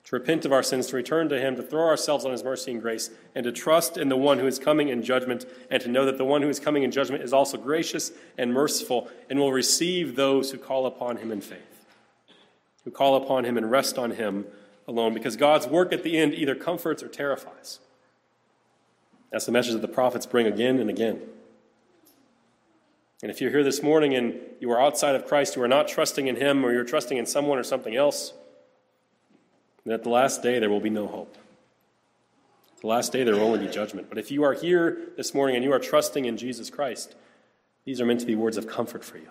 to 0.10 0.16
repent 0.16 0.44
of 0.44 0.52
our 0.52 0.64
sins, 0.64 0.88
to 0.88 0.96
return 0.96 1.30
to 1.30 1.40
Him, 1.40 1.56
to 1.56 1.62
throw 1.62 1.86
ourselves 1.86 2.26
on 2.26 2.32
His 2.32 2.44
mercy 2.44 2.72
and 2.72 2.82
grace, 2.82 3.12
and 3.36 3.44
to 3.44 3.52
trust 3.52 3.96
in 3.96 4.10
the 4.10 4.18
one 4.18 4.40
who 4.40 4.48
is 4.48 4.58
coming 4.58 4.90
in 4.90 5.04
judgment, 5.04 5.46
and 5.70 5.80
to 5.84 5.88
know 5.88 6.04
that 6.04 6.18
the 6.18 6.26
one 6.26 6.42
who 6.42 6.50
is 6.50 6.60
coming 6.60 6.82
in 6.82 6.90
judgment 6.90 7.24
is 7.24 7.32
also 7.32 7.60
gracious 7.60 8.12
and 8.36 8.52
merciful, 8.52 9.08
and 9.30 9.38
will 9.38 9.52
receive 9.52 10.16
those 10.16 10.50
who 10.50 10.58
call 10.58 10.88
upon 10.88 11.18
Him 11.18 11.32
in 11.32 11.42
faith, 11.42 11.86
who 12.86 12.90
call 12.90 13.18
upon 13.18 13.46
Him 13.46 13.56
and 13.56 13.70
rest 13.70 14.00
on 14.00 14.10
Him 14.10 14.48
alone, 14.88 15.14
because 15.14 15.36
God's 15.36 15.68
work 15.68 15.94
at 15.94 16.02
the 16.02 16.18
end 16.18 16.34
either 16.34 16.56
comforts 16.56 17.04
or 17.04 17.08
terrifies. 17.08 17.78
That's 19.32 19.46
the 19.46 19.52
message 19.52 19.74
that 19.74 19.84
the 19.84 19.88
prophets 19.88 20.26
bring 20.26 20.48
again 20.48 20.80
and 20.80 20.90
again. 20.90 21.22
And 23.22 23.30
if 23.30 23.42
you're 23.42 23.52
here 23.52 23.64
this 23.64 23.84
morning 23.84 24.16
and 24.16 24.40
you 24.60 24.72
are 24.72 24.82
outside 24.82 25.14
of 25.14 25.28
Christ, 25.28 25.56
you 25.56 25.62
are 25.62 25.68
not 25.68 25.88
trusting 25.88 26.26
in 26.26 26.38
Him, 26.38 26.66
or 26.66 26.74
you're 26.74 26.84
trusting 26.84 27.20
in 27.20 27.28
someone 27.28 27.60
or 27.60 27.64
something 27.64 27.96
else, 27.96 28.34
And 29.84 29.94
at 29.94 30.04
the 30.04 30.10
last 30.10 30.44
day, 30.44 30.60
there 30.60 30.70
will 30.70 30.80
be 30.80 30.90
no 30.90 31.08
hope. 31.08 31.38
The 32.82 32.88
last 32.88 33.12
day, 33.12 33.24
there 33.24 33.36
will 33.36 33.44
only 33.44 33.66
be 33.66 33.72
judgment. 33.72 34.08
But 34.10 34.18
if 34.18 34.32
you 34.32 34.44
are 34.44 34.54
here 34.54 34.98
this 35.18 35.34
morning 35.34 35.56
and 35.56 35.66
you 35.66 35.74
are 35.74 35.80
trusting 35.80 36.26
in 36.26 36.38
Jesus 36.38 36.70
Christ, 36.70 37.16
these 37.86 38.00
are 38.00 38.06
meant 38.06 38.20
to 38.22 38.26
be 38.26 38.36
words 38.36 38.58
of 38.58 38.68
comfort 38.68 39.04
for 39.04 39.18
you. 39.18 39.30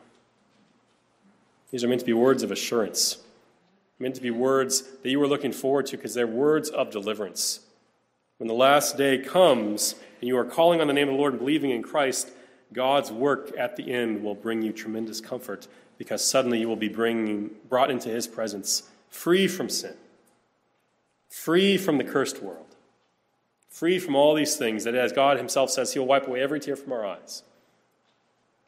These 1.71 1.85
are 1.85 1.89
meant 1.89 2.01
to 2.01 2.07
be 2.07 2.13
words 2.13 2.43
of 2.43 2.51
assurance, 2.51 3.19
meant 3.99 4.15
to 4.15 4.23
be 4.23 4.31
words 4.31 4.83
that 5.03 5.11
you 5.11 5.23
are 5.23 5.29
looking 5.29 5.53
forward 5.53 5.87
to 5.87 5.97
because 5.97 6.15
they're 6.15 6.27
words 6.27 6.71
of 6.71 6.91
deliverance. 6.91 7.61
When 8.39 8.49
the 8.49 8.55
last 8.55 8.97
day 8.97 9.19
comes 9.19 9.95
and 10.21 10.29
you 10.29 10.39
are 10.39 10.45
calling 10.45 10.81
on 10.81 10.87
the 10.87 10.93
name 10.93 11.09
of 11.09 11.15
the 11.15 11.19
Lord 11.19 11.35
and 11.35 11.41
believing 11.41 11.71
in 11.71 11.83
Christ, 11.83 12.31
God's 12.73 13.11
work 13.11 13.53
at 13.59 13.77
the 13.77 13.93
end 13.93 14.23
will 14.23 14.35
bring 14.35 14.63
you 14.63 14.73
tremendous 14.73 15.21
comfort 15.21 15.67
because 15.99 16.25
suddenly 16.25 16.61
you 16.61 16.69
will 16.69 16.77
be 16.77 16.89
bringing, 16.89 17.51
brought 17.69 17.91
into 17.91 18.09
his 18.09 18.27
presence 18.27 18.85
free 19.11 19.49
from 19.49 19.69
sin, 19.69 19.95
free 21.29 21.77
from 21.77 21.99
the 21.99 22.05
cursed 22.05 22.43
world, 22.43 22.77
free 23.69 23.99
from 23.99 24.17
all 24.17 24.35
these 24.35 24.57
things 24.57 24.85
that, 24.85 24.95
as 24.95 25.13
God 25.13 25.37
himself 25.37 25.71
says, 25.71 25.93
he'll 25.93 26.07
wipe 26.07 26.27
away 26.27 26.41
every 26.41 26.61
tear 26.61 26.77
from 26.77 26.93
our 26.93 27.07
eyes. 27.07 27.43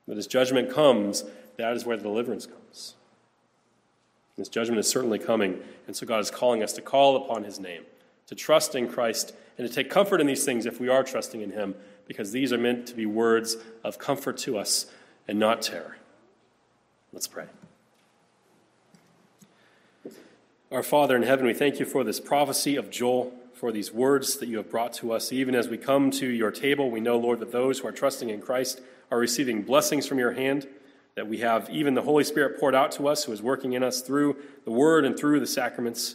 But 0.06 0.18
as 0.18 0.26
judgment 0.26 0.70
comes, 0.70 1.24
that 1.56 1.74
is 1.74 1.84
where 1.84 1.96
the 1.96 2.02
deliverance 2.02 2.46
comes. 2.46 2.94
This 4.36 4.48
judgment 4.48 4.80
is 4.80 4.88
certainly 4.88 5.18
coming, 5.18 5.60
and 5.86 5.94
so 5.94 6.06
God 6.06 6.20
is 6.20 6.30
calling 6.30 6.62
us 6.62 6.72
to 6.72 6.82
call 6.82 7.16
upon 7.16 7.44
his 7.44 7.60
name, 7.60 7.82
to 8.26 8.34
trust 8.34 8.74
in 8.74 8.88
Christ, 8.88 9.34
and 9.58 9.68
to 9.68 9.74
take 9.74 9.90
comfort 9.90 10.20
in 10.20 10.26
these 10.26 10.44
things 10.44 10.64
if 10.64 10.80
we 10.80 10.88
are 10.88 11.04
trusting 11.04 11.42
in 11.42 11.50
him, 11.50 11.74
because 12.06 12.32
these 12.32 12.52
are 12.52 12.58
meant 12.58 12.86
to 12.86 12.94
be 12.94 13.04
words 13.04 13.56
of 13.84 13.98
comfort 13.98 14.38
to 14.38 14.56
us 14.56 14.86
and 15.28 15.38
not 15.38 15.62
terror. 15.62 15.96
Let's 17.12 17.28
pray. 17.28 17.46
Our 20.72 20.84
Father 20.84 21.16
in 21.16 21.24
heaven, 21.24 21.46
we 21.46 21.52
thank 21.52 21.80
you 21.80 21.84
for 21.84 22.04
this 22.04 22.20
prophecy 22.20 22.76
of 22.76 22.90
Joel, 22.90 23.32
for 23.54 23.72
these 23.72 23.92
words 23.92 24.36
that 24.36 24.48
you 24.48 24.58
have 24.58 24.70
brought 24.70 24.92
to 24.94 25.12
us. 25.12 25.32
Even 25.32 25.56
as 25.56 25.66
we 25.66 25.76
come 25.76 26.12
to 26.12 26.28
your 26.28 26.52
table, 26.52 26.92
we 26.92 27.00
know, 27.00 27.18
Lord, 27.18 27.40
that 27.40 27.50
those 27.50 27.80
who 27.80 27.88
are 27.88 27.92
trusting 27.92 28.30
in 28.30 28.40
Christ 28.40 28.80
are 29.10 29.18
receiving 29.18 29.62
blessings 29.62 30.06
from 30.06 30.20
your 30.20 30.30
hand, 30.30 30.68
that 31.16 31.26
we 31.26 31.38
have 31.38 31.68
even 31.70 31.94
the 31.94 32.02
Holy 32.02 32.22
Spirit 32.22 32.60
poured 32.60 32.76
out 32.76 32.92
to 32.92 33.08
us 33.08 33.24
who 33.24 33.32
is 33.32 33.42
working 33.42 33.72
in 33.72 33.82
us 33.82 34.00
through 34.00 34.36
the 34.64 34.70
word 34.70 35.04
and 35.04 35.18
through 35.18 35.40
the 35.40 35.46
sacraments. 35.46 36.14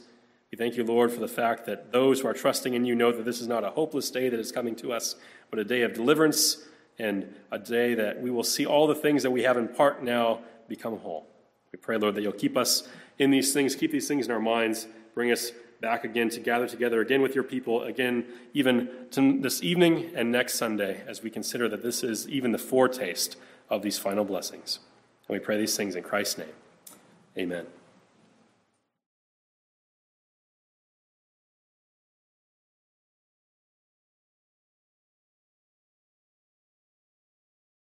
We 0.53 0.58
thank 0.58 0.78
you, 0.78 0.86
Lord, 0.86 1.12
for 1.12 1.20
the 1.20 1.28
fact 1.28 1.66
that 1.66 1.91
those 1.91 2.22
who 2.22 2.30
are 2.30 2.34
trusting 2.34 2.74
in 2.74 2.86
you 2.86 2.95
know 2.95 3.12
that 3.12 3.26
this 3.26 3.41
is 3.41 3.49
not 3.49 3.66
a 3.66 3.72
hopeless 3.72 4.10
day 4.10 4.30
that 4.30 4.39
is 4.39 4.53
coming 4.53 4.78
to 4.78 4.93
us, 4.93 5.16
but 5.49 5.60
a 5.60 5.66
day 5.66 5.82
of 5.82 5.93
deliverance 5.93 6.66
and 6.97 7.28
a 7.51 7.60
day 7.60 7.93
that 7.95 8.22
we 8.22 8.32
will 8.32 8.41
see 8.41 8.66
all 8.66 8.88
the 8.88 8.95
things 8.95 9.22
that 9.24 9.32
we 9.32 9.43
have 9.43 9.58
in 9.58 9.68
part 9.68 10.01
now 10.01 10.39
become 10.70 10.97
whole. 10.99 11.28
We 11.74 11.78
pray, 11.78 11.97
Lord, 11.97 12.16
that 12.16 12.22
you'll 12.22 12.32
keep 12.32 12.56
us 12.56 12.88
in 13.18 13.32
these 13.32 13.53
things, 13.53 13.76
keep 13.76 13.91
these 13.91 14.07
things 14.07 14.26
in 14.26 14.32
our 14.32 14.39
minds, 14.39 14.88
bring 15.13 15.32
us 15.32 15.51
back 15.82 16.03
again 16.03 16.30
to 16.30 16.39
gather 16.39 16.68
together 16.68 17.01
again 17.01 17.22
with 17.22 17.36
your 17.36 17.43
people, 17.43 17.84
again, 17.84 18.26
even 18.53 18.89
this 19.11 19.61
evening 19.61 20.11
and 20.16 20.32
next 20.32 20.55
Sunday, 20.55 21.01
as 21.07 21.22
we 21.22 21.30
consider 21.30 21.70
that 21.70 21.84
this 21.84 22.03
is 22.03 22.28
even 22.30 22.51
the 22.51 22.57
foretaste 22.57 23.38
of 23.70 23.82
these 23.82 23.97
final 23.97 24.26
blessings. 24.26 24.80
And 25.28 25.38
we 25.38 25.43
pray 25.43 25.57
these 25.57 25.76
things 25.76 25.95
in 25.95 26.03
Christ's 26.03 26.39
name. 26.39 26.53
Amen. 27.38 27.66